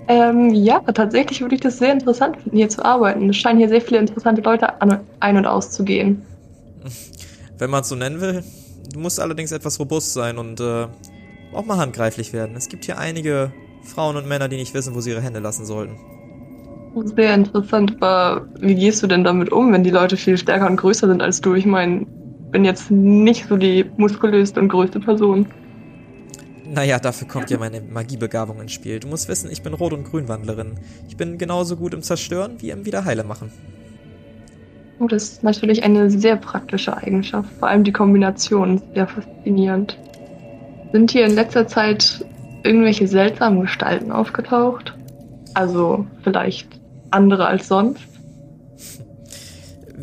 Ähm, 0.08 0.50
ja, 0.54 0.80
tatsächlich 0.80 1.42
würde 1.42 1.56
ich 1.56 1.62
das 1.62 1.78
sehr 1.78 1.94
interessant 1.94 2.38
finden, 2.38 2.58
hier 2.58 2.70
zu 2.70 2.84
arbeiten. 2.84 3.30
Es 3.30 3.38
scheinen 3.38 3.60
hier 3.60 3.70
sehr 3.70 3.82
viele 3.82 4.00
interessante 4.00 4.42
Leute 4.42 4.82
an, 4.82 5.00
ein- 5.20 5.38
und 5.38 5.46
auszugehen. 5.46 6.24
Wenn 7.58 7.70
man 7.70 7.82
es 7.82 7.90
so 7.90 7.96
nennen 7.96 8.20
will. 8.20 8.44
Du 8.92 9.00
musst 9.00 9.20
allerdings 9.20 9.52
etwas 9.52 9.80
robust 9.80 10.14
sein 10.14 10.38
und 10.38 10.60
äh, 10.60 10.88
auch 11.54 11.66
mal 11.66 11.78
handgreiflich 11.78 12.34
werden. 12.34 12.56
Es 12.58 12.68
gibt 12.68 12.86
hier 12.86 12.98
einige 12.98 13.54
Frauen 13.84 14.18
und 14.18 14.28
Männer, 14.28 14.50
die 14.50 14.58
nicht 14.58 14.74
wissen, 14.74 14.96
wo 14.96 15.02
sie 15.02 15.12
ihre 15.12 15.22
Hände 15.22 15.40
lassen 15.40 15.66
sollten. 15.66 15.96
Sehr 17.16 17.34
interessant, 17.34 17.96
aber 18.02 18.48
wie 18.60 18.76
gehst 18.76 19.02
du 19.02 19.08
denn 19.08 19.24
damit 19.24 19.52
um, 19.52 19.72
wenn 19.72 19.84
die 19.84 19.92
Leute 19.92 20.18
viel 20.18 20.38
stärker 20.38 20.68
und 20.68 20.76
größer 20.76 21.08
sind 21.08 21.22
als 21.22 21.40
du? 21.40 21.54
Ich 21.54 21.66
meine, 21.66 22.06
bin 22.52 22.66
jetzt 22.66 22.92
nicht 22.92 23.48
so 23.48 23.58
die 23.58 23.86
muskulöste 23.98 24.60
und 24.60 24.70
größte 24.70 25.00
Person. 25.00 25.48
Naja, 26.74 27.00
dafür 27.00 27.28
kommt 27.28 27.50
ja 27.50 27.58
meine 27.58 27.82
Magiebegabung 27.82 28.62
ins 28.62 28.72
Spiel. 28.72 29.00
Du 29.00 29.08
musst 29.08 29.28
wissen, 29.28 29.52
ich 29.52 29.62
bin 29.62 29.74
Rot- 29.74 29.94
und 29.94 30.06
Grünwandlerin. 30.06 30.80
Ich 31.10 31.18
bin 31.18 31.38
genauso 31.38 31.76
gut 31.76 31.94
im 31.94 32.02
Zerstören 32.02 32.62
wie 32.62 32.70
im 32.70 32.86
Wiederheile 32.86 33.24
machen. 33.24 33.52
Oh, 35.00 35.08
das 35.08 35.24
ist 35.24 35.44
natürlich 35.44 35.84
eine 35.84 36.10
sehr 36.10 36.36
praktische 36.36 36.96
Eigenschaft. 36.96 37.50
Vor 37.60 37.68
allem 37.68 37.84
die 37.84 37.92
Kombination 37.92 38.76
ist 38.76 38.86
sehr 38.94 39.08
faszinierend. 39.08 39.98
Sind 40.94 41.12
hier 41.12 41.26
in 41.26 41.36
letzter 41.36 41.68
Zeit 41.68 42.24
irgendwelche 42.64 43.08
seltsamen 43.08 43.62
Gestalten 43.62 44.12
aufgetaucht? 44.12 44.94
Also 45.56 46.06
vielleicht 46.24 46.80
andere 47.10 47.48
als 47.48 47.68
sonst? 47.68 48.11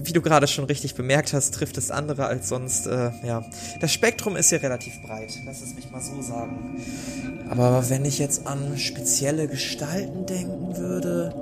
Wie 0.01 0.13
du 0.13 0.23
gerade 0.23 0.47
schon 0.47 0.65
richtig 0.65 0.95
bemerkt 0.95 1.33
hast, 1.33 1.55
trifft 1.55 1.77
es 1.77 1.91
andere 1.91 2.27
als 2.27 2.49
sonst. 2.49 2.87
Äh, 2.87 3.11
ja, 3.25 3.45
das 3.81 3.93
Spektrum 3.93 4.37
ist 4.37 4.51
hier 4.51 4.63
relativ 4.63 5.03
breit. 5.03 5.39
Lass 5.45 5.61
es 5.61 5.75
mich 5.75 5.91
mal 5.91 6.01
so 6.01 6.23
sagen. 6.23 6.77
Aber 7.51 7.89
wenn 7.91 8.05
ich 8.05 8.19
jetzt 8.19 8.47
an 8.47 8.79
spezielle 8.79 9.49
Gestalten 9.49 10.27
denken 10.27 10.77
würde, 10.77 11.35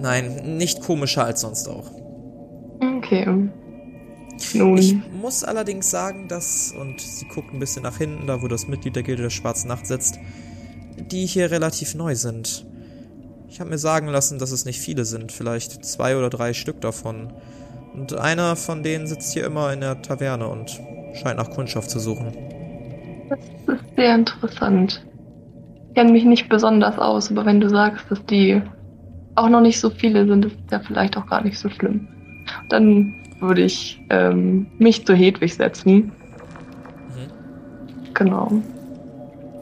nein, 0.00 0.56
nicht 0.56 0.80
komischer 0.80 1.24
als 1.24 1.42
sonst 1.42 1.68
auch. 1.68 1.90
Okay. 2.80 3.50
Nun, 4.54 4.78
Ich 4.78 4.94
muss 5.20 5.44
allerdings 5.44 5.90
sagen, 5.90 6.28
dass, 6.28 6.72
und 6.72 7.00
sie 7.00 7.26
guckt 7.26 7.52
ein 7.52 7.58
bisschen 7.58 7.82
nach 7.82 7.98
hinten, 7.98 8.26
da 8.26 8.40
wo 8.40 8.48
das 8.48 8.68
Mitglied 8.68 8.96
der 8.96 9.02
Gilde 9.02 9.24
der 9.24 9.30
Schwarzen 9.30 9.68
Nacht 9.68 9.86
sitzt, 9.86 10.18
die 10.96 11.26
hier 11.26 11.50
relativ 11.50 11.94
neu 11.94 12.14
sind. 12.14 12.67
Ich 13.50 13.60
habe 13.60 13.70
mir 13.70 13.78
sagen 13.78 14.08
lassen, 14.08 14.38
dass 14.38 14.52
es 14.52 14.64
nicht 14.64 14.78
viele 14.78 15.04
sind, 15.04 15.32
vielleicht 15.32 15.84
zwei 15.84 16.16
oder 16.16 16.28
drei 16.28 16.52
Stück 16.52 16.80
davon. 16.80 17.32
Und 17.94 18.14
einer 18.14 18.56
von 18.56 18.82
denen 18.82 19.06
sitzt 19.06 19.32
hier 19.32 19.46
immer 19.46 19.72
in 19.72 19.80
der 19.80 20.02
Taverne 20.02 20.46
und 20.46 20.80
scheint 21.14 21.38
nach 21.38 21.50
Kundschaft 21.50 21.90
zu 21.90 21.98
suchen. 21.98 22.32
das 23.66 23.76
ist 23.76 23.96
sehr 23.96 24.14
interessant. 24.14 25.04
Ich 25.88 25.94
kenne 25.94 26.12
mich 26.12 26.24
nicht 26.24 26.48
besonders 26.48 26.98
aus, 26.98 27.30
aber 27.30 27.46
wenn 27.46 27.60
du 27.60 27.68
sagst, 27.68 28.04
dass 28.10 28.24
die 28.26 28.62
auch 29.34 29.48
noch 29.48 29.62
nicht 29.62 29.80
so 29.80 29.90
viele 29.90 30.26
sind, 30.26 30.44
ist 30.44 30.56
ja 30.70 30.80
vielleicht 30.80 31.16
auch 31.16 31.26
gar 31.26 31.42
nicht 31.42 31.58
so 31.58 31.68
schlimm. 31.70 32.06
Dann 32.68 33.14
würde 33.40 33.62
ich 33.62 34.00
ähm, 34.10 34.66
mich 34.78 35.06
zu 35.06 35.14
Hedwig 35.14 35.54
setzen. 35.54 35.94
Mhm. 35.94 36.12
Genau. 38.14 38.52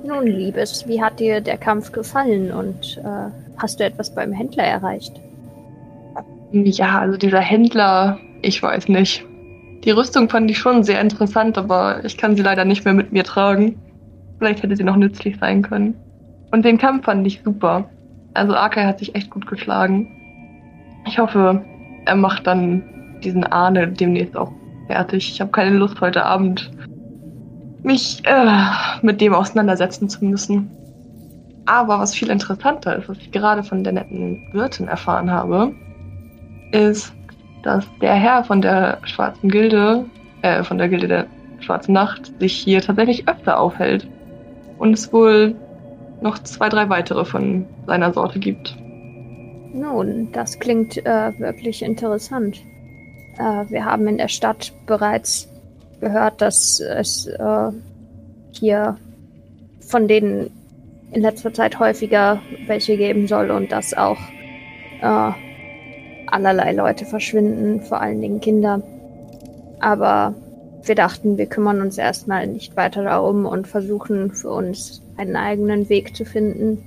Nun, 0.05 0.27
Liebes, 0.27 0.87
wie 0.87 1.01
hat 1.03 1.21
dir 1.21 1.41
der 1.41 1.59
Kampf 1.59 1.93
gefallen 1.93 2.53
und 2.53 2.99
äh, 2.99 3.46
hast 3.59 3.81
du 3.81 3.85
etwas 3.85 4.15
beim 4.15 4.33
Händler 4.33 4.65
erreicht? 4.65 5.21
Ja, 6.53 7.01
also 7.01 7.17
dieser 7.17 7.41
Händler, 7.41 8.19
ich 8.43 8.63
weiß 8.63 8.89
nicht. 8.89 9.25
Die 9.85 9.91
Rüstung 9.91 10.29
fand 10.29 10.51
ich 10.51 10.59
schon 10.59 10.83
sehr 10.85 11.01
interessant, 11.01 11.59
aber 11.59 12.05
ich 12.05 12.17
kann 12.17 12.37
sie 12.37 12.43
leider 12.43 12.65
nicht 12.65 12.85
mehr 12.85 12.95
mit 12.95 13.13
mir 13.13 13.25
tragen. 13.25 13.81
Vielleicht 14.39 14.63
hätte 14.63 14.77
sie 14.77 14.85
noch 14.85 14.97
nützlich 14.97 15.39
sein 15.39 15.63
können. 15.63 15.95
Und 16.51 16.65
den 16.65 16.79
Kampf 16.79 17.05
fand 17.05 17.27
ich 17.27 17.41
super. 17.45 17.89
Also 18.35 18.55
Arkai 18.55 18.85
hat 18.85 18.99
sich 18.99 19.15
echt 19.15 19.31
gut 19.31 19.47
geschlagen. 19.47 20.09
Ich 21.07 21.19
hoffe, 21.19 21.65
er 22.05 22.17
macht 22.17 22.47
dann 22.47 22.83
diesen 23.23 23.45
Ahne 23.45 23.89
demnächst 23.89 24.37
auch 24.37 24.53
fertig. 24.89 25.31
Ich 25.33 25.41
habe 25.41 25.51
keine 25.51 25.77
Lust 25.77 26.01
heute 26.01 26.25
Abend 26.25 26.71
mich 27.83 28.23
äh, 28.25 28.51
mit 29.03 29.21
dem 29.21 29.33
auseinandersetzen 29.33 30.09
zu 30.09 30.25
müssen. 30.25 30.71
Aber 31.67 31.99
was 31.99 32.15
viel 32.15 32.31
interessanter 32.31 32.97
ist, 32.97 33.09
was 33.09 33.19
ich 33.19 33.33
gerade 33.33 33.63
von 33.63 33.83
der 33.83 33.93
netten 33.93 34.49
Wirtin 34.53 34.89
erfahren 34.89 35.31
habe, 35.31 35.75
ist, 36.73 37.13
dass 37.63 37.85
der 38.01 38.15
Herr 38.15 38.45
von 38.45 38.63
der 38.63 38.99
Schwarzen 39.03 39.49
Gilde, 39.49 40.05
äh, 40.43 40.63
von 40.63 40.79
der 40.79 40.89
Gilde 40.89 41.09
der 41.09 41.27
Schwarzen 41.59 41.93
Nacht, 41.93 42.33
sich 42.39 42.57
hier 42.57 42.81
tatsächlich 42.81 43.29
öfter 43.29 43.59
aufhält. 43.59 44.07
Und 44.79 44.93
es 44.93 45.13
wohl 45.13 45.57
noch 46.21 46.39
zwei, 46.41 46.69
drei 46.69 46.89
weitere 46.89 47.25
von 47.25 47.67
seiner 47.87 48.13
Sorte 48.13 48.39
gibt. 48.39 48.77
Nun, 49.73 50.31
das 50.33 50.59
klingt 50.59 50.97
äh, 51.05 51.33
wirklich 51.39 51.83
interessant. 51.83 52.57
Äh, 53.39 53.69
wir 53.71 53.85
haben 53.85 54.07
in 54.07 54.19
der 54.19 54.29
Stadt 54.29 54.73
bereits 54.87 55.49
gehört, 56.01 56.41
dass 56.41 56.81
es 56.81 57.27
äh, 57.27 57.71
hier 58.53 58.97
von 59.81 60.09
denen 60.09 60.51
in 61.17 61.23
letzter 61.23 61.53
Zeit 61.55 61.79
häufiger 61.79 62.43
welche 62.67 62.99
geben 62.99 63.27
soll 63.27 63.51
und 63.51 63.73
dass 63.73 63.95
auch 63.95 64.19
äh, 65.01 65.31
allerlei 66.27 66.73
Leute 66.73 67.07
verschwinden, 67.07 67.81
vor 67.81 68.03
allen 68.03 68.21
Dingen 68.21 68.41
Kinder. 68.41 68.83
Aber 69.81 70.35
wir 70.85 70.95
dachten, 70.95 71.39
wir 71.39 71.47
kümmern 71.47 71.81
uns 71.81 71.97
erstmal 71.97 72.47
nicht 72.47 72.77
weiter 72.77 73.03
darum 73.03 73.47
und 73.47 73.67
versuchen 73.67 74.31
für 74.33 74.51
uns 74.51 75.03
einen 75.17 75.37
eigenen 75.37 75.89
Weg 75.89 76.15
zu 76.15 76.27
finden. 76.27 76.85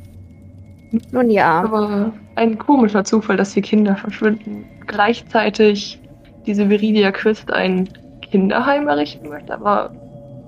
Nun 1.11 1.32
ja. 1.32 1.63
Aber 1.63 2.13
ein 2.36 2.59
komischer 2.59 3.03
Zufall, 3.03 3.36
dass 3.36 3.53
hier 3.53 3.63
Kinder 3.63 3.95
verschwinden. 3.95 4.65
Gleichzeitig 4.86 5.99
diese 6.45 6.69
Viridia 6.69 7.11
Quist 7.11 7.51
ein 7.51 7.89
Kinderheim 8.21 8.88
errichten 8.88 9.27
möchte, 9.27 9.55
aber 9.55 9.91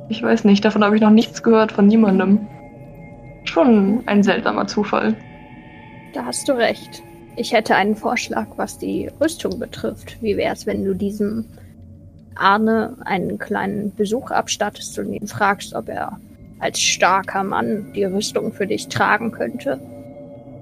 ich 0.09 0.21
weiß 0.21 0.43
nicht, 0.43 0.63
davon 0.63 0.83
habe 0.83 0.95
ich 0.95 1.01
noch 1.01 1.09
nichts 1.09 1.41
gehört 1.41 1.71
von 1.71 1.87
niemandem. 1.87 2.47
Schon 3.43 4.03
ein 4.05 4.23
seltsamer 4.23 4.67
Zufall. 4.67 5.15
Da 6.13 6.25
hast 6.25 6.47
du 6.47 6.53
recht. 6.53 7.01
Ich 7.35 7.53
hätte 7.53 7.75
einen 7.75 7.95
Vorschlag, 7.95 8.47
was 8.57 8.77
die 8.77 9.09
Rüstung 9.19 9.57
betrifft. 9.57 10.21
Wie 10.21 10.35
wäre 10.37 10.53
es, 10.53 10.65
wenn 10.65 10.83
du 10.83 10.93
diesem 10.93 11.45
Arne 12.35 12.97
einen 13.05 13.37
kleinen 13.37 13.93
Besuch 13.95 14.31
abstattest 14.31 14.97
und 14.99 15.13
ihn 15.13 15.27
fragst, 15.27 15.73
ob 15.73 15.89
er 15.89 16.19
als 16.59 16.79
starker 16.79 17.43
Mann 17.43 17.91
die 17.95 18.03
Rüstung 18.03 18.51
für 18.51 18.67
dich 18.67 18.87
tragen 18.89 19.31
könnte? 19.31 19.79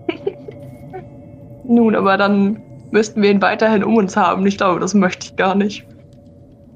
Nun, 1.63 1.95
aber 1.95 2.17
dann 2.17 2.61
müssten 2.91 3.21
wir 3.21 3.32
ihn 3.32 3.41
weiterhin 3.41 3.84
um 3.84 3.97
uns 3.97 4.15
haben. 4.15 4.45
Ich 4.45 4.57
glaube, 4.57 4.80
das 4.80 4.93
möchte 4.93 5.27
ich 5.27 5.36
gar 5.36 5.55
nicht. 5.55 5.86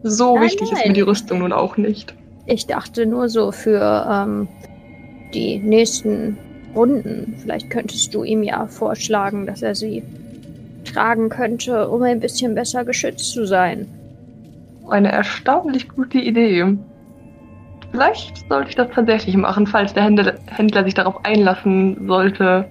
So 0.03 0.35
Nein, 0.35 0.43
wichtig 0.43 0.71
ist 0.71 0.79
nein. 0.79 0.89
mir 0.89 0.93
die 0.93 1.01
Rüstung 1.01 1.39
nun 1.39 1.53
auch 1.53 1.77
nicht. 1.77 2.13
Ich 2.45 2.67
dachte 2.67 3.05
nur 3.05 3.29
so 3.29 3.51
für 3.51 4.05
ähm, 4.09 4.47
die 5.33 5.59
nächsten 5.59 6.37
Runden. 6.75 7.35
Vielleicht 7.37 7.69
könntest 7.69 8.13
du 8.13 8.23
ihm 8.23 8.43
ja 8.43 8.67
vorschlagen, 8.67 9.45
dass 9.45 9.61
er 9.61 9.75
sie 9.75 10.03
tragen 10.85 11.29
könnte, 11.29 11.89
um 11.89 12.01
ein 12.03 12.19
bisschen 12.19 12.55
besser 12.55 12.83
geschützt 12.83 13.31
zu 13.31 13.45
sein. 13.45 13.87
Eine 14.89 15.11
erstaunlich 15.11 15.87
gute 15.89 16.19
Idee. 16.19 16.77
Vielleicht 17.91 18.49
sollte 18.49 18.69
ich 18.69 18.75
das 18.75 18.89
tatsächlich 18.91 19.37
machen, 19.37 19.67
falls 19.67 19.93
der 19.93 20.03
Händler, 20.03 20.83
sich 20.83 20.93
darauf 20.93 21.23
einlassen 21.23 22.07
sollte, 22.07 22.65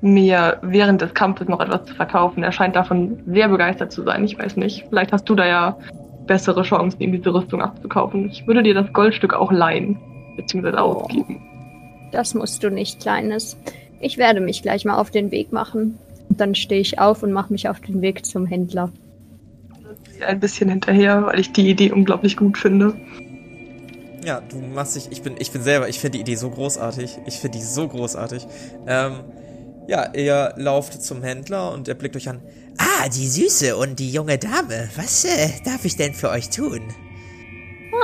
mir 0.00 0.58
während 0.62 1.02
des 1.02 1.12
Kampfes 1.12 1.46
noch 1.46 1.60
etwas 1.60 1.84
zu 1.84 1.94
verkaufen. 1.94 2.42
Er 2.42 2.52
scheint 2.52 2.74
davon 2.74 3.22
sehr 3.26 3.48
begeistert 3.48 3.92
zu 3.92 4.02
sein. 4.02 4.24
Ich 4.24 4.38
weiß 4.38 4.56
nicht. 4.56 4.86
Vielleicht 4.88 5.12
hast 5.12 5.28
du 5.28 5.34
da 5.34 5.46
ja 5.46 5.76
bessere 6.26 6.62
Chancen, 6.62 7.00
ihm 7.00 7.12
diese 7.12 7.34
Rüstung 7.34 7.60
abzukaufen. 7.60 8.30
Ich 8.30 8.46
würde 8.46 8.62
dir 8.62 8.74
das 8.74 8.90
Goldstück 8.94 9.34
auch 9.34 9.52
leihen, 9.52 9.98
beziehungsweise 10.36 10.80
ausgeben. 10.80 11.42
Das 12.12 12.34
musst 12.34 12.62
du 12.62 12.70
nicht, 12.70 13.00
Kleines. 13.00 13.56
Ich 14.00 14.18
werde 14.18 14.40
mich 14.40 14.62
gleich 14.62 14.84
mal 14.84 14.96
auf 14.96 15.10
den 15.10 15.30
Weg 15.30 15.52
machen. 15.52 15.98
Und 16.28 16.40
dann 16.40 16.54
stehe 16.54 16.80
ich 16.80 16.98
auf 16.98 17.22
und 17.22 17.32
mache 17.32 17.52
mich 17.52 17.68
auf 17.68 17.80
den 17.80 18.00
Weg 18.00 18.24
zum 18.24 18.46
Händler. 18.46 18.90
Ein 20.26 20.40
bisschen 20.40 20.68
hinterher, 20.68 21.26
weil 21.26 21.40
ich 21.40 21.52
die 21.52 21.68
Idee 21.68 21.92
unglaublich 21.92 22.36
gut 22.36 22.58
finde. 22.58 22.94
Ja, 24.24 24.40
du 24.40 24.58
machst 24.58 24.96
dich, 24.96 25.08
ich 25.10 25.22
bin, 25.22 25.34
ich 25.38 25.50
bin 25.50 25.62
selber, 25.62 25.88
ich 25.88 25.98
finde 25.98 26.18
die 26.18 26.22
Idee 26.22 26.34
so 26.36 26.50
großartig. 26.50 27.18
Ich 27.26 27.36
finde 27.36 27.58
die 27.58 27.64
so 27.64 27.88
großartig. 27.88 28.46
Ähm, 28.86 29.20
ja, 29.88 30.12
ihr 30.14 30.54
lauft 30.56 31.02
zum 31.02 31.22
Händler 31.22 31.72
und 31.72 31.88
er 31.88 31.94
blickt 31.94 32.16
euch 32.16 32.28
an. 32.28 32.40
Ah, 32.78 33.08
die 33.08 33.26
Süße 33.26 33.76
und 33.76 33.98
die 33.98 34.10
junge 34.10 34.38
Dame. 34.38 34.88
Was 34.94 35.24
äh, 35.24 35.48
darf 35.64 35.84
ich 35.84 35.96
denn 35.96 36.14
für 36.14 36.30
euch 36.30 36.50
tun? 36.50 36.80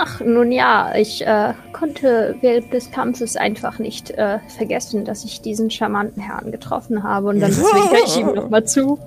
Ach, 0.00 0.20
nun 0.20 0.50
ja, 0.52 0.94
ich 0.96 1.24
äh, 1.26 1.54
konnte 1.72 2.36
während 2.40 2.72
des 2.72 2.90
Kampfes 2.90 3.36
einfach 3.36 3.78
nicht 3.78 4.10
äh, 4.10 4.38
vergessen, 4.48 5.04
dass 5.04 5.24
ich 5.24 5.40
diesen 5.40 5.70
charmanten 5.70 6.20
Herrn 6.22 6.50
getroffen 6.50 7.02
habe 7.02 7.28
und 7.28 7.40
dann 7.40 7.52
zwinkere 7.52 8.02
ich 8.04 8.18
ihm 8.18 8.34
nochmal 8.34 8.64
zu. 8.64 8.98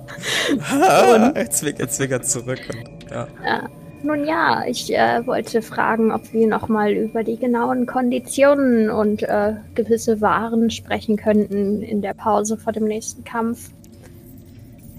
er 1.34 1.50
zwinkert, 1.50 1.92
zwinkert 1.92 2.26
zurück 2.26 2.60
und, 2.72 3.10
ja. 3.10 3.24
Äh, 3.44 3.68
nun 4.02 4.24
ja, 4.26 4.64
ich 4.66 4.94
äh, 4.94 5.26
wollte 5.26 5.60
fragen, 5.60 6.10
ob 6.10 6.32
wir 6.32 6.46
nochmal 6.46 6.92
über 6.92 7.22
die 7.22 7.36
genauen 7.36 7.84
Konditionen 7.84 8.88
und 8.88 9.22
äh, 9.22 9.54
gewisse 9.74 10.22
Waren 10.22 10.70
sprechen 10.70 11.16
könnten 11.16 11.82
in 11.82 12.00
der 12.00 12.14
Pause 12.14 12.56
vor 12.56 12.72
dem 12.72 12.84
nächsten 12.84 13.24
Kampf. 13.24 13.70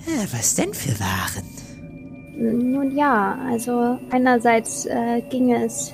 Äh, 0.06 0.28
was 0.32 0.54
denn 0.54 0.74
für 0.74 1.00
Waren? 1.00 1.51
Nun 2.42 2.98
ja, 2.98 3.38
also 3.48 4.00
einerseits 4.10 4.86
äh, 4.86 5.22
ging 5.30 5.54
es 5.54 5.94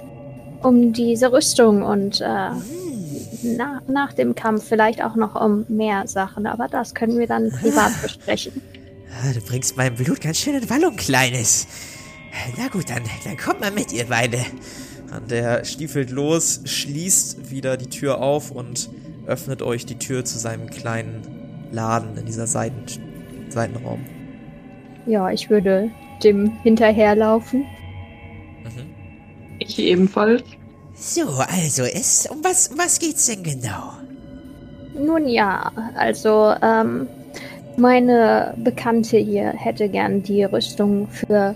um 0.64 0.94
diese 0.94 1.32
Rüstung 1.32 1.82
und 1.82 2.22
äh, 2.22 2.52
na, 3.44 3.82
nach 3.88 4.14
dem 4.14 4.34
Kampf 4.34 4.66
vielleicht 4.68 5.04
auch 5.04 5.16
noch 5.16 5.36
um 5.40 5.66
mehr 5.68 6.08
Sachen, 6.08 6.48
aber 6.48 6.68
das 6.68 6.96
können 6.96 7.20
wir 7.20 7.28
dann 7.28 7.52
privat 7.52 7.92
besprechen. 8.02 8.62
Ah, 9.12 9.34
Du 9.34 9.42
bringst 9.42 9.76
mein 9.78 9.96
Blut 9.96 10.22
ganz 10.22 10.38
schön 10.38 10.56
in 10.56 10.70
Wallung, 10.70 10.96
Kleines. 10.96 11.68
Na 12.58 12.68
gut, 12.68 12.90
dann, 12.90 13.04
dann 13.24 13.38
kommt 13.38 13.62
mal 13.62 13.72
mit, 13.72 13.92
ihr 13.92 14.06
beide. 14.06 14.40
Und 15.16 15.32
der 15.32 15.66
stiefelt 15.66 16.12
los, 16.12 16.62
schließt 16.66 17.50
wieder 17.52 17.78
die 17.78 17.90
Tür 17.90 18.22
auf 18.22 18.52
und 18.52 18.90
öffnet 19.26 19.62
euch 19.62 19.86
die 19.86 19.98
Tür 19.98 20.24
zu 20.24 20.38
seinem 20.38 20.70
kleinen 20.70 21.22
Laden 21.72 22.18
in 22.18 22.26
dieser 22.26 22.48
Seiten, 22.48 22.84
Seitenraum. 23.50 24.06
Ja, 25.06 25.32
ich 25.32 25.50
würde 25.50 25.90
dem 26.24 26.52
hinterherlaufen. 26.64 27.62
Mhm. 28.64 28.96
Ich 29.60 29.80
ebenfalls. 29.80 30.44
So, 30.96 31.28
also, 31.38 31.84
es, 31.84 32.28
um 32.28 32.44
was, 32.44 32.70
um 32.70 32.78
was 32.78 33.00
geht's 33.00 33.28
denn 33.28 33.44
genau? 33.44 33.94
Nun 34.96 35.28
ja, 35.28 35.72
also 35.96 36.54
ähm, 36.62 37.08
meine 37.78 38.56
Bekannte 38.58 39.18
hier 39.18 39.50
hätte 39.50 39.90
gern 39.90 40.24
die 40.24 40.44
Rüstung 40.44 41.08
für 41.10 41.54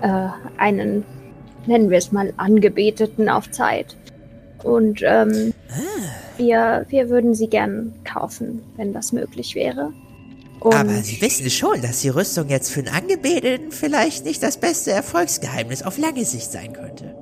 äh, 0.00 0.28
einen, 0.56 1.04
nennen 1.66 1.90
wir 1.90 1.98
es 1.98 2.12
mal, 2.12 2.32
Angebeteten 2.38 3.28
auf 3.28 3.50
Zeit. 3.50 3.94
Und 4.64 5.02
ähm, 5.02 5.52
wir, 6.38 6.86
wir 6.88 7.08
würden 7.10 7.34
sie 7.34 7.48
gern 7.48 7.92
kaufen, 8.04 8.62
wenn 8.76 8.92
das 8.92 9.12
möglich 9.12 9.54
wäre. 9.54 9.92
Und 10.60 10.74
Aber 10.74 11.02
Sie 11.02 11.20
wissen 11.20 11.48
schon, 11.50 11.80
dass 11.82 12.00
die 12.00 12.08
Rüstung 12.08 12.48
jetzt 12.48 12.70
für 12.70 12.80
einen 12.80 12.88
Angebeteten 12.88 13.70
vielleicht 13.70 14.24
nicht 14.24 14.42
das 14.42 14.56
beste 14.56 14.90
Erfolgsgeheimnis 14.90 15.82
auf 15.82 15.98
lange 15.98 16.24
Sicht 16.24 16.50
sein 16.50 16.72
könnte. 16.72 17.14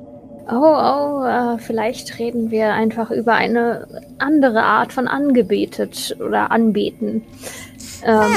Oh, 0.48 0.54
oh, 0.54 1.24
äh, 1.24 1.58
vielleicht 1.58 2.18
reden 2.20 2.50
wir 2.50 2.72
einfach 2.72 3.10
über 3.10 3.34
eine 3.34 3.88
andere 4.18 4.62
Art 4.62 4.92
von 4.92 5.08
angebetet 5.08 6.16
oder 6.20 6.52
anbeten. 6.52 7.24
Ähm, 8.04 8.14
Ah, 8.14 8.28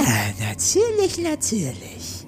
natürlich, 0.49 1.19
natürlich. 1.19 2.25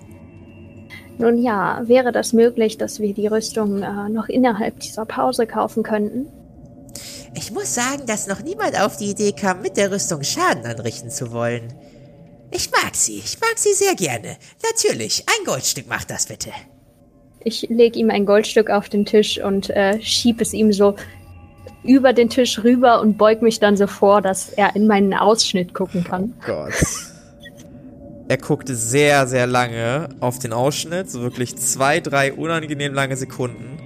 Nun 1.18 1.40
ja, 1.40 1.82
wäre 1.86 2.12
das 2.12 2.34
möglich, 2.34 2.78
dass 2.78 3.00
wir 3.00 3.14
die 3.14 3.28
Rüstung 3.28 3.82
äh, 3.82 4.10
noch 4.10 4.30
innerhalb 4.30 4.80
dieser 4.80 5.06
Pause 5.06 5.48
kaufen 5.48 5.84
könnten? 5.84 6.28
Ich 7.34 7.52
muss 7.52 7.74
sagen, 7.74 8.06
dass 8.06 8.28
noch 8.28 8.42
niemand 8.44 8.80
auf 8.80 8.98
die 8.98 9.10
Idee 9.10 9.32
kam, 9.32 9.62
mit 9.62 9.78
der 9.78 9.92
Rüstung 9.92 10.24
Schaden 10.24 10.66
anrichten 10.66 11.10
zu 11.10 11.32
wollen. 11.32 11.74
Ich 12.52 12.70
mag 12.72 12.94
sie, 12.96 13.20
ich 13.20 13.40
mag 13.40 13.58
sie 13.58 13.74
sehr 13.74 13.96
gerne. 13.96 14.38
Natürlich, 14.62 15.24
ein 15.28 15.46
Goldstück 15.46 15.88
macht 15.88 16.12
das 16.12 16.26
bitte. 16.26 16.52
Ich 17.44 17.68
lege 17.70 17.98
ihm 17.98 18.10
ein 18.10 18.26
Goldstück 18.26 18.70
auf 18.70 18.90
den 18.90 19.06
Tisch 19.06 19.40
und 19.40 19.70
äh, 19.70 20.00
schieb 20.02 20.42
es 20.42 20.54
ihm 20.54 20.72
so 20.74 20.96
über 21.84 22.14
den 22.14 22.30
Tisch 22.30 22.64
rüber 22.64 23.02
und 23.02 23.18
beug 23.18 23.42
mich 23.42 23.60
dann 23.60 23.78
so 23.78 23.88
vor, 23.88 24.22
dass 24.22 24.50
er 24.50 24.76
in 24.76 24.86
meinen 24.86 25.14
Ausschnitt 25.14 25.74
gucken 25.74 26.04
kann. 26.04 26.34
Gott. 26.46 26.74
Er 28.28 28.38
guckte 28.38 28.76
sehr, 28.76 29.28
sehr 29.28 29.48
lange 29.48 30.10
auf 30.20 30.40
den 30.40 30.54
Ausschnitt, 30.54 31.10
so 31.10 31.22
wirklich 31.22 31.58
zwei, 31.58 32.00
drei 32.00 32.32
unangenehm 32.32 32.94
lange 32.94 33.18
Sekunden 33.18 33.78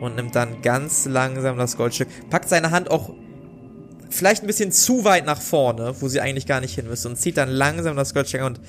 und 0.00 0.16
nimmt 0.16 0.34
dann 0.34 0.62
ganz 0.62 1.06
langsam 1.06 1.58
das 1.58 1.76
Goldstück, 1.76 2.08
packt 2.30 2.48
seine 2.48 2.70
Hand 2.70 2.90
auch 2.90 3.10
vielleicht 4.10 4.42
ein 4.42 4.46
bisschen 4.46 4.72
zu 4.72 5.04
weit 5.04 5.24
nach 5.24 5.40
vorne, 5.40 5.94
wo 6.00 6.08
sie 6.08 6.20
eigentlich 6.20 6.46
gar 6.46 6.60
nicht 6.60 6.74
hin 6.74 6.86
müsste 6.88 7.08
und 7.08 7.16
zieht 7.16 7.36
dann 7.36 7.48
langsam 7.48 7.96
das 7.96 8.12
Goldstück 8.14 8.42
und 8.42 8.60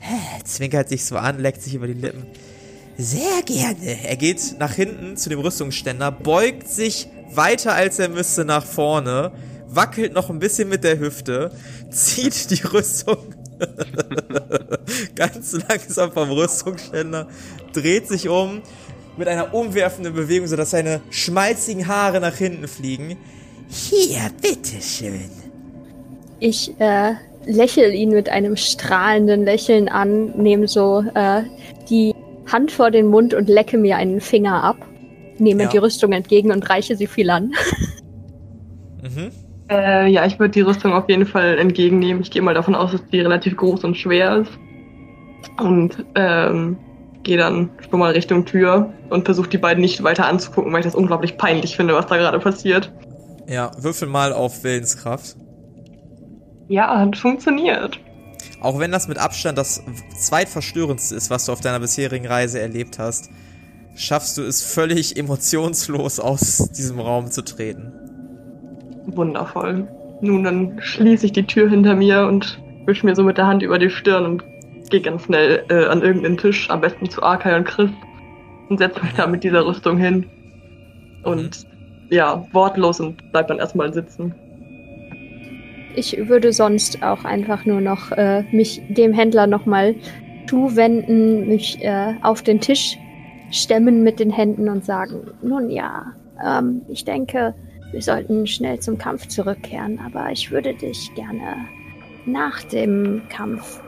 Hä, 0.00 0.42
zwinkert 0.44 0.88
sich 0.88 1.04
so 1.04 1.16
an, 1.16 1.40
leckt 1.40 1.62
sich 1.62 1.74
über 1.74 1.86
die 1.86 1.94
Lippen. 1.94 2.26
Sehr 2.98 3.42
gerne. 3.44 4.04
Er 4.04 4.16
geht 4.16 4.56
nach 4.58 4.72
hinten 4.72 5.16
zu 5.16 5.28
dem 5.28 5.40
Rüstungsständer, 5.40 6.12
beugt 6.12 6.68
sich 6.68 7.08
weiter 7.34 7.74
als 7.74 7.98
er 7.98 8.08
müsste 8.08 8.44
nach 8.44 8.64
vorne, 8.64 9.32
wackelt 9.68 10.12
noch 10.14 10.30
ein 10.30 10.38
bisschen 10.38 10.68
mit 10.68 10.84
der 10.84 10.98
Hüfte, 10.98 11.50
zieht 11.90 12.50
die 12.50 12.62
Rüstung 12.62 13.34
ganz 15.14 15.56
langsam 15.68 16.12
vom 16.12 16.30
Rüstungsständer, 16.30 17.28
dreht 17.72 18.06
sich 18.08 18.28
um 18.28 18.62
mit 19.16 19.28
einer 19.28 19.54
umwerfenden 19.54 20.14
Bewegung, 20.14 20.46
sodass 20.46 20.70
seine 20.70 21.00
schmalzigen 21.10 21.86
Haare 21.86 22.20
nach 22.20 22.36
hinten 22.36 22.68
fliegen. 22.68 23.16
Hier, 23.68 24.30
bitteschön. 24.40 25.30
Ich 26.40 26.72
äh, 26.80 27.12
lächel 27.46 27.92
ihn 27.94 28.10
mit 28.10 28.28
einem 28.28 28.56
strahlenden 28.56 29.44
Lächeln 29.44 29.88
an, 29.88 30.30
nehme 30.36 30.68
so 30.68 31.04
äh, 31.14 31.42
die 31.88 32.14
Hand 32.50 32.70
vor 32.70 32.90
den 32.90 33.06
Mund 33.06 33.34
und 33.34 33.48
lecke 33.48 33.78
mir 33.78 33.96
einen 33.96 34.20
Finger 34.20 34.62
ab, 34.62 34.76
nehme 35.38 35.64
Ja. 35.64 35.68
die 35.68 35.78
Rüstung 35.78 36.12
entgegen 36.12 36.52
und 36.52 36.68
reiche 36.68 36.96
sie 36.96 37.06
viel 37.06 37.30
an. 37.30 37.52
Mhm. 39.02 39.30
Äh, 39.70 40.08
ja, 40.08 40.26
ich 40.26 40.38
würde 40.40 40.50
die 40.50 40.62
Rüstung 40.62 40.92
auf 40.92 41.08
jeden 41.08 41.26
Fall 41.26 41.58
entgegennehmen. 41.58 42.22
Ich 42.22 42.30
gehe 42.32 42.42
mal 42.42 42.54
davon 42.54 42.74
aus, 42.74 42.90
dass 42.90 43.06
die 43.08 43.20
relativ 43.20 43.56
groß 43.56 43.84
und 43.84 43.96
schwer 43.96 44.38
ist. 44.38 44.50
Und 45.60 46.04
ähm, 46.16 46.76
gehe 47.22 47.36
dann 47.36 47.70
schon 47.88 48.00
mal 48.00 48.12
Richtung 48.12 48.44
Tür 48.44 48.92
und 49.10 49.24
versuche 49.24 49.48
die 49.48 49.58
beiden 49.58 49.80
nicht 49.80 50.02
weiter 50.02 50.26
anzugucken, 50.26 50.72
weil 50.72 50.80
ich 50.80 50.86
das 50.86 50.96
unglaublich 50.96 51.36
peinlich 51.36 51.76
finde, 51.76 51.94
was 51.94 52.06
da 52.06 52.16
gerade 52.16 52.38
passiert. 52.40 52.92
Ja, 53.48 53.70
würfel 53.78 54.08
mal 54.08 54.32
auf 54.32 54.64
Willenskraft. 54.64 55.36
Ja, 56.68 56.98
hat 56.98 57.16
funktioniert. 57.16 58.00
Auch 58.60 58.78
wenn 58.78 58.90
das 58.90 59.06
mit 59.06 59.18
Abstand 59.18 59.56
das 59.58 59.82
zweitverstörendste 60.18 61.14
ist, 61.14 61.30
was 61.30 61.46
du 61.46 61.52
auf 61.52 61.60
deiner 61.60 61.80
bisherigen 61.80 62.26
Reise 62.26 62.60
erlebt 62.60 62.98
hast, 62.98 63.30
schaffst 63.94 64.36
du 64.38 64.42
es 64.42 64.62
völlig 64.62 65.16
emotionslos 65.16 66.20
aus 66.20 66.70
diesem 66.76 66.98
Raum 66.98 67.30
zu 67.30 67.42
treten. 67.42 67.92
Wundervoll. 69.06 69.88
Nun, 70.20 70.44
dann 70.44 70.80
schließe 70.80 71.26
ich 71.26 71.32
die 71.32 71.46
Tür 71.46 71.70
hinter 71.70 71.94
mir 71.94 72.26
und 72.26 72.60
wische 72.86 73.06
mir 73.06 73.14
so 73.14 73.22
mit 73.22 73.38
der 73.38 73.46
Hand 73.46 73.62
über 73.62 73.78
die 73.78 73.90
Stirn 73.90 74.24
und 74.24 74.44
gehe 74.90 75.00
ganz 75.00 75.22
schnell 75.22 75.64
äh, 75.68 75.84
an 75.86 76.02
irgendeinen 76.02 76.36
Tisch, 76.36 76.70
am 76.70 76.80
besten 76.80 77.08
zu 77.10 77.22
Arkai 77.22 77.56
und 77.56 77.64
Chris, 77.64 77.90
und 78.68 78.78
setze 78.78 79.02
mich 79.02 79.12
da 79.14 79.26
mit 79.26 79.44
dieser 79.44 79.66
Rüstung 79.66 79.96
hin. 79.96 80.26
Und 81.22 81.66
ja, 82.10 82.46
wortlos 82.52 83.00
und 83.00 83.16
bleib 83.32 83.48
dann 83.48 83.58
erstmal 83.58 83.92
sitzen. 83.92 84.34
Ich 85.94 86.28
würde 86.28 86.52
sonst 86.52 87.02
auch 87.02 87.24
einfach 87.24 87.64
nur 87.64 87.80
noch 87.80 88.12
äh, 88.12 88.42
mich 88.52 88.82
dem 88.88 89.12
Händler 89.12 89.46
nochmal 89.46 89.94
zuwenden, 90.46 91.48
mich 91.48 91.82
äh, 91.82 92.14
auf 92.22 92.42
den 92.42 92.60
Tisch 92.60 92.98
stemmen 93.50 94.02
mit 94.02 94.20
den 94.20 94.30
Händen 94.30 94.68
und 94.68 94.84
sagen, 94.84 95.30
nun 95.42 95.70
ja, 95.70 96.12
ähm, 96.44 96.82
ich 96.88 97.04
denke, 97.04 97.54
wir 97.92 98.02
sollten 98.02 98.46
schnell 98.46 98.78
zum 98.80 98.98
Kampf 98.98 99.28
zurückkehren, 99.28 99.98
aber 100.04 100.30
ich 100.30 100.50
würde 100.50 100.74
dich 100.74 101.14
gerne 101.14 101.66
nach 102.26 102.62
dem 102.64 103.22
Kampf 103.28 103.80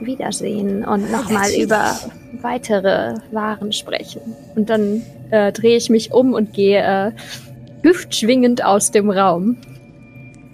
wiedersehen 0.00 0.84
und 0.84 1.10
nochmal 1.10 1.50
über 1.58 1.94
weitere 2.42 3.14
Waren 3.30 3.72
sprechen. 3.72 4.20
Und 4.54 4.68
dann 4.68 5.02
äh, 5.30 5.52
drehe 5.52 5.76
ich 5.76 5.90
mich 5.90 6.12
um 6.12 6.34
und 6.34 6.52
gehe 6.52 6.80
äh, 6.80 7.12
hüftschwingend 7.82 8.64
aus 8.64 8.90
dem 8.90 9.10
Raum. 9.10 9.56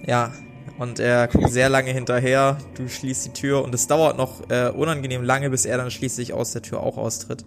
Ja, 0.07 0.33
Und 0.79 0.99
er 0.99 1.29
guckt 1.29 1.51
sehr 1.51 1.69
lange 1.69 1.91
hinterher. 1.93 2.59
Du 2.77 2.89
schließt 2.89 3.27
die 3.27 3.33
Tür 3.33 3.63
und 3.65 3.75
es 3.75 3.87
dauert 3.87 4.17
noch 4.17 4.51
äh, 4.51 4.69
unangenehm 4.71 5.23
lange, 5.23 5.51
bis 5.51 5.65
er 5.65 5.77
dann 5.77 5.91
schließlich 5.91 6.33
aus 6.33 6.53
der 6.53 6.63
Tür 6.63 6.81
auch 6.83 6.97
austritt 6.99 7.45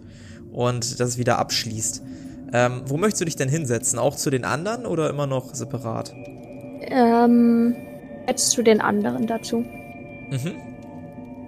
und 0.52 1.00
das 1.00 1.18
wieder 1.18 1.38
abschließt. 1.38 2.02
Ähm, 2.52 2.82
wo 2.86 2.96
möchtest 2.96 3.20
du 3.20 3.24
dich 3.26 3.36
denn 3.36 3.48
hinsetzen? 3.48 3.98
Auch 3.98 4.16
zu 4.16 4.30
den 4.30 4.44
anderen 4.44 4.86
oder 4.86 5.10
immer 5.10 5.26
noch 5.26 5.54
separat? 5.54 6.14
Ähm, 6.82 7.74
jetzt 8.26 8.50
zu 8.52 8.62
den 8.62 8.80
anderen 8.80 9.26
dazu. 9.26 9.58
Mhm. 10.30 10.54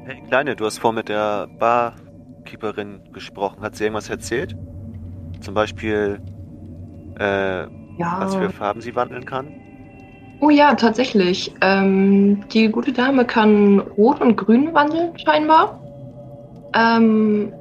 Hey, 0.04 0.22
Kleine, 0.28 0.56
du 0.56 0.66
hast 0.66 0.78
vor 0.78 0.92
mit 0.92 1.08
der 1.08 1.48
Barkeeperin 1.58 3.00
gesprochen. 3.12 3.62
Hat 3.62 3.76
sie 3.76 3.84
irgendwas 3.84 4.10
erzählt? 4.10 4.56
Zum 5.40 5.54
Beispiel, 5.54 6.20
äh, 7.18 7.64
was 7.98 8.34
für 8.34 8.44
Ja. 8.44 8.50
Farben 8.50 8.80
sie 8.80 8.94
wandeln 8.94 9.24
kann? 9.24 9.48
Oh 10.40 10.50
ja, 10.50 10.74
tatsächlich. 10.74 11.52
Ähm, 11.60 12.44
die 12.52 12.68
gute 12.68 12.92
Dame 12.92 13.24
kann 13.24 13.80
Rot 13.80 14.20
und 14.20 14.36
Grün 14.36 14.72
wandeln, 14.72 15.18
scheinbar. 15.18 15.80
Ähm, 16.74 17.52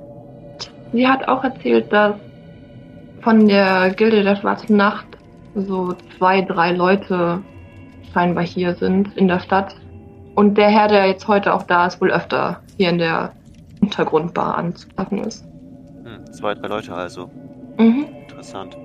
sie 0.93 1.07
hat 1.07 1.28
auch 1.28 1.43
erzählt, 1.43 1.91
dass 1.91 2.15
von 3.21 3.47
der 3.47 3.89
Gilde 3.91 4.23
der 4.23 4.36
Schwarzen 4.36 4.78
Nacht 4.78 5.07
so 5.55 5.93
zwei, 6.17 6.41
drei 6.41 6.71
Leute 6.71 7.41
scheinbar 8.13 8.43
hier 8.43 8.75
sind 8.75 9.15
in 9.17 9.28
der 9.28 9.39
Stadt. 9.39 9.75
Und 10.36 10.55
der 10.55 10.69
Herr, 10.69 10.88
der 10.88 11.07
jetzt 11.07 11.28
heute 11.28 11.53
auch 11.53 11.63
da 11.63 11.88
ist, 11.88 11.99
wohl 11.99 12.11
öfter 12.11 12.61
hier 12.78 12.89
in 12.89 12.99
der 12.99 13.34
Untergrundbar 13.82 14.55
anzutreffen 14.55 15.23
ist. 15.23 15.43
Hm, 16.03 16.32
zwei, 16.32 16.53
drei 16.53 16.67
Leute 16.67 16.93
also. 16.93 17.30
Mhm. 17.78 18.05
Interessant. 18.28 18.78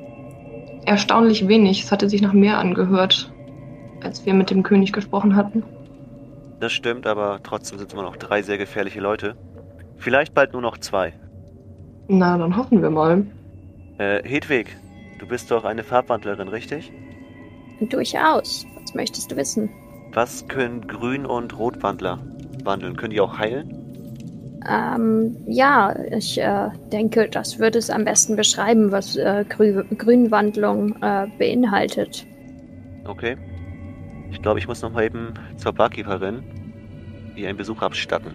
Erstaunlich 0.84 1.46
wenig. 1.48 1.82
Es 1.84 1.92
hatte 1.92 2.08
sich 2.08 2.22
nach 2.22 2.32
mehr 2.32 2.58
angehört, 2.58 3.32
als 4.02 4.26
wir 4.26 4.34
mit 4.34 4.50
dem 4.50 4.62
König 4.62 4.92
gesprochen 4.92 5.36
hatten. 5.36 5.62
Das 6.60 6.72
stimmt, 6.72 7.06
aber 7.06 7.40
trotzdem 7.42 7.78
sind 7.78 7.88
es 7.88 7.94
immer 7.94 8.02
noch 8.02 8.16
drei 8.16 8.42
sehr 8.42 8.58
gefährliche 8.58 9.00
Leute. 9.00 9.36
Vielleicht 9.96 10.34
bald 10.34 10.52
nur 10.52 10.62
noch 10.62 10.78
zwei. 10.78 11.12
Na, 12.08 12.36
dann 12.36 12.56
hoffen 12.56 12.82
wir 12.82 12.90
mal. 12.90 13.26
Äh, 13.98 14.22
Hedwig, 14.28 14.76
du 15.18 15.26
bist 15.26 15.50
doch 15.50 15.64
eine 15.64 15.84
Farbwandlerin, 15.84 16.48
richtig? 16.48 16.92
Durchaus. 17.80 18.66
Was 18.80 18.94
möchtest 18.94 19.30
du 19.30 19.36
wissen? 19.36 19.70
Was 20.12 20.46
können 20.46 20.86
Grün- 20.86 21.26
und 21.26 21.58
Rotwandler 21.58 22.18
wandeln? 22.64 22.96
Können 22.96 23.12
die 23.12 23.20
auch 23.20 23.38
heilen? 23.38 23.91
Ähm, 24.68 25.36
ja, 25.46 25.94
ich 26.10 26.38
äh, 26.40 26.68
denke, 26.92 27.28
das 27.28 27.58
würde 27.58 27.78
es 27.78 27.90
am 27.90 28.04
besten 28.04 28.36
beschreiben, 28.36 28.92
was 28.92 29.16
äh, 29.16 29.44
Grü 29.48 29.84
Grünwandlung 29.96 30.94
äh, 31.02 31.26
beinhaltet. 31.38 32.26
Okay. 33.04 33.36
Ich 34.30 34.40
glaube, 34.42 34.58
ich 34.60 34.68
muss 34.68 34.82
noch 34.82 34.92
mal 34.92 35.04
eben 35.04 35.34
zur 35.56 35.72
Barkeeperin 35.72 36.42
ihr 37.36 37.48
einen 37.48 37.58
Besuch 37.58 37.82
abstatten. 37.82 38.34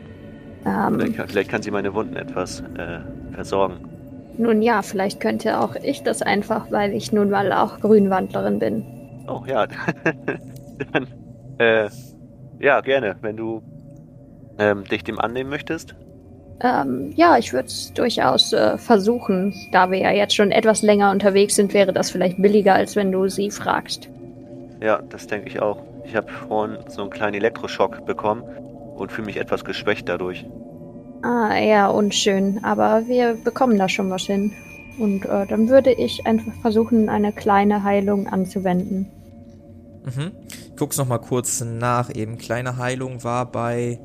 Ähm, 0.65 0.95
Vielleicht, 0.99 1.15
kann- 1.15 1.27
vielleicht 1.29 1.49
kann 1.49 1.61
sie 1.61 1.71
meine 1.71 1.93
Wunden 1.93 2.15
etwas 2.15 2.61
äh, 2.77 2.99
versorgen. 3.33 3.77
nun 4.37 4.61
ja, 4.61 4.81
vielleicht 4.81 5.19
könnte 5.19 5.59
auch 5.59 5.75
ich 5.83 6.03
das 6.03 6.21
einfach, 6.21 6.71
weil 6.71 6.93
ich 6.93 7.11
nun 7.11 7.29
mal 7.29 7.51
auch 7.53 7.79
Grünwandlerin 7.79 8.59
bin. 8.59 8.83
Oh 9.27 9.43
ja, 9.47 9.67
dann 10.93 11.07
äh, 11.59 11.89
ja 12.59 12.81
gerne, 12.81 13.15
wenn 13.21 13.37
du 13.37 13.61
ähm, 14.59 14.83
dich 14.85 15.03
dem 15.03 15.19
annehmen 15.19 15.49
möchtest. 15.49 15.95
Ähm, 16.59 17.13
ja, 17.15 17.37
ich 17.37 17.53
würde 17.53 17.67
es 17.67 17.93
durchaus 17.93 18.51
äh, 18.53 18.77
versuchen. 18.77 19.53
Da 19.71 19.91
wir 19.91 19.99
ja 19.99 20.11
jetzt 20.11 20.35
schon 20.35 20.51
etwas 20.51 20.81
länger 20.81 21.11
unterwegs 21.11 21.55
sind, 21.55 21.73
wäre 21.73 21.93
das 21.93 22.09
vielleicht 22.09 22.41
billiger, 22.41 22.73
als 22.73 22.95
wenn 22.95 23.11
du 23.11 23.27
sie 23.27 23.51
fragst. 23.51 24.09
Ja, 24.81 25.01
das 25.09 25.27
denke 25.27 25.47
ich 25.49 25.61
auch. 25.61 25.77
Ich 26.05 26.15
habe 26.15 26.31
vorhin 26.31 26.77
so 26.87 27.01
einen 27.01 27.11
kleinen 27.11 27.35
Elektroschock 27.35 28.05
bekommen 28.05 28.43
und 28.95 29.11
fühle 29.11 29.27
mich 29.27 29.37
etwas 29.37 29.65
geschwächt 29.65 30.09
dadurch. 30.09 30.45
Ah, 31.21 31.57
ja, 31.57 31.87
unschön. 31.87 32.63
Aber 32.63 33.07
wir 33.07 33.35
bekommen 33.35 33.77
da 33.77 33.89
schon 33.89 34.09
was 34.09 34.23
hin. 34.23 34.53
Und 34.97 35.25
äh, 35.25 35.45
dann 35.45 35.69
würde 35.69 35.91
ich 35.91 36.25
einfach 36.25 36.53
versuchen, 36.61 37.09
eine 37.09 37.31
kleine 37.31 37.83
Heilung 37.83 38.27
anzuwenden. 38.27 39.11
Mhm. 40.05 40.31
Ich 40.49 40.75
guck's 40.75 40.97
noch 40.97 41.07
mal 41.07 41.19
kurz 41.19 41.61
nach. 41.61 42.13
Eben 42.13 42.37
kleine 42.37 42.77
Heilung 42.77 43.23
war 43.23 43.45
bei 43.51 43.99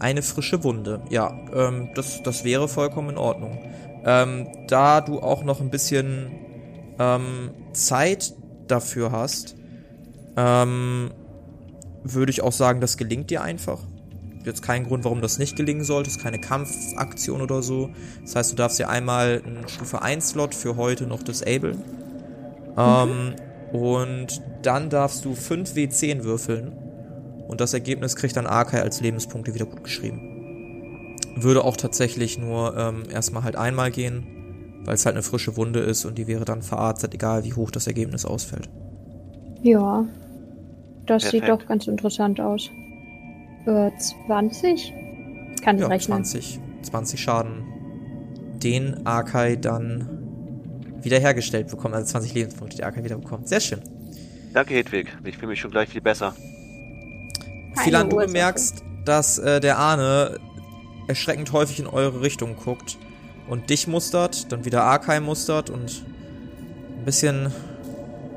eine 0.00 0.22
frische 0.22 0.64
Wunde. 0.64 1.02
Ja, 1.10 1.38
ähm, 1.54 1.90
das, 1.94 2.22
das 2.22 2.44
wäre 2.44 2.68
vollkommen 2.68 3.10
in 3.10 3.18
Ordnung. 3.18 3.58
Ähm, 4.04 4.48
da 4.68 5.00
du 5.00 5.20
auch 5.20 5.44
noch 5.44 5.60
ein 5.60 5.70
bisschen 5.70 6.30
ähm, 6.98 7.50
Zeit 7.72 8.34
dafür 8.66 9.12
hast, 9.12 9.56
ähm, 10.36 11.10
würde 12.02 12.30
ich 12.30 12.42
auch 12.42 12.52
sagen, 12.52 12.80
das 12.80 12.96
gelingt 12.96 13.30
dir 13.30 13.42
einfach. 13.42 13.80
Jetzt 14.44 14.62
kein 14.62 14.84
Grund, 14.84 15.04
warum 15.04 15.20
das 15.20 15.38
nicht 15.38 15.56
gelingen 15.56 15.84
sollte. 15.84 16.08
Es 16.08 16.16
ist 16.16 16.22
keine 16.22 16.38
Kampfaktion 16.38 17.42
oder 17.42 17.62
so. 17.62 17.90
Das 18.22 18.36
heißt, 18.36 18.52
du 18.52 18.56
darfst 18.56 18.78
dir 18.78 18.88
einmal 18.88 19.42
einen 19.44 19.68
Stufe 19.68 20.00
1 20.00 20.30
Slot 20.30 20.54
für 20.54 20.76
heute 20.76 21.06
noch 21.06 21.22
disablen. 21.22 21.82
Ähm, 22.76 23.34
und 23.72 24.40
dann 24.62 24.88
darfst 24.88 25.26
du 25.26 25.34
5 25.34 25.74
W10 25.74 26.24
würfeln. 26.24 26.72
Und 27.50 27.60
das 27.60 27.74
Ergebnis 27.74 28.14
kriegt 28.14 28.36
dann 28.36 28.46
Arkai 28.46 28.80
als 28.80 29.00
Lebenspunkte 29.00 29.54
wieder 29.54 29.66
gut 29.66 29.82
geschrieben. 29.82 31.16
Würde 31.34 31.64
auch 31.64 31.76
tatsächlich 31.76 32.38
nur 32.38 32.76
ähm, 32.76 33.02
erstmal 33.10 33.42
halt 33.42 33.56
einmal 33.56 33.90
gehen, 33.90 34.24
weil 34.84 34.94
es 34.94 35.04
halt 35.04 35.16
eine 35.16 35.24
frische 35.24 35.56
Wunde 35.56 35.80
ist 35.80 36.04
und 36.04 36.16
die 36.16 36.28
wäre 36.28 36.44
dann 36.44 36.62
verarztet, 36.62 37.12
egal 37.12 37.42
wie 37.42 37.52
hoch 37.52 37.72
das 37.72 37.88
Ergebnis 37.88 38.24
ausfällt. 38.24 38.70
Ja, 39.62 40.06
das 41.06 41.24
sieht 41.24 41.42
Perfekt. 41.42 41.62
doch 41.62 41.66
ganz 41.66 41.88
interessant 41.88 42.40
aus. 42.40 42.70
Äh, 43.66 43.90
20? 44.28 44.94
Kann 45.60 45.74
ich 45.74 45.82
Ja, 45.82 45.88
rechnen. 45.88 46.24
20, 46.24 46.60
20 46.82 47.20
Schaden. 47.20 47.64
Den 48.62 49.04
Arkai 49.08 49.56
dann 49.56 50.08
wiederhergestellt 51.02 51.66
bekommen, 51.68 51.94
also 51.94 52.06
20 52.12 52.32
Lebenspunkte, 52.32 52.76
die 52.76 52.84
Arkai 52.84 53.02
wieder 53.02 53.18
bekommt. 53.18 53.48
Sehr 53.48 53.60
schön. 53.60 53.80
Danke, 54.52 54.74
Hedwig. 54.74 55.08
Ich 55.24 55.36
fühle 55.36 55.48
mich 55.48 55.60
schon 55.60 55.72
gleich 55.72 55.88
viel 55.88 56.00
besser. 56.00 56.32
Philan, 57.74 58.10
du 58.10 58.16
bemerkst, 58.16 58.84
dass 59.04 59.38
äh, 59.38 59.60
der 59.60 59.78
Ahne 59.78 60.38
erschreckend 61.06 61.52
häufig 61.52 61.80
in 61.80 61.86
eure 61.86 62.22
Richtung 62.22 62.56
guckt 62.56 62.98
und 63.48 63.70
dich 63.70 63.86
mustert, 63.86 64.52
dann 64.52 64.64
wieder 64.64 64.84
Arkai 64.84 65.20
mustert 65.20 65.70
und 65.70 66.04
ein 66.98 67.04
bisschen, 67.04 67.52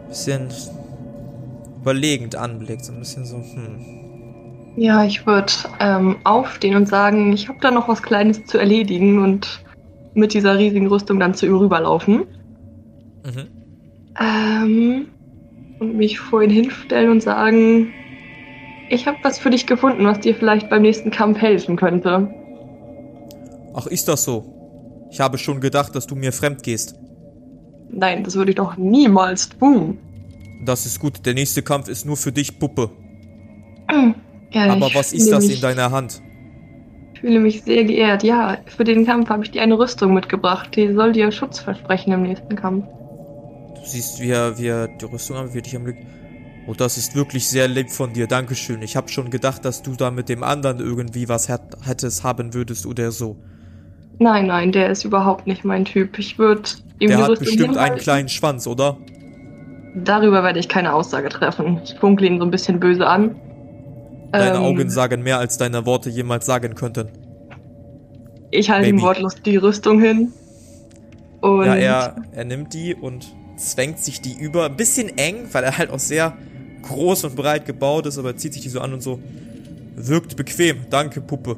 bisschen 0.10 0.50
überlegend 1.82 2.36
anblickt. 2.36 2.86
So 2.86 2.94
ein 2.94 3.00
bisschen 3.00 3.26
so, 3.26 3.38
hm. 3.38 4.74
Ja, 4.76 5.04
ich 5.04 5.26
würde 5.28 5.54
ähm, 5.80 6.16
aufstehen 6.24 6.76
und 6.76 6.88
sagen, 6.88 7.32
ich 7.34 7.48
habe 7.48 7.60
da 7.62 7.70
noch 7.70 7.88
was 7.88 8.02
Kleines 8.02 8.44
zu 8.46 8.58
erledigen 8.58 9.22
und 9.22 9.64
mit 10.16 10.34
dieser 10.34 10.58
riesigen 10.58 10.88
Rüstung 10.88 11.20
dann 11.20 11.36
zu 11.36 11.46
ihm 11.46 11.56
rüberlaufen. 11.56 12.24
Mhm. 13.24 13.48
Ähm, 14.20 15.08
und 15.80 15.96
mich 15.96 16.20
vor 16.20 16.42
ihn 16.42 16.50
hinstellen 16.50 17.12
und 17.12 17.22
sagen, 17.22 17.94
ich 18.90 19.08
habe 19.08 19.18
was 19.24 19.40
für 19.40 19.50
dich 19.50 19.66
gefunden, 19.66 20.06
was 20.06 20.20
dir 20.20 20.36
vielleicht 20.36 20.70
beim 20.70 20.82
nächsten 20.82 21.12
Kampf 21.12 21.40
helfen 21.40 21.76
könnte. 21.76 22.34
Ach, 23.74 23.88
ist 23.88 24.08
das 24.08 24.24
so? 24.24 25.08
Ich 25.12 25.20
habe 25.20 25.38
schon 25.38 25.62
gedacht, 25.62 25.96
dass 25.96 26.08
du 26.08 26.16
mir 26.16 26.32
fremd 26.32 26.64
gehst. 26.64 26.96
Nein, 27.90 28.24
das 28.24 28.36
würde 28.36 28.52
ich 28.52 28.56
doch 28.58 28.78
niemals 28.78 29.50
tun. 29.50 30.00
Das 30.66 30.86
ist 30.86 31.00
gut, 31.00 31.26
der 31.26 31.34
nächste 31.34 31.62
Kampf 31.62 31.88
ist 31.88 32.06
nur 32.06 32.18
für 32.18 32.32
dich, 32.32 32.60
Puppe. 32.60 32.90
Ja, 34.54 34.72
Aber 34.72 34.94
was 34.94 35.14
ist 35.14 35.32
das 35.32 35.48
mich, 35.48 35.56
in 35.56 35.62
deiner 35.62 35.90
Hand? 35.90 36.22
Ich 37.16 37.22
fühle 37.22 37.40
mich 37.40 37.64
sehr 37.64 37.86
geehrt. 37.86 38.22
Ja, 38.22 38.60
für 38.68 38.84
den 38.84 39.04
Kampf 39.04 39.30
habe 39.30 39.44
ich 39.44 39.50
dir 39.50 39.64
eine 39.64 39.80
Rüstung 39.80 40.14
mitgebracht. 40.14 40.76
Die 40.76 40.94
soll 40.94 41.12
dir 41.12 41.32
Schutz 41.32 41.58
versprechen 41.58 42.14
im 42.14 42.22
nächsten 42.22 42.56
Kampf. 42.56 42.86
Du 43.74 43.82
siehst, 43.84 44.22
wie 44.22 44.30
er, 44.30 44.52
die 44.52 45.06
Rüstung 45.06 45.38
an, 45.38 45.54
wie 45.54 45.58
er 45.58 45.62
dich 45.64 45.76
am 45.76 45.86
Glück. 45.86 45.98
Oh, 46.66 46.74
das 46.74 46.98
ist 46.98 47.16
wirklich 47.16 47.48
sehr 47.50 47.68
lieb 47.68 47.90
von 47.92 48.14
dir, 48.14 48.28
Dankeschön. 48.28 48.82
Ich 48.82 48.96
habe 48.96 49.10
schon 49.10 49.30
gedacht, 49.30 49.66
dass 49.66 49.82
du 49.82 49.96
da 49.96 50.12
mit 50.12 50.30
dem 50.30 50.44
anderen 50.44 50.80
irgendwie 50.80 51.28
was 51.30 51.50
hätt, 51.50 51.78
hättest 51.84 52.24
haben 52.24 52.54
würdest 52.54 52.86
oder 52.86 53.12
so. 53.12 53.38
Nein, 54.20 54.48
nein, 54.48 54.72
der 54.72 54.90
ist 54.90 55.04
überhaupt 55.04 55.48
nicht 55.48 55.66
mein 55.66 55.86
Typ. 55.86 56.18
Ich 56.20 56.38
würde 56.40 56.70
ihm 57.00 57.10
Der 57.10 57.20
hat 57.20 57.40
bestimmt 57.40 57.78
einen 57.78 57.98
kleinen 57.98 58.30
Schwanz, 58.30 58.68
oder? 58.68 58.98
Darüber 59.96 60.44
werde 60.44 60.60
ich 60.60 60.70
keine 60.70 60.94
Aussage 60.94 61.30
treffen. 61.30 61.82
Ich 61.84 61.96
funkle 62.00 62.28
ihn 62.28 62.40
so 62.40 62.46
ein 62.46 62.52
bisschen 62.52 62.80
böse 62.80 63.08
an. 63.08 63.36
Deine 64.38 64.58
Ähm, 64.58 64.64
Augen 64.64 64.90
sagen 64.90 65.22
mehr, 65.24 65.40
als 65.40 65.58
deine 65.58 65.86
Worte 65.86 66.10
jemals 66.10 66.46
sagen 66.46 66.76
könnten. 66.76 67.10
Ich 68.52 68.70
halte 68.70 68.90
ihm 68.90 69.02
wortlos 69.02 69.42
die 69.42 69.58
Rüstung 69.58 70.00
hin. 70.00 70.32
Und 71.42 71.66
Ja, 71.66 71.76
er, 71.76 72.16
er 72.32 72.46
nimmt 72.46 72.74
die 72.74 72.96
und 72.96 73.36
zwängt 73.58 74.00
sich 74.00 74.22
die 74.22 74.34
über. 74.34 74.66
Ein 74.66 74.78
bisschen 74.78 75.18
eng, 75.18 75.48
weil 75.52 75.64
er 75.64 75.78
halt 75.78 75.90
auch 75.92 76.00
sehr 76.00 76.38
groß 76.84 77.26
und 77.26 77.36
breit 77.36 77.66
gebaut 77.66 78.06
ist, 78.06 78.18
aber 78.18 78.30
er 78.30 78.38
zieht 78.38 78.54
sich 78.54 78.62
die 78.62 78.70
so 78.70 78.80
an 78.80 78.94
und 78.94 79.02
so. 79.02 79.20
Wirkt 79.96 80.36
bequem. 80.36 80.86
Danke, 80.90 81.22
Puppe. 81.22 81.56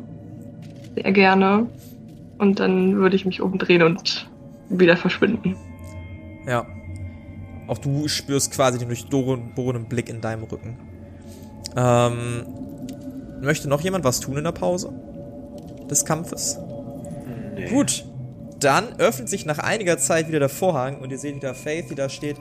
sehr 0.96 1.12
gerne. 1.12 1.68
Und 2.38 2.60
dann 2.60 2.96
würde 2.98 3.16
ich 3.16 3.26
mich 3.26 3.42
umdrehen 3.42 3.82
und 3.82 4.30
wieder 4.70 4.98
verschwinden. 4.98 5.56
Ja. 6.48 6.66
Auch 7.68 7.78
du 7.78 8.08
spürst 8.08 8.52
quasi 8.52 8.78
den 8.78 8.90
durchbohrenden 8.90 9.86
Blick 9.90 10.10
in 10.10 10.22
deinem 10.22 10.44
Rücken. 10.44 10.78
Ähm, 11.76 12.46
möchte 13.42 13.68
noch 13.68 13.82
jemand 13.82 14.04
was 14.04 14.20
tun 14.20 14.38
in 14.38 14.44
der 14.44 14.52
Pause 14.52 14.94
des 15.90 16.06
Kampfes? 16.06 16.60
Nee. 17.56 17.70
Gut, 17.70 18.06
dann 18.60 19.00
öffnet 19.00 19.30
sich 19.30 19.46
nach 19.46 19.60
einiger 19.60 19.98
Zeit 19.98 20.28
wieder 20.28 20.40
der 20.40 20.50
Vorhang 20.50 21.00
und 21.00 21.12
ihr 21.12 21.18
seht 21.18 21.36
wieder 21.36 21.54
Faith, 21.54 21.90
die 21.90 21.96
da 21.96 22.10
steht. 22.10 22.38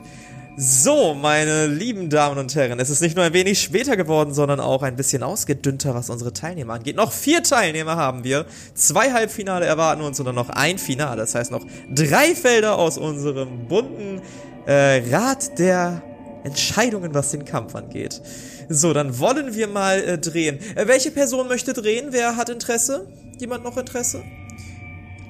So, 0.57 1.13
meine 1.13 1.67
lieben 1.67 2.09
Damen 2.09 2.37
und 2.37 2.55
Herren, 2.55 2.79
es 2.79 2.89
ist 2.89 3.01
nicht 3.01 3.17
nur 3.17 3.25
ein 3.25 3.33
wenig 3.33 3.61
später 3.61 3.97
geworden, 3.97 4.33
sondern 4.33 4.61
auch 4.61 4.83
ein 4.83 4.95
bisschen 4.95 5.21
ausgedünnter, 5.21 5.93
was 5.93 6.09
unsere 6.09 6.31
Teilnehmer 6.31 6.75
angeht. 6.75 6.95
Noch 6.95 7.11
vier 7.11 7.43
Teilnehmer 7.43 7.97
haben 7.97 8.23
wir. 8.23 8.45
Zwei 8.73 9.11
Halbfinale 9.11 9.65
erwarten 9.65 10.01
uns 10.01 10.17
und 10.17 10.27
dann 10.27 10.35
noch 10.35 10.49
ein 10.49 10.77
Finale. 10.77 11.17
Das 11.17 11.35
heißt 11.35 11.51
noch 11.51 11.65
drei 11.93 12.35
Felder 12.35 12.77
aus 12.77 12.97
unserem 12.97 13.67
bunten 13.67 14.21
äh, 14.65 15.03
Rat 15.13 15.59
der 15.59 16.01
Entscheidungen, 16.45 17.13
was 17.13 17.31
den 17.31 17.43
Kampf 17.43 17.75
angeht. 17.75 18.21
So, 18.69 18.93
dann 18.93 19.19
wollen 19.19 19.55
wir 19.55 19.67
mal 19.67 20.01
äh, 20.01 20.17
drehen. 20.17 20.59
Äh, 20.75 20.87
welche 20.87 21.11
Person 21.11 21.49
möchte 21.49 21.73
drehen? 21.73 22.07
Wer 22.11 22.37
hat 22.37 22.47
Interesse? 22.47 23.07
Jemand 23.39 23.65
noch 23.65 23.75
Interesse? 23.75 24.23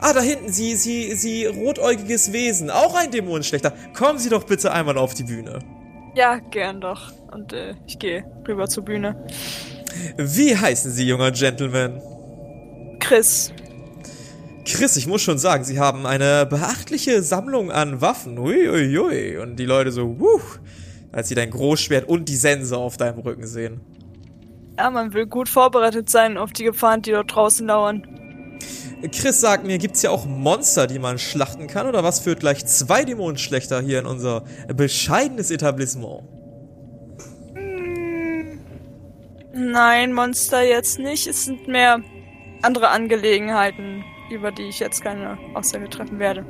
Ah, 0.08 0.14
da 0.14 0.22
hinten, 0.22 0.54
sie, 0.54 0.76
sie, 0.76 1.16
sie, 1.16 1.48
rotäugiges 1.48 2.32
Wesen. 2.32 2.70
Auch 2.70 2.94
ein 2.94 3.10
Dämonenschlechter. 3.10 3.74
Kommen 3.98 4.20
Sie 4.20 4.30
doch 4.30 4.44
bitte 4.44 4.72
einmal 4.72 5.00
auf 5.00 5.16
die 5.16 5.24
Bühne. 5.24 5.58
Ja, 6.14 6.38
gern 6.52 6.80
doch. 6.80 7.12
Und 7.32 7.54
äh, 7.54 7.74
ich 7.88 7.98
gehe 7.98 8.24
rüber 8.48 8.68
zur 8.68 8.86
Bühne. 8.86 9.26
Wie 10.16 10.56
heißen 10.56 10.92
Sie, 10.92 11.08
junger 11.08 11.32
Gentleman? 11.32 12.00
Chris. 13.00 13.52
Chris, 14.64 14.96
ich 14.96 15.08
muss 15.08 15.24
schon 15.24 15.40
sagen, 15.40 15.64
Sie 15.64 15.80
haben 15.80 16.06
eine 16.06 16.46
beachtliche 16.46 17.24
Sammlung 17.24 17.72
an 17.72 18.00
Waffen. 18.00 18.38
Uiuiui. 18.38 19.00
Ui, 19.00 19.00
ui. 19.00 19.38
Und 19.40 19.56
die 19.56 19.66
Leute 19.66 19.92
so, 19.92 20.20
wuh, 20.20 20.40
als 21.12 21.30
sie 21.30 21.36
dein 21.36 21.50
Großschwert 21.50 22.08
und 22.08 22.30
die 22.30 22.36
Sense 22.36 22.78
auf 22.78 22.98
deinem 22.98 23.22
Rücken 23.22 23.48
sehen. 23.48 23.82
Ja, 24.78 24.92
man 24.92 25.14
will 25.16 25.26
gut 25.26 25.50
vorbereitet 25.50 26.12
sein 26.12 26.38
auf 26.38 26.54
die 26.54 26.66
Gefahren, 26.66 27.02
die 27.02 27.10
dort 27.10 27.34
draußen 27.34 27.66
lauern. 27.66 28.25
Chris 29.12 29.40
sagt 29.42 29.66
mir, 29.66 29.78
gibt's 29.78 30.02
ja 30.02 30.10
auch 30.10 30.26
Monster, 30.26 30.88
die 30.88 31.00
man 31.00 31.20
schlachten 31.20 31.68
kann? 31.68 31.88
Oder 31.88 32.04
was 32.04 32.20
führt 32.20 32.40
gleich 32.40 32.66
zwei 32.66 33.04
Dämonenschlechter 33.04 33.82
hier 33.82 34.00
in 34.00 34.06
unser 34.06 34.44
bescheidenes 34.74 35.52
Etablissement? 35.52 36.24
Hm, 37.54 38.60
Nein, 39.54 40.14
Monster 40.14 40.64
jetzt 40.64 41.00
nicht. 41.00 41.28
Es 41.28 41.46
sind 41.46 41.68
mehr 41.68 42.02
andere 42.62 42.90
Angelegenheiten, 42.90 44.04
über 44.32 44.52
die 44.52 44.64
ich 44.64 44.80
jetzt 44.80 45.02
keine 45.02 45.38
Aussage 45.54 45.90
treffen 45.90 46.20
werde. 46.20 46.46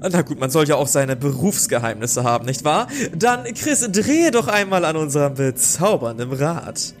Na 0.00 0.20
gut, 0.20 0.38
man 0.38 0.50
soll 0.50 0.68
ja 0.68 0.76
auch 0.76 0.86
seine 0.86 1.16
Berufsgeheimnisse 1.16 2.24
haben, 2.24 2.44
nicht 2.44 2.62
wahr? 2.64 2.88
Dann, 3.16 3.44
Chris, 3.54 3.88
drehe 3.90 4.30
doch 4.30 4.48
einmal 4.48 4.84
an 4.84 4.96
unserem 4.96 5.32
bezaubernden 5.34 6.30
Rad. 6.32 6.94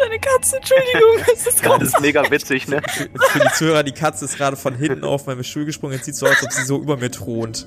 Deine 0.00 0.18
Katze, 0.18 0.56
Entschuldigung. 0.56 1.24
Das 1.26 1.46
ist 1.46 1.64
Ja, 1.64 1.78
das 1.78 1.88
ist 1.88 2.00
mega 2.00 2.30
witzig, 2.30 2.68
ne? 2.68 2.82
Für 2.88 3.40
die 3.40 3.52
Zuhörer, 3.54 3.82
die 3.82 3.92
Katze 3.92 4.24
ist 4.24 4.36
gerade 4.36 4.56
von 4.56 4.74
hinten 4.74 5.04
auf 5.04 5.26
meinem 5.26 5.42
Stuhl 5.42 5.64
gesprungen. 5.64 5.94
Jetzt 5.94 6.06
sieht 6.06 6.16
so 6.16 6.26
aus, 6.26 6.32
als 6.32 6.44
ob 6.44 6.52
sie 6.52 6.64
so 6.64 6.78
über 6.78 6.96
mir 6.96 7.10
thront. 7.10 7.66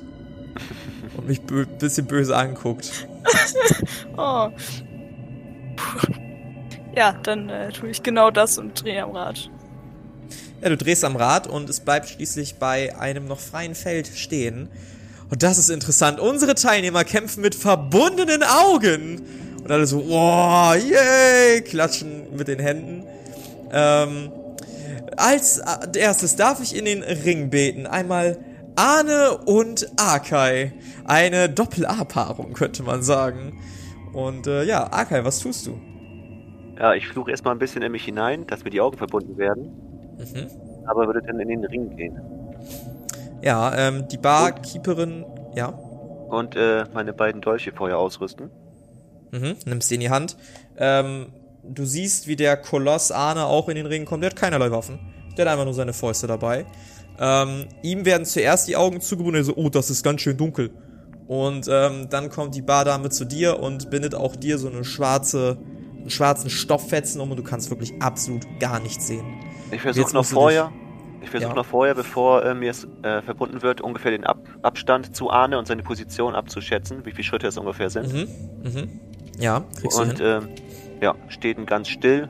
Und 1.16 1.28
mich 1.28 1.42
bö 1.42 1.66
bisschen 1.66 2.08
böse 2.08 2.36
anguckt. 2.36 3.08
Oh. 4.16 4.50
Puh. 5.76 6.14
Ja, 6.96 7.14
dann 7.24 7.50
äh, 7.50 7.72
tue 7.72 7.90
ich 7.90 8.04
genau 8.04 8.30
das 8.30 8.60
und 8.60 8.84
drehe 8.84 9.04
am 9.04 9.12
Rad. 9.12 9.50
Ja, 10.62 10.70
du 10.70 10.78
drehst 10.78 11.04
am 11.04 11.16
Rad 11.16 11.48
und 11.48 11.70
es 11.70 11.80
bleibt 11.80 12.10
schließlich 12.10 12.56
bei 12.56 12.96
einem 12.98 13.26
noch 13.28 13.40
freien 13.40 13.74
Feld 13.74 14.08
stehen. 14.08 14.70
Und 15.30 15.42
das 15.42 15.58
ist 15.58 15.70
interessant. 15.70 16.20
Unsere 16.20 16.54
Teilnehmer 16.54 17.04
kämpfen 17.04 17.42
mit 17.42 17.56
verbundenen 17.56 18.44
Augen. 18.44 19.24
Und 19.64 19.72
alle 19.72 19.86
so, 19.86 19.98
wow, 20.10 20.76
yay, 20.76 21.62
klatschen 21.62 22.36
mit 22.36 22.48
den 22.48 22.60
Händen. 22.60 23.06
Ähm, 23.72 24.32
als 25.18 25.60
äh, 25.60 25.98
erstes 25.98 26.36
darf 26.36 26.62
ich 26.62 26.76
in 26.78 26.86
den 26.86 27.02
Ring 27.04 27.50
beten. 27.50 27.88
Einmal 27.88 28.38
Arne 28.76 29.38
und 29.46 29.88
Akai. 29.98 30.74
Eine 31.06 31.50
Doppel-A-Paarung, 31.50 32.54
könnte 32.54 32.84
man 32.84 33.04
sagen. 33.04 33.60
Und 34.14 34.48
äh, 34.48 34.64
ja, 34.64 34.92
Akai, 34.92 35.24
was 35.24 35.40
tust 35.40 35.66
du? 35.68 35.80
Ja, 36.80 36.94
ich 36.94 37.08
fluche 37.08 37.32
erstmal 37.32 37.56
ein 37.56 37.60
bisschen 37.60 37.82
in 37.84 37.92
mich 37.92 38.04
hinein, 38.06 38.46
dass 38.48 38.64
mir 38.64 38.70
die 38.72 38.82
Augen 38.82 38.98
verbunden 38.98 39.38
werden, 39.38 39.72
Mhm. 40.18 40.48
aber 40.86 41.08
würde 41.08 41.22
dann 41.22 41.40
in 41.40 41.48
den 41.48 41.66
Ring 41.66 41.96
gehen. 41.96 42.20
Ja, 43.42 43.76
ähm, 43.76 44.08
die 44.10 44.18
Barkeeperin, 44.18 45.26
ja. 45.56 45.68
Und 45.68 46.56
äh, 46.56 46.86
meine 46.94 47.14
beiden 47.14 47.42
Dolche 47.42 47.72
vorher 47.72 47.98
ausrüsten. 47.98 48.50
Mhm, 49.34 49.56
nimmst 49.66 49.90
sie 49.90 49.96
in 49.96 50.02
die 50.02 50.10
Hand. 50.12 50.38
Ähm, 50.78 51.34
du 51.64 51.86
siehst, 51.86 52.28
wie 52.28 52.36
der 52.36 52.56
Koloss 52.56 53.12
Arne 53.12 53.46
auch 53.46 53.68
in 53.68 53.76
den 53.76 53.88
Ring 53.88 54.06
kommt. 54.06 54.24
Der 54.24 54.30
hat 54.30 54.38
keinerlei 54.38 54.70
Waffen. 54.72 55.00
Der 55.36 55.46
hat 55.46 55.54
einfach 55.54 55.66
nur 55.66 55.74
seine 55.74 55.94
Fäuste 55.94 56.28
dabei. 56.28 56.66
Ähm, 57.20 57.66
ihm 57.82 58.06
werden 58.06 58.26
zuerst 58.26 58.68
die 58.68 58.76
Augen 58.76 59.02
zugebunden. 59.02 59.42
Er 59.42 59.46
so, 59.46 59.56
oh, 59.56 59.70
das 59.70 59.90
ist 59.90 60.04
ganz 60.04 60.22
schön 60.22 60.38
dunkel. 60.38 60.72
Und 61.28 61.68
ähm, 61.70 62.10
dann 62.10 62.30
kommt 62.30 62.54
die 62.54 62.62
Bardame 62.62 63.10
zu 63.10 63.26
dir 63.26 63.60
und 63.60 63.90
bindet 63.90 64.14
auch 64.14 64.36
dir 64.36 64.58
so 64.58 64.68
eine 64.68 64.84
schwarze, 64.84 65.58
einen 66.00 66.10
schwarzen 66.10 66.50
Stofffetzen 66.50 67.22
um 67.22 67.32
und 67.32 67.38
du 67.38 67.44
kannst 67.44 67.70
wirklich 67.70 67.94
absolut 68.02 68.46
gar 68.60 68.80
nichts 68.80 69.08
sehen. 69.08 69.26
Ich 69.72 69.82
versuche 69.82 70.14
noch 70.14 70.26
vorher, 70.26 70.72
ich 71.24 71.30
versuche 71.30 71.52
Ja. 71.52 71.56
noch 71.56 71.66
vorher, 71.66 71.96
bevor 71.96 72.44
äh, 72.44 72.54
mir 72.54 72.72
es 72.72 72.86
äh, 73.04 73.22
verbunden 73.22 73.62
wird, 73.62 73.80
ungefähr 73.80 74.12
den 74.12 74.26
Ab 74.26 74.40
Abstand 74.62 75.16
zu 75.16 75.32
Arne 75.32 75.58
und 75.58 75.68
seine 75.68 75.82
Position 75.82 76.36
abzuschätzen, 76.36 77.06
wie 77.06 77.12
viele 77.12 77.24
Schritte 77.24 77.48
es 77.48 77.58
ungefähr 77.58 77.90
sind. 77.90 78.12
Mhm, 78.14 78.28
mhm. 78.64 79.00
Ja, 79.40 79.64
kriegst 79.80 80.00
und 80.00 80.20
du 80.20 80.42
hin. 80.42 80.50
ähm, 80.50 80.56
ja, 81.02 81.16
steht 81.28 81.58
dann 81.58 81.66
ganz 81.66 81.90
still 81.90 82.30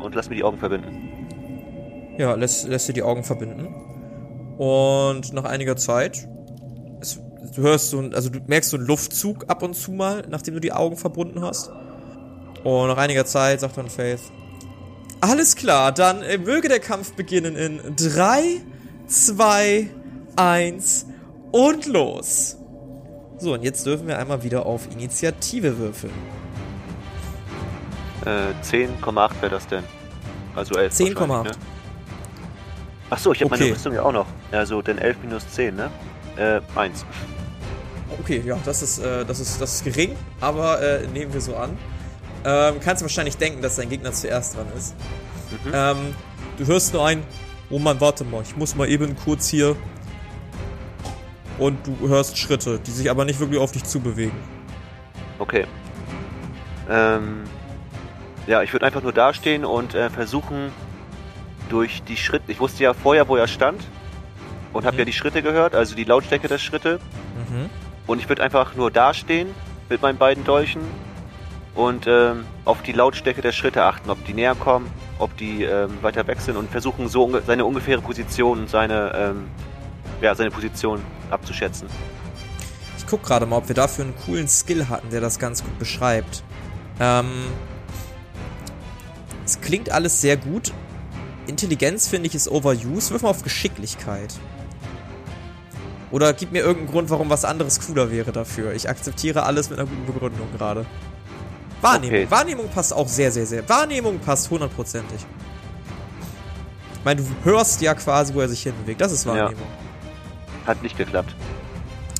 und 0.00 0.14
lass 0.14 0.28
mir 0.28 0.36
die 0.36 0.44
Augen 0.44 0.58
verbinden. 0.58 2.16
Ja, 2.18 2.34
lässt, 2.34 2.66
lässt 2.66 2.88
dir 2.88 2.94
die 2.94 3.02
Augen 3.02 3.24
verbinden. 3.24 3.74
Und 4.58 5.32
nach 5.32 5.44
einiger 5.44 5.76
Zeit, 5.76 6.28
es, 7.00 7.20
du 7.54 7.62
hörst 7.62 7.90
so 7.90 8.00
ein, 8.00 8.14
also 8.14 8.28
du 8.28 8.40
merkst 8.46 8.70
so 8.70 8.76
einen 8.76 8.86
Luftzug 8.86 9.44
ab 9.48 9.62
und 9.62 9.74
zu 9.74 9.92
mal, 9.92 10.24
nachdem 10.28 10.54
du 10.54 10.60
die 10.60 10.72
Augen 10.72 10.96
verbunden 10.96 11.42
hast. 11.42 11.70
Und 12.64 12.88
nach 12.88 12.96
einiger 12.96 13.24
Zeit 13.24 13.60
sagt 13.60 13.76
dann 13.76 13.88
Faith, 13.88 14.20
alles 15.20 15.56
klar, 15.56 15.92
dann 15.92 16.22
äh, 16.22 16.38
möge 16.38 16.68
der 16.68 16.80
Kampf 16.80 17.14
beginnen 17.14 17.56
in 17.56 17.80
3, 17.96 18.60
2, 19.06 19.90
1 20.36 21.06
und 21.52 21.86
los. 21.86 22.57
So, 23.38 23.54
und 23.54 23.62
jetzt 23.62 23.86
dürfen 23.86 24.08
wir 24.08 24.18
einmal 24.18 24.42
wieder 24.42 24.66
auf 24.66 24.88
Initiative 24.92 25.78
würfeln. 25.78 26.12
Äh, 28.24 28.52
10,8 28.64 29.30
wäre 29.40 29.50
das 29.50 29.66
denn. 29.68 29.84
Also 30.56 30.74
11. 30.74 30.92
10,8. 30.94 31.28
wahrscheinlich, 31.28 31.52
Ne? 31.56 31.62
Achso, 33.10 33.32
ich 33.32 33.40
habe 33.42 33.52
Okay. 33.54 33.62
meine 33.62 33.74
Rüstung 33.74 33.94
ja 33.94 34.02
auch 34.02 34.12
noch. 34.12 34.26
Also 34.50 34.82
dann 34.82 34.98
11 34.98 35.16
minus 35.22 35.48
10, 35.50 35.76
ne? 35.76 35.90
Äh, 36.36 36.60
1. 36.74 37.04
Okay, 38.20 38.42
ja, 38.44 38.58
das 38.64 38.82
ist, 38.82 38.98
äh, 38.98 39.24
das 39.24 39.38
ist, 39.40 39.60
das 39.60 39.74
ist 39.76 39.84
gering, 39.84 40.16
aber 40.40 40.82
äh, 40.82 41.06
nehmen 41.06 41.32
wir 41.32 41.40
so 41.40 41.56
an. 41.56 41.78
Ähm, 42.44 42.74
kannst 42.82 43.02
wahrscheinlich 43.02 43.36
denken, 43.36 43.62
dass 43.62 43.76
dein 43.76 43.88
Gegner 43.88 44.12
zuerst 44.12 44.56
dran 44.56 44.66
ist. 44.76 44.94
Mhm. 45.64 45.70
Ähm, 45.72 45.96
du 46.58 46.66
hörst 46.66 46.92
nur 46.92 47.06
ein, 47.06 47.22
oh 47.70 47.78
Mann, 47.78 48.00
warte 48.00 48.24
mal, 48.24 48.42
ich 48.42 48.56
muss 48.56 48.74
mal 48.74 48.88
eben 48.88 49.16
kurz 49.16 49.48
hier. 49.48 49.76
Und 51.58 51.78
du 51.86 52.08
hörst 52.08 52.38
Schritte, 52.38 52.78
die 52.78 52.90
sich 52.90 53.10
aber 53.10 53.24
nicht 53.24 53.40
wirklich 53.40 53.58
auf 53.60 53.72
dich 53.72 53.84
zubewegen. 53.84 54.36
Okay. 55.38 55.66
Ähm, 56.88 57.42
ja, 58.46 58.62
ich 58.62 58.72
würde 58.72 58.86
einfach 58.86 59.02
nur 59.02 59.12
dastehen 59.12 59.64
und 59.64 59.94
äh, 59.94 60.08
versuchen, 60.10 60.72
durch 61.68 62.02
die 62.04 62.16
Schritte. 62.16 62.50
Ich 62.50 62.60
wusste 62.60 62.82
ja 62.84 62.94
vorher, 62.94 63.28
wo 63.28 63.36
er 63.36 63.46
stand. 63.48 63.82
Und 64.72 64.84
habe 64.84 64.94
Mhm. 64.94 64.98
ja 65.00 65.04
die 65.06 65.12
Schritte 65.12 65.42
gehört, 65.42 65.74
also 65.74 65.94
die 65.94 66.04
Lautstärke 66.04 66.46
der 66.48 66.58
Schritte. 66.58 67.00
Mhm. 67.48 67.68
Und 68.06 68.20
ich 68.20 68.28
würde 68.28 68.42
einfach 68.42 68.74
nur 68.74 68.90
dastehen 68.90 69.48
mit 69.88 70.00
meinen 70.02 70.18
beiden 70.18 70.44
Dolchen 70.44 70.82
und 71.74 72.06
ähm, 72.06 72.44
auf 72.64 72.82
die 72.82 72.92
Lautstärke 72.92 73.40
der 73.40 73.52
Schritte 73.52 73.82
achten, 73.84 74.10
ob 74.10 74.22
die 74.26 74.34
näher 74.34 74.54
kommen, 74.54 74.90
ob 75.18 75.36
die 75.36 75.64
ähm, 75.64 75.90
weiter 76.02 76.26
weg 76.26 76.40
sind 76.40 76.56
und 76.56 76.70
versuchen, 76.70 77.08
so 77.08 77.24
unge 77.24 77.42
seine 77.46 77.64
ungefähre 77.64 78.00
Position 78.02 78.60
und 78.60 78.70
seine, 78.70 79.12
ähm, 79.14 79.44
ja, 80.20 80.34
seine 80.34 80.50
Position 80.50 81.00
abzuschätzen. 81.32 81.88
Ich 82.96 83.06
guck 83.06 83.22
gerade 83.22 83.46
mal, 83.46 83.56
ob 83.56 83.68
wir 83.68 83.74
dafür 83.74 84.04
einen 84.04 84.14
coolen 84.16 84.48
Skill 84.48 84.88
hatten, 84.88 85.10
der 85.10 85.20
das 85.20 85.38
ganz 85.38 85.62
gut 85.62 85.78
beschreibt. 85.78 86.42
Ähm, 87.00 87.46
es 89.44 89.60
klingt 89.60 89.90
alles 89.90 90.20
sehr 90.20 90.36
gut. 90.36 90.72
Intelligenz 91.46 92.08
finde 92.08 92.28
ich 92.28 92.34
ist 92.34 92.48
overused. 92.48 93.10
Wirf 93.10 93.22
mal 93.22 93.30
auf 93.30 93.42
Geschicklichkeit. 93.42 94.34
Oder 96.10 96.32
gib 96.32 96.52
mir 96.52 96.60
irgendeinen 96.60 96.90
Grund, 96.90 97.10
warum 97.10 97.30
was 97.30 97.44
anderes 97.44 97.80
cooler 97.80 98.10
wäre 98.10 98.32
dafür. 98.32 98.72
Ich 98.72 98.88
akzeptiere 98.88 99.42
alles 99.44 99.70
mit 99.70 99.78
einer 99.78 99.88
guten 99.88 100.06
Begründung 100.06 100.48
gerade. 100.56 100.86
Wahrnehmung. 101.80 102.20
Okay. 102.20 102.30
Wahrnehmung 102.30 102.68
passt 102.68 102.92
auch 102.92 103.08
sehr, 103.08 103.30
sehr, 103.30 103.46
sehr. 103.46 103.68
Wahrnehmung 103.68 104.18
passt 104.18 104.50
hundertprozentig. 104.50 105.24
Ich 106.94 107.04
meine, 107.04 107.22
du 107.22 107.28
hörst 107.44 107.80
ja 107.80 107.94
quasi, 107.94 108.34
wo 108.34 108.40
er 108.40 108.48
sich 108.48 108.62
hinbewegt. 108.62 109.00
Das 109.00 109.12
ist 109.12 109.24
Ja. 109.36 109.50
Hat 110.68 110.82
nicht 110.82 110.98
geklappt. 110.98 111.34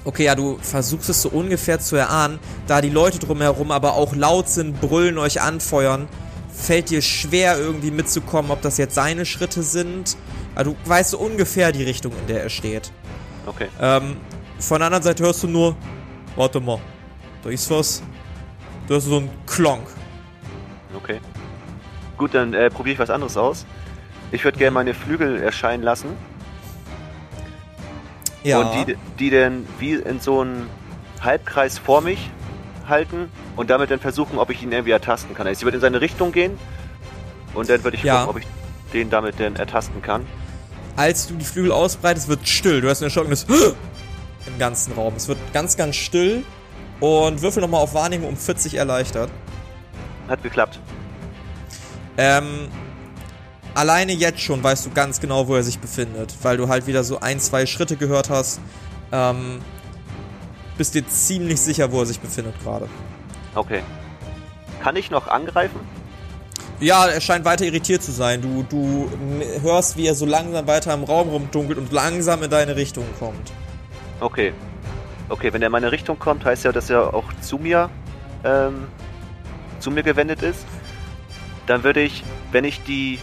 Okay, 0.05 0.25
ja, 0.25 0.35
du 0.35 0.59
versuchst 0.63 1.11
es 1.11 1.21
so 1.21 1.29
ungefähr 1.29 1.81
zu 1.81 1.97
erahnen, 1.97 2.39
da 2.67 2.81
die 2.81 2.89
Leute 2.89 3.19
drumherum 3.19 3.71
aber 3.71 3.93
auch 3.93 4.15
laut 4.15 4.49
sind, 4.49 4.81
brüllen, 4.81 5.19
euch 5.19 5.43
anfeuern, 5.43 6.09
fällt 6.51 6.89
dir 6.89 7.03
schwer 7.03 7.59
irgendwie 7.59 7.91
mitzukommen, 7.91 8.51
ob 8.51 8.63
das 8.63 8.79
jetzt 8.79 8.95
seine 8.95 9.27
Schritte 9.27 9.63
sind. 9.63 10.17
Also 10.55 10.73
du 10.73 10.91
weißt 10.91 11.11
so 11.11 11.19
ungefähr 11.19 11.73
die 11.73 11.83
Richtung, 11.83 12.13
in 12.13 12.27
der 12.27 12.43
er 12.43 12.49
steht. 12.49 12.91
Okay. 13.45 13.69
Ähm, 13.81 14.17
von 14.59 14.79
der 14.79 14.87
anderen 14.87 15.05
Seite 15.05 15.23
hörst 15.25 15.43
du 15.43 15.47
nur, 15.47 15.77
warte 16.37 16.59
mal, 16.59 16.81
da 17.45 17.51
ist 17.51 17.71
was. 17.71 18.03
Du 18.87 18.95
hörst 18.95 19.09
so 19.09 19.19
ein 19.19 19.31
Klonk. 19.47 19.87
Okay. 20.97 21.21
Gut, 22.17 22.35
dann 22.35 22.55
äh, 22.55 22.71
probiere 22.71 22.95
ich 22.95 22.99
was 22.99 23.11
anderes 23.11 23.37
aus. 23.37 23.67
Ich 24.33 24.43
würde 24.43 24.59
gerne 24.59 24.73
meine 24.73 24.95
Flügel 24.95 25.43
erscheinen 25.43 25.83
lassen. 25.83 26.09
Ja. 28.45 28.61
Und 28.61 28.87
die, 28.89 28.97
die 29.19 29.31
dann 29.31 29.67
wie 29.79 29.95
in 29.95 30.21
so 30.21 30.41
einen 30.41 30.69
Halbkreis 31.21 31.79
vor 31.79 32.01
mich 32.01 32.31
halten 32.89 33.31
und 33.57 33.69
damit 33.71 33.91
dann 33.91 34.01
versuchen, 34.01 34.39
ob 34.39 34.51
ich 34.51 34.63
ihn 34.63 34.73
irgendwie 34.73 34.93
ertasten 34.93 35.35
kann. 35.35 35.47
Also 35.47 35.59
ich 35.61 35.65
würde 35.65 35.77
in 35.77 35.81
seine 35.81 36.01
Richtung 36.01 36.33
gehen 36.33 36.57
und 37.55 37.69
dann 37.69 37.83
würde 37.85 37.97
ich 37.97 38.03
Ja. 38.03 38.25
gucken, 38.25 38.31
ob 38.31 38.39
ich 38.43 38.47
den 38.93 39.11
damit 39.11 39.39
dann 39.41 39.57
ertasten 39.57 40.01
kann. 40.03 40.25
als 40.97 41.27
du 41.29 41.35
die 41.35 41.45
Flügel 41.45 41.71
ausbreitest, 41.73 42.29
wird 42.29 42.49
still. 42.49 42.81
Du 42.81 42.89
hast 42.89 43.01
ein 43.03 43.05
erschrockenes 43.05 43.45
im 44.47 44.59
ganzen 44.59 44.95
Raum. 44.95 45.15
Es 45.17 45.29
wird 45.29 45.39
ganz, 45.53 45.77
ganz 45.77 45.95
still. 45.97 46.43
Und 47.01 47.43
würfel 47.43 47.61
nochmal 47.61 47.81
auf 47.83 47.95
Wahrnehmung 47.95 48.31
um 48.31 48.37
40 48.37 48.75
erleichtert. 48.75 49.31
Hat 50.29 50.43
geklappt. 50.43 50.81
Ähm, 52.17 52.67
alleine 53.79 54.13
jetzt 54.13 54.41
schon 54.41 54.63
weißt 54.63 54.87
du 54.87 54.91
ganz 54.91 55.21
genau, 55.21 55.47
wo 55.47 55.55
er 55.55 55.63
sich 55.63 55.79
befindet. 55.79 56.35
Weil 56.43 56.57
du 56.57 56.69
halt 56.69 56.87
wieder 56.87 57.05
so 57.05 57.21
ein, 57.21 57.39
zwei 57.39 57.65
Schritte 57.65 57.97
gehört 57.97 58.29
hast. 58.29 58.61
Ähm, 59.13 59.61
bist 60.77 60.95
dir 60.95 61.07
ziemlich 61.07 61.61
sicher, 61.61 61.91
wo 61.93 62.01
er 62.01 62.07
sich 62.07 62.21
befindet 62.21 62.61
gerade. 62.63 62.89
Okay. 63.55 63.83
Kann 64.83 64.97
ich 64.97 65.11
noch 65.11 65.29
angreifen? 65.29 65.79
Ja, 66.81 67.07
er 67.07 67.21
scheint 67.21 67.45
weiter 67.45 67.65
irritiert 67.65 68.03
zu 68.03 68.13
sein. 68.13 68.43
Du, 68.43 68.65
du 68.69 69.11
hörst, 69.63 69.97
wie 69.97 70.07
er 70.07 70.15
so 70.15 70.27
langsam 70.27 70.67
weiter 70.67 70.95
im 70.95 71.05
Raum 71.05 71.29
rumdunkelt 71.29 71.79
und 71.79 71.93
langsam 71.93 72.43
in 72.43 72.51
deine 72.51 72.77
Richtung 72.77 73.05
kommt. 73.19 73.53
Okay. 74.21 74.53
Okay, 75.29 75.53
wenn 75.53 75.63
er 75.63 75.67
in 75.67 75.73
meine 75.73 75.93
Richtung 75.93 76.19
kommt, 76.19 76.45
heißt 76.45 76.65
ja, 76.65 76.73
dass 76.73 76.91
er 76.91 77.15
auch 77.15 77.33
zu 77.41 77.59
mir, 77.59 77.91
ähm, 78.45 78.87
zu 79.81 79.91
mir 79.91 80.03
gewendet 80.03 80.43
ist. 80.43 80.65
Dann 81.67 81.83
würde 81.85 82.01
ich, 82.01 82.25
wenn 82.53 82.65
ich 82.65 82.83
die 82.85 83.19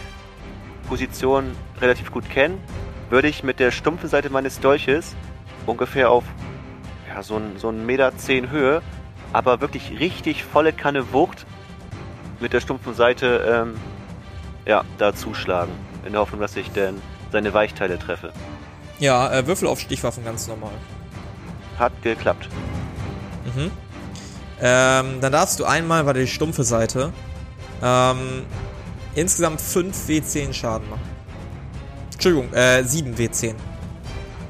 Position 0.86 1.56
relativ 1.80 2.10
gut 2.10 2.28
kenne, 2.30 2.58
würde 3.10 3.28
ich 3.28 3.42
mit 3.42 3.60
der 3.60 3.70
stumpfen 3.70 4.08
Seite 4.08 4.30
meines 4.30 4.60
Dolches 4.60 5.14
ungefähr 5.66 6.10
auf 6.10 6.24
ja, 7.08 7.22
so 7.22 7.36
ein, 7.36 7.58
so 7.58 7.68
ein 7.68 7.84
Meter 7.86 8.16
zehn 8.16 8.50
Höhe, 8.50 8.82
aber 9.32 9.60
wirklich 9.60 9.98
richtig 9.98 10.44
volle 10.44 10.72
Kanne 10.72 11.12
Wucht 11.12 11.46
mit 12.40 12.52
der 12.52 12.60
stumpfen 12.60 12.94
Seite 12.94 13.64
ähm, 13.66 13.80
ja, 14.66 14.84
da 14.98 15.14
zuschlagen. 15.14 15.72
In 16.04 16.12
der 16.12 16.20
Hoffnung, 16.20 16.40
dass 16.40 16.56
ich 16.56 16.70
dann 16.72 17.00
seine 17.32 17.52
Weichteile 17.54 17.98
treffe. 17.98 18.32
Ja, 18.98 19.32
äh, 19.32 19.46
Würfel 19.46 19.68
auf 19.68 19.80
Stichwaffen 19.80 20.24
ganz 20.24 20.46
normal. 20.46 20.72
Hat 21.78 21.92
geklappt. 22.02 22.48
Mhm. 23.44 23.70
Ähm, 24.60 25.20
dann 25.20 25.32
darfst 25.32 25.60
du 25.60 25.64
einmal, 25.64 26.06
war 26.06 26.14
die 26.14 26.26
stumpfe 26.26 26.64
Seite, 26.64 27.12
ähm, 27.82 28.44
insgesamt 29.16 29.60
5 29.60 30.06
W10 30.06 30.52
Schaden 30.52 30.88
machen. 30.88 31.16
Entschuldigung, 32.12 32.52
äh, 32.52 32.84
7 32.84 33.16
W10. 33.16 33.54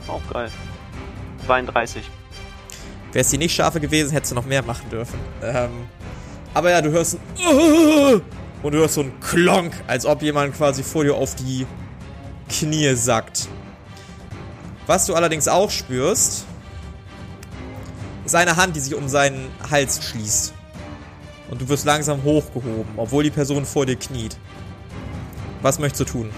Auch 0.06 0.20
geil. 0.32 0.50
32. 1.46 2.02
Wäre 3.12 3.22
es 3.22 3.30
die 3.30 3.38
nicht 3.38 3.54
scharfe 3.54 3.80
gewesen, 3.80 4.12
hättest 4.12 4.32
du 4.32 4.34
noch 4.34 4.44
mehr 4.44 4.62
machen 4.62 4.90
dürfen. 4.90 5.18
Ähm, 5.42 5.70
aber 6.52 6.70
ja, 6.70 6.82
du 6.82 6.90
hörst 6.90 7.14
ein 7.14 7.20
und 8.62 8.72
du 8.72 8.78
hörst 8.78 8.94
so 8.94 9.02
ein 9.02 9.18
Klonk, 9.20 9.72
als 9.86 10.04
ob 10.04 10.22
jemand 10.22 10.54
quasi 10.54 10.82
vor 10.82 11.04
dir 11.04 11.14
auf 11.14 11.34
die 11.34 11.66
Knie 12.48 12.94
sackt. 12.94 13.48
Was 14.86 15.06
du 15.06 15.14
allerdings 15.14 15.48
auch 15.48 15.70
spürst, 15.70 16.44
ist 18.24 18.34
eine 18.34 18.56
Hand, 18.56 18.76
die 18.76 18.80
sich 18.80 18.94
um 18.94 19.08
seinen 19.08 19.48
Hals 19.70 20.04
schließt. 20.04 20.52
Und 21.50 21.60
du 21.60 21.68
wirst 21.68 21.84
langsam 21.84 22.22
hochgehoben, 22.22 22.92
obwohl 22.96 23.22
die 23.22 23.30
Person 23.30 23.64
vor 23.64 23.86
dir 23.86 23.96
kniet. 23.96 24.36
Was 25.66 25.80
möchtest 25.80 26.02
du 26.02 26.04
tun? 26.04 26.30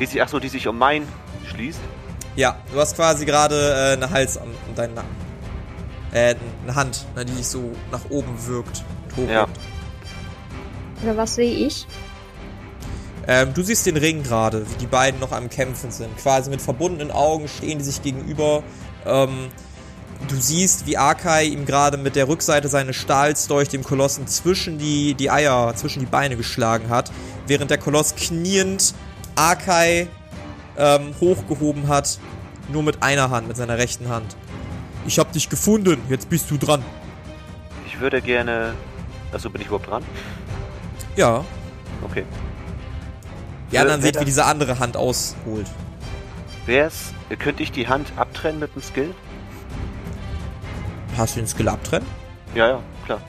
Die 0.00 0.06
sich, 0.06 0.20
achso, 0.20 0.40
die 0.40 0.48
sich 0.48 0.66
um 0.66 0.76
mein 0.76 1.06
schließt. 1.46 1.78
Ja, 2.34 2.58
du 2.72 2.80
hast 2.80 2.96
quasi 2.96 3.24
gerade 3.24 3.54
äh, 3.54 3.92
eine 3.92 4.10
Hals 4.10 4.36
an, 4.36 4.48
an 4.48 4.74
deinen 4.74 4.94
Nacken. 4.94 5.14
Äh, 6.12 6.34
eine 6.64 6.74
Hand, 6.74 7.06
ne, 7.14 7.24
die 7.24 7.32
dich 7.32 7.46
so 7.46 7.70
nach 7.92 8.00
oben 8.10 8.34
wirkt. 8.48 8.82
Ja. 9.28 9.46
Oder 11.04 11.16
was 11.16 11.36
sehe 11.36 11.54
ich? 11.54 11.86
Ähm, 13.28 13.54
du 13.54 13.62
siehst 13.62 13.86
den 13.86 13.98
Ring 13.98 14.24
gerade, 14.24 14.68
wie 14.68 14.78
die 14.78 14.88
beiden 14.88 15.20
noch 15.20 15.30
am 15.30 15.48
Kämpfen 15.48 15.92
sind. 15.92 16.16
Quasi 16.16 16.50
mit 16.50 16.60
verbundenen 16.60 17.12
Augen 17.12 17.46
stehen 17.46 17.78
die 17.78 17.84
sich 17.84 18.02
gegenüber. 18.02 18.64
Ähm, 19.06 19.50
du 20.24 20.36
siehst, 20.36 20.86
wie 20.86 20.96
Arkai 20.96 21.44
ihm 21.44 21.66
gerade 21.66 21.96
mit 21.96 22.16
der 22.16 22.28
Rückseite 22.28 22.68
seines 22.68 22.96
Stahls 22.96 23.46
durch 23.46 23.68
dem 23.68 23.82
Kolossen 23.84 24.26
zwischen 24.26 24.78
die, 24.78 25.14
die 25.14 25.30
Eier, 25.30 25.74
zwischen 25.76 26.00
die 26.00 26.06
Beine 26.06 26.36
geschlagen 26.36 26.88
hat, 26.88 27.10
während 27.46 27.70
der 27.70 27.78
Koloss 27.78 28.14
kniend 28.14 28.94
Arkai 29.36 30.08
ähm, 30.76 31.14
hochgehoben 31.20 31.88
hat, 31.88 32.18
nur 32.72 32.82
mit 32.82 33.02
einer 33.02 33.30
Hand, 33.30 33.48
mit 33.48 33.56
seiner 33.56 33.78
rechten 33.78 34.08
Hand. 34.08 34.36
Ich 35.06 35.18
hab 35.18 35.32
dich 35.32 35.48
gefunden, 35.48 36.00
jetzt 36.08 36.28
bist 36.30 36.50
du 36.50 36.56
dran. 36.56 36.82
Ich 37.86 38.00
würde 38.00 38.20
gerne. 38.22 38.74
Achso, 39.32 39.50
bin 39.50 39.60
ich 39.60 39.66
überhaupt 39.66 39.88
dran? 39.90 40.02
Ja, 41.16 41.44
Okay. 42.02 42.24
die 43.72 43.78
anderen 43.78 44.02
seht, 44.02 44.20
wie 44.20 44.24
diese 44.24 44.44
andere 44.44 44.78
Hand 44.78 44.96
ausholt. 44.96 45.66
Wär's. 46.66 47.12
Könnte 47.38 47.62
ich 47.62 47.72
die 47.72 47.88
Hand 47.88 48.12
abtrennen 48.16 48.60
mit 48.60 48.74
dem 48.74 48.82
Skill? 48.82 49.14
Hast 51.16 51.36
du 51.36 51.40
den 51.40 51.46
Skill 51.48 51.68
abtrennen? 51.68 52.06
Ja, 52.54 52.68
ja, 52.68 52.80
klar. 53.04 53.20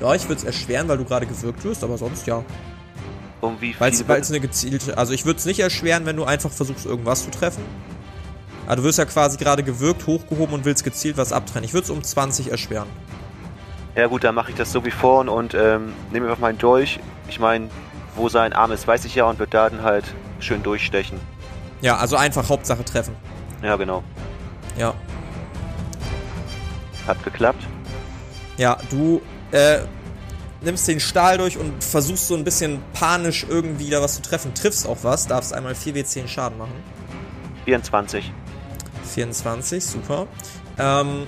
Ja, 0.00 0.14
ich 0.14 0.24
würde 0.28 0.34
es 0.40 0.44
erschweren, 0.44 0.88
weil 0.88 0.98
du 0.98 1.04
gerade 1.04 1.26
gewirkt 1.26 1.64
wirst, 1.64 1.84
aber 1.84 1.96
sonst 1.96 2.26
ja. 2.26 2.42
Um 3.40 3.60
wie 3.60 3.74
Weil 3.78 3.92
viel. 3.92 4.06
es 4.10 4.30
eine 4.30 4.40
gezielte. 4.40 4.96
Also 4.96 5.12
ich 5.12 5.24
würde 5.26 5.38
es 5.38 5.44
nicht 5.44 5.60
erschweren, 5.60 6.06
wenn 6.06 6.16
du 6.16 6.24
einfach 6.24 6.50
versuchst, 6.50 6.86
irgendwas 6.86 7.24
zu 7.24 7.30
treffen. 7.30 7.62
Aber 8.66 8.76
du 8.76 8.84
wirst 8.84 8.98
ja 8.98 9.04
quasi 9.04 9.36
gerade 9.36 9.62
gewirkt, 9.62 10.06
hochgehoben 10.06 10.54
und 10.54 10.64
willst 10.64 10.84
gezielt 10.84 11.18
was 11.18 11.32
abtrennen. 11.32 11.64
Ich 11.64 11.74
würde 11.74 11.84
es 11.84 11.90
um 11.90 12.02
20 12.02 12.50
erschweren. 12.50 12.88
ja, 13.94 14.06
gut, 14.06 14.24
dann 14.24 14.34
mache 14.34 14.50
ich 14.50 14.56
das 14.56 14.72
so 14.72 14.84
wie 14.84 14.90
vorhin 14.90 15.28
und 15.28 15.54
ähm, 15.54 15.92
nehme 16.10 16.26
einfach 16.26 16.40
meinen 16.40 16.58
Dolch. 16.58 16.98
Ich 17.28 17.38
meine, 17.38 17.68
wo 18.16 18.28
sein 18.28 18.52
Arm 18.54 18.72
ist, 18.72 18.86
weiß 18.86 19.04
ich 19.04 19.14
ja 19.14 19.24
und 19.26 19.38
wird 19.38 19.52
da 19.52 19.68
dann 19.68 19.82
halt 19.82 20.04
schön 20.40 20.62
durchstechen. 20.62 21.20
Ja, 21.82 21.96
also 21.98 22.16
einfach 22.16 22.48
Hauptsache 22.48 22.84
treffen. 22.84 23.14
Ja, 23.62 23.76
genau. 23.76 24.02
Ja. 24.76 24.94
Hat 27.06 27.22
geklappt. 27.22 27.62
Ja, 28.56 28.78
du 28.90 29.20
äh, 29.50 29.80
nimmst 30.62 30.88
den 30.88 31.00
Stahl 31.00 31.38
durch 31.38 31.58
und 31.58 31.82
versuchst 31.82 32.28
so 32.28 32.34
ein 32.34 32.44
bisschen 32.44 32.80
panisch 32.92 33.46
irgendwie 33.48 33.90
da 33.90 34.02
was 34.02 34.16
zu 34.16 34.22
treffen. 34.22 34.54
Triffst 34.54 34.86
auch 34.86 34.98
was, 35.02 35.26
darfst 35.26 35.52
einmal 35.52 35.74
4w10 35.74 36.28
Schaden 36.28 36.58
machen. 36.58 36.74
24. 37.64 38.32
24, 39.04 39.84
super. 39.84 40.26
Ähm, 40.78 41.26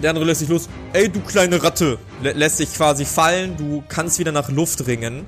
der 0.00 0.10
andere 0.10 0.24
lässt 0.24 0.40
sich 0.40 0.48
los. 0.48 0.68
Ey, 0.92 1.08
du 1.08 1.20
kleine 1.20 1.62
Ratte. 1.62 1.98
Lä 2.22 2.32
lässt 2.32 2.58
sich 2.58 2.72
quasi 2.74 3.04
fallen. 3.04 3.56
Du 3.56 3.82
kannst 3.88 4.18
wieder 4.18 4.32
nach 4.32 4.50
Luft 4.50 4.86
ringen. 4.86 5.26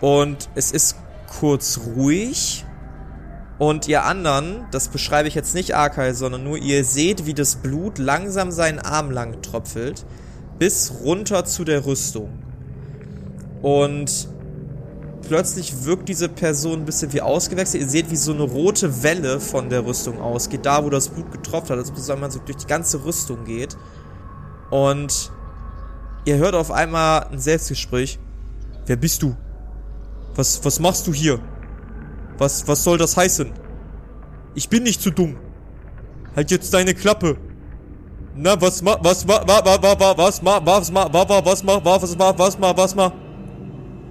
Und 0.00 0.48
es 0.54 0.70
ist 0.72 0.96
kurz 1.26 1.80
ruhig. 1.96 2.64
Und 3.58 3.88
ihr 3.88 4.04
anderen, 4.04 4.66
das 4.70 4.88
beschreibe 4.88 5.26
ich 5.26 5.34
jetzt 5.34 5.54
nicht 5.54 5.74
Arkai, 5.74 6.12
sondern 6.12 6.44
nur 6.44 6.58
ihr 6.58 6.84
seht, 6.84 7.26
wie 7.26 7.34
das 7.34 7.56
Blut 7.56 7.98
langsam 7.98 8.52
seinen 8.52 8.78
Arm 8.78 9.10
lang 9.10 9.42
tröpfelt. 9.42 10.06
Bis 10.58 10.92
runter 11.02 11.44
zu 11.44 11.64
der 11.64 11.84
Rüstung. 11.84 12.30
Und 13.62 14.28
plötzlich 15.26 15.84
wirkt 15.84 16.08
diese 16.08 16.28
Person 16.28 16.80
ein 16.80 16.84
bisschen 16.84 17.12
wie 17.12 17.20
ausgewechselt. 17.20 17.82
Ihr 17.82 17.88
seht, 17.88 18.10
wie 18.10 18.16
so 18.16 18.32
eine 18.32 18.42
rote 18.42 19.02
Welle 19.02 19.40
von 19.40 19.68
der 19.68 19.84
Rüstung 19.84 20.20
ausgeht, 20.20 20.64
da 20.64 20.84
wo 20.84 20.90
das 20.90 21.08
Blut 21.08 21.32
getropft 21.32 21.70
hat, 21.70 21.78
als 21.78 21.90
ob 21.90 22.20
man 22.20 22.30
so 22.30 22.38
durch 22.38 22.58
die 22.58 22.66
ganze 22.66 23.04
Rüstung 23.04 23.44
geht. 23.44 23.76
Und 24.70 25.32
ihr 26.24 26.36
hört 26.36 26.54
auf 26.54 26.70
einmal 26.70 27.26
ein 27.32 27.38
Selbstgespräch. 27.40 28.20
Wer 28.86 28.96
bist 28.96 29.22
du? 29.22 29.36
Was, 30.34 30.64
was 30.64 30.78
machst 30.78 31.06
du 31.08 31.12
hier? 31.12 31.40
Was, 32.38 32.66
was 32.68 32.84
soll 32.84 32.98
das 32.98 33.16
heißen? 33.16 33.52
Ich 34.54 34.68
bin 34.68 34.84
nicht 34.84 35.02
zu 35.02 35.10
dumm. 35.10 35.36
Halt 36.34 36.50
jetzt 36.50 36.72
deine 36.72 36.94
Klappe. 36.94 37.36
Na, 38.34 38.60
was 38.60 38.82
ma, 38.82 38.96
was 39.02 39.26
ma, 39.26 39.42
wa, 39.46 39.64
wa, 39.64 39.82
wa, 39.82 40.00
wa, 40.00 40.16
was 40.16 40.40
ma, 40.42 40.64
was 40.64 40.92
ma, 40.92 41.12
wa, 41.12 41.28
wa, 41.28 41.44
was 41.44 41.64
ma, 41.64 41.84
wa, 41.84 42.00
was 42.00 42.16
ma, 42.16 42.38
was 42.38 42.58
ma, 42.58 42.76
was 42.76 42.94
ma. 42.94 43.12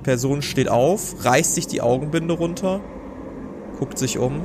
Person 0.04 0.42
steht 0.42 0.68
auf, 0.68 1.24
reißt 1.24 1.56
sich 1.56 1.68
die 1.68 1.82
Augenbinde 1.82 2.34
runter, 2.34 2.82
guckt 3.80 3.98
sich 3.98 4.18
um. 4.18 4.42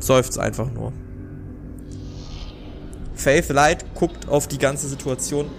Seufzt 0.00 0.38
einfach 0.38 0.70
nur. 0.70 0.92
Faith 3.14 3.48
Light 3.48 3.94
guckt 3.94 4.28
auf 4.28 4.46
die 4.46 4.58
ganze 4.58 4.88
Situation. 4.88 5.50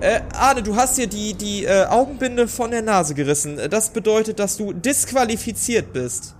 Äh, 0.00 0.20
Arne, 0.32 0.62
du 0.62 0.76
hast 0.76 0.96
dir 0.96 1.08
die, 1.08 1.34
die 1.34 1.64
äh, 1.64 1.86
Augenbinde 1.86 2.46
von 2.46 2.70
der 2.70 2.82
Nase 2.82 3.14
gerissen. 3.14 3.58
Das 3.68 3.90
bedeutet, 3.90 4.38
dass 4.38 4.56
du 4.56 4.72
disqualifiziert 4.72 5.92
bist. 5.92 6.36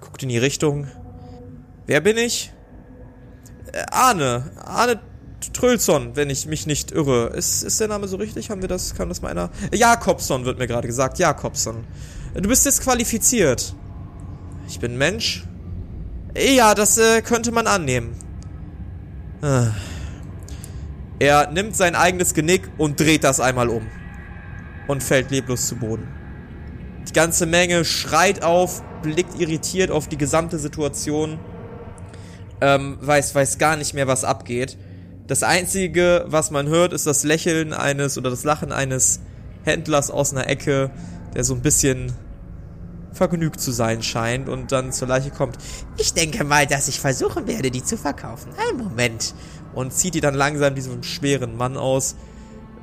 Guckt 0.00 0.22
in 0.22 0.30
die 0.30 0.38
Richtung. 0.38 0.86
Wer 1.86 2.00
bin 2.00 2.16
ich? 2.16 2.50
Äh, 3.72 3.82
Arne. 3.90 4.52
Arne 4.64 5.00
Trölson, 5.52 6.16
wenn 6.16 6.30
ich 6.30 6.46
mich 6.46 6.66
nicht 6.66 6.92
irre. 6.92 7.34
Ist, 7.36 7.62
ist 7.62 7.78
der 7.78 7.88
Name 7.88 8.08
so 8.08 8.16
richtig? 8.16 8.48
Haben 8.48 8.62
wir 8.62 8.68
das? 8.68 8.94
Kann 8.94 9.10
das 9.10 9.20
mal 9.20 9.28
einer? 9.28 9.50
Jakobson 9.74 10.46
wird 10.46 10.58
mir 10.58 10.66
gerade 10.66 10.86
gesagt. 10.86 11.18
Jakobson. 11.18 11.84
Du 12.34 12.48
bist 12.48 12.64
disqualifiziert. 12.64 13.74
Ich 14.66 14.80
bin 14.80 14.96
Mensch. 14.96 15.44
Ja, 16.34 16.74
das 16.74 16.96
äh, 16.96 17.20
könnte 17.20 17.52
man 17.52 17.66
annehmen. 17.66 18.16
Ah. 19.42 19.72
Er 21.22 21.48
nimmt 21.52 21.76
sein 21.76 21.94
eigenes 21.94 22.34
Genick 22.34 22.68
und 22.78 22.98
dreht 22.98 23.22
das 23.22 23.38
einmal 23.38 23.68
um. 23.68 23.86
Und 24.88 25.04
fällt 25.04 25.30
leblos 25.30 25.68
zu 25.68 25.76
Boden. 25.76 26.08
Die 27.08 27.12
ganze 27.12 27.46
Menge 27.46 27.84
schreit 27.84 28.42
auf, 28.42 28.82
blickt 29.02 29.38
irritiert 29.38 29.92
auf 29.92 30.08
die 30.08 30.18
gesamte 30.18 30.58
Situation. 30.58 31.38
Ähm, 32.60 32.98
weiß, 33.00 33.36
weiß 33.36 33.58
gar 33.58 33.76
nicht 33.76 33.94
mehr, 33.94 34.08
was 34.08 34.24
abgeht. 34.24 34.76
Das 35.28 35.44
einzige, 35.44 36.24
was 36.26 36.50
man 36.50 36.66
hört, 36.66 36.92
ist 36.92 37.06
das 37.06 37.22
Lächeln 37.22 37.72
eines 37.72 38.18
oder 38.18 38.28
das 38.28 38.42
Lachen 38.42 38.72
eines 38.72 39.20
Händlers 39.62 40.10
aus 40.10 40.32
einer 40.32 40.48
Ecke, 40.48 40.90
der 41.36 41.44
so 41.44 41.54
ein 41.54 41.62
bisschen 41.62 42.12
vergnügt 43.12 43.60
zu 43.60 43.70
sein 43.70 44.02
scheint 44.02 44.48
und 44.48 44.72
dann 44.72 44.90
zur 44.90 45.06
Leiche 45.06 45.30
kommt. 45.30 45.56
Ich 45.98 46.14
denke 46.14 46.42
mal, 46.42 46.66
dass 46.66 46.88
ich 46.88 46.98
versuchen 46.98 47.46
werde, 47.46 47.70
die 47.70 47.84
zu 47.84 47.96
verkaufen. 47.96 48.50
Ein 48.68 48.76
Moment. 48.76 49.34
Und 49.74 49.92
zieht 49.92 50.14
die 50.14 50.20
dann 50.20 50.34
langsam 50.34 50.74
diesem 50.74 51.02
schweren 51.02 51.56
Mann 51.56 51.76
aus. 51.76 52.16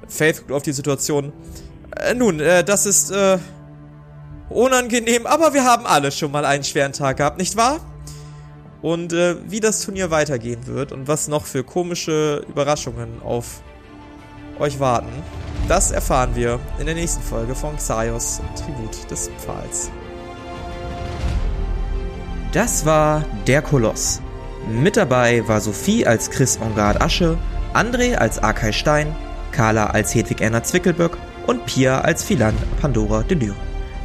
Faith 0.08 0.38
guckt 0.38 0.52
auf 0.52 0.64
die 0.64 0.72
Situation. 0.72 1.32
Äh, 1.96 2.14
nun, 2.14 2.40
äh, 2.40 2.64
das 2.64 2.86
ist 2.86 3.12
äh, 3.12 3.38
unangenehm, 4.50 5.26
aber 5.26 5.54
wir 5.54 5.64
haben 5.64 5.86
alle 5.86 6.12
schon 6.12 6.32
mal 6.32 6.46
einen 6.46 6.64
schweren 6.64 6.94
Tag 6.94 7.18
gehabt, 7.18 7.38
nicht 7.38 7.56
wahr? 7.56 7.80
Und 8.82 9.14
äh, 9.14 9.36
wie 9.50 9.60
das 9.60 9.82
Turnier 9.84 10.10
weitergehen 10.10 10.66
wird 10.66 10.92
und 10.92 11.08
was 11.08 11.28
noch 11.28 11.46
für 11.46 11.64
komische 11.64 12.46
Überraschungen 12.48 13.22
auf 13.22 13.62
euch 14.58 14.80
warten, 14.80 15.12
das 15.68 15.92
erfahren 15.92 16.36
wir 16.36 16.60
in 16.80 16.86
der 16.86 16.96
nächsten 16.96 17.22
Folge 17.22 17.56
von 17.56 17.76
Xaios 17.76 18.42
Tribut 18.56 19.12
des 19.12 19.30
Pfahls. 19.38 19.92
Das 22.52 22.86
war 22.86 23.24
Der 23.46 23.62
Koloss. 23.62 24.22
Mit 24.68 24.98
dabei 24.98 25.48
war 25.48 25.62
Sophie 25.62 26.06
als 26.06 26.30
Chris 26.30 26.58
Engard 26.58 27.02
Asche, 27.02 27.38
André 27.74 28.16
als 28.16 28.42
Arkay 28.42 28.74
Stein, 28.74 29.16
Carla 29.52 29.88
als 29.88 30.14
Hedwig 30.14 30.42
Erna 30.42 30.64
Zwickelböck 30.64 31.18
und 31.48 31.66
Pia 31.66 32.02
als 32.02 32.24
Philan 32.24 32.56
Pandora 32.80 33.24
Delire. 33.24 33.56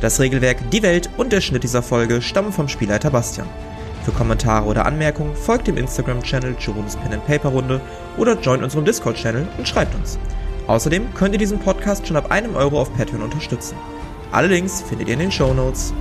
Das 0.00 0.20
Regelwerk, 0.20 0.59
die 0.70 0.82
Welt 0.82 1.11
und 1.16 1.32
der 1.32 1.40
Schnitt 1.40 1.64
dieser 1.64 1.82
Folge 1.82 2.22
stammen 2.22 2.52
vom 2.52 2.68
Spielleiter 2.68 3.11
Bastian. 3.11 3.48
Für 4.05 4.12
Kommentare 4.12 4.66
oder 4.66 4.84
Anmerkungen 4.84 5.34
folgt 5.34 5.66
dem 5.66 5.78
Instagram-Channel 5.78 6.57
Jerome's 6.59 6.96
Pen 6.96 7.14
and 7.14 7.26
Paper 7.26 7.48
Runde 7.48 7.80
oder 8.18 8.38
joint 8.38 8.62
unserem 8.62 8.84
Discord-Channel 8.84 9.46
und 9.57 9.66
schreibt 9.66 9.94
uns. 9.94 10.18
Außerdem 10.66 11.12
könnt 11.14 11.34
ihr 11.34 11.38
diesen 11.38 11.59
Podcast 11.59 12.07
schon 12.07 12.16
ab 12.16 12.30
einem 12.30 12.55
Euro 12.55 12.80
auf 12.80 12.94
Patreon 12.94 13.22
unterstützen. 13.22 13.76
Alle 14.30 14.48
Links 14.48 14.82
findet 14.82 15.09
ihr 15.09 15.14
in 15.14 15.20
den 15.20 15.32
Show 15.32 15.55
Notes. 15.55 15.94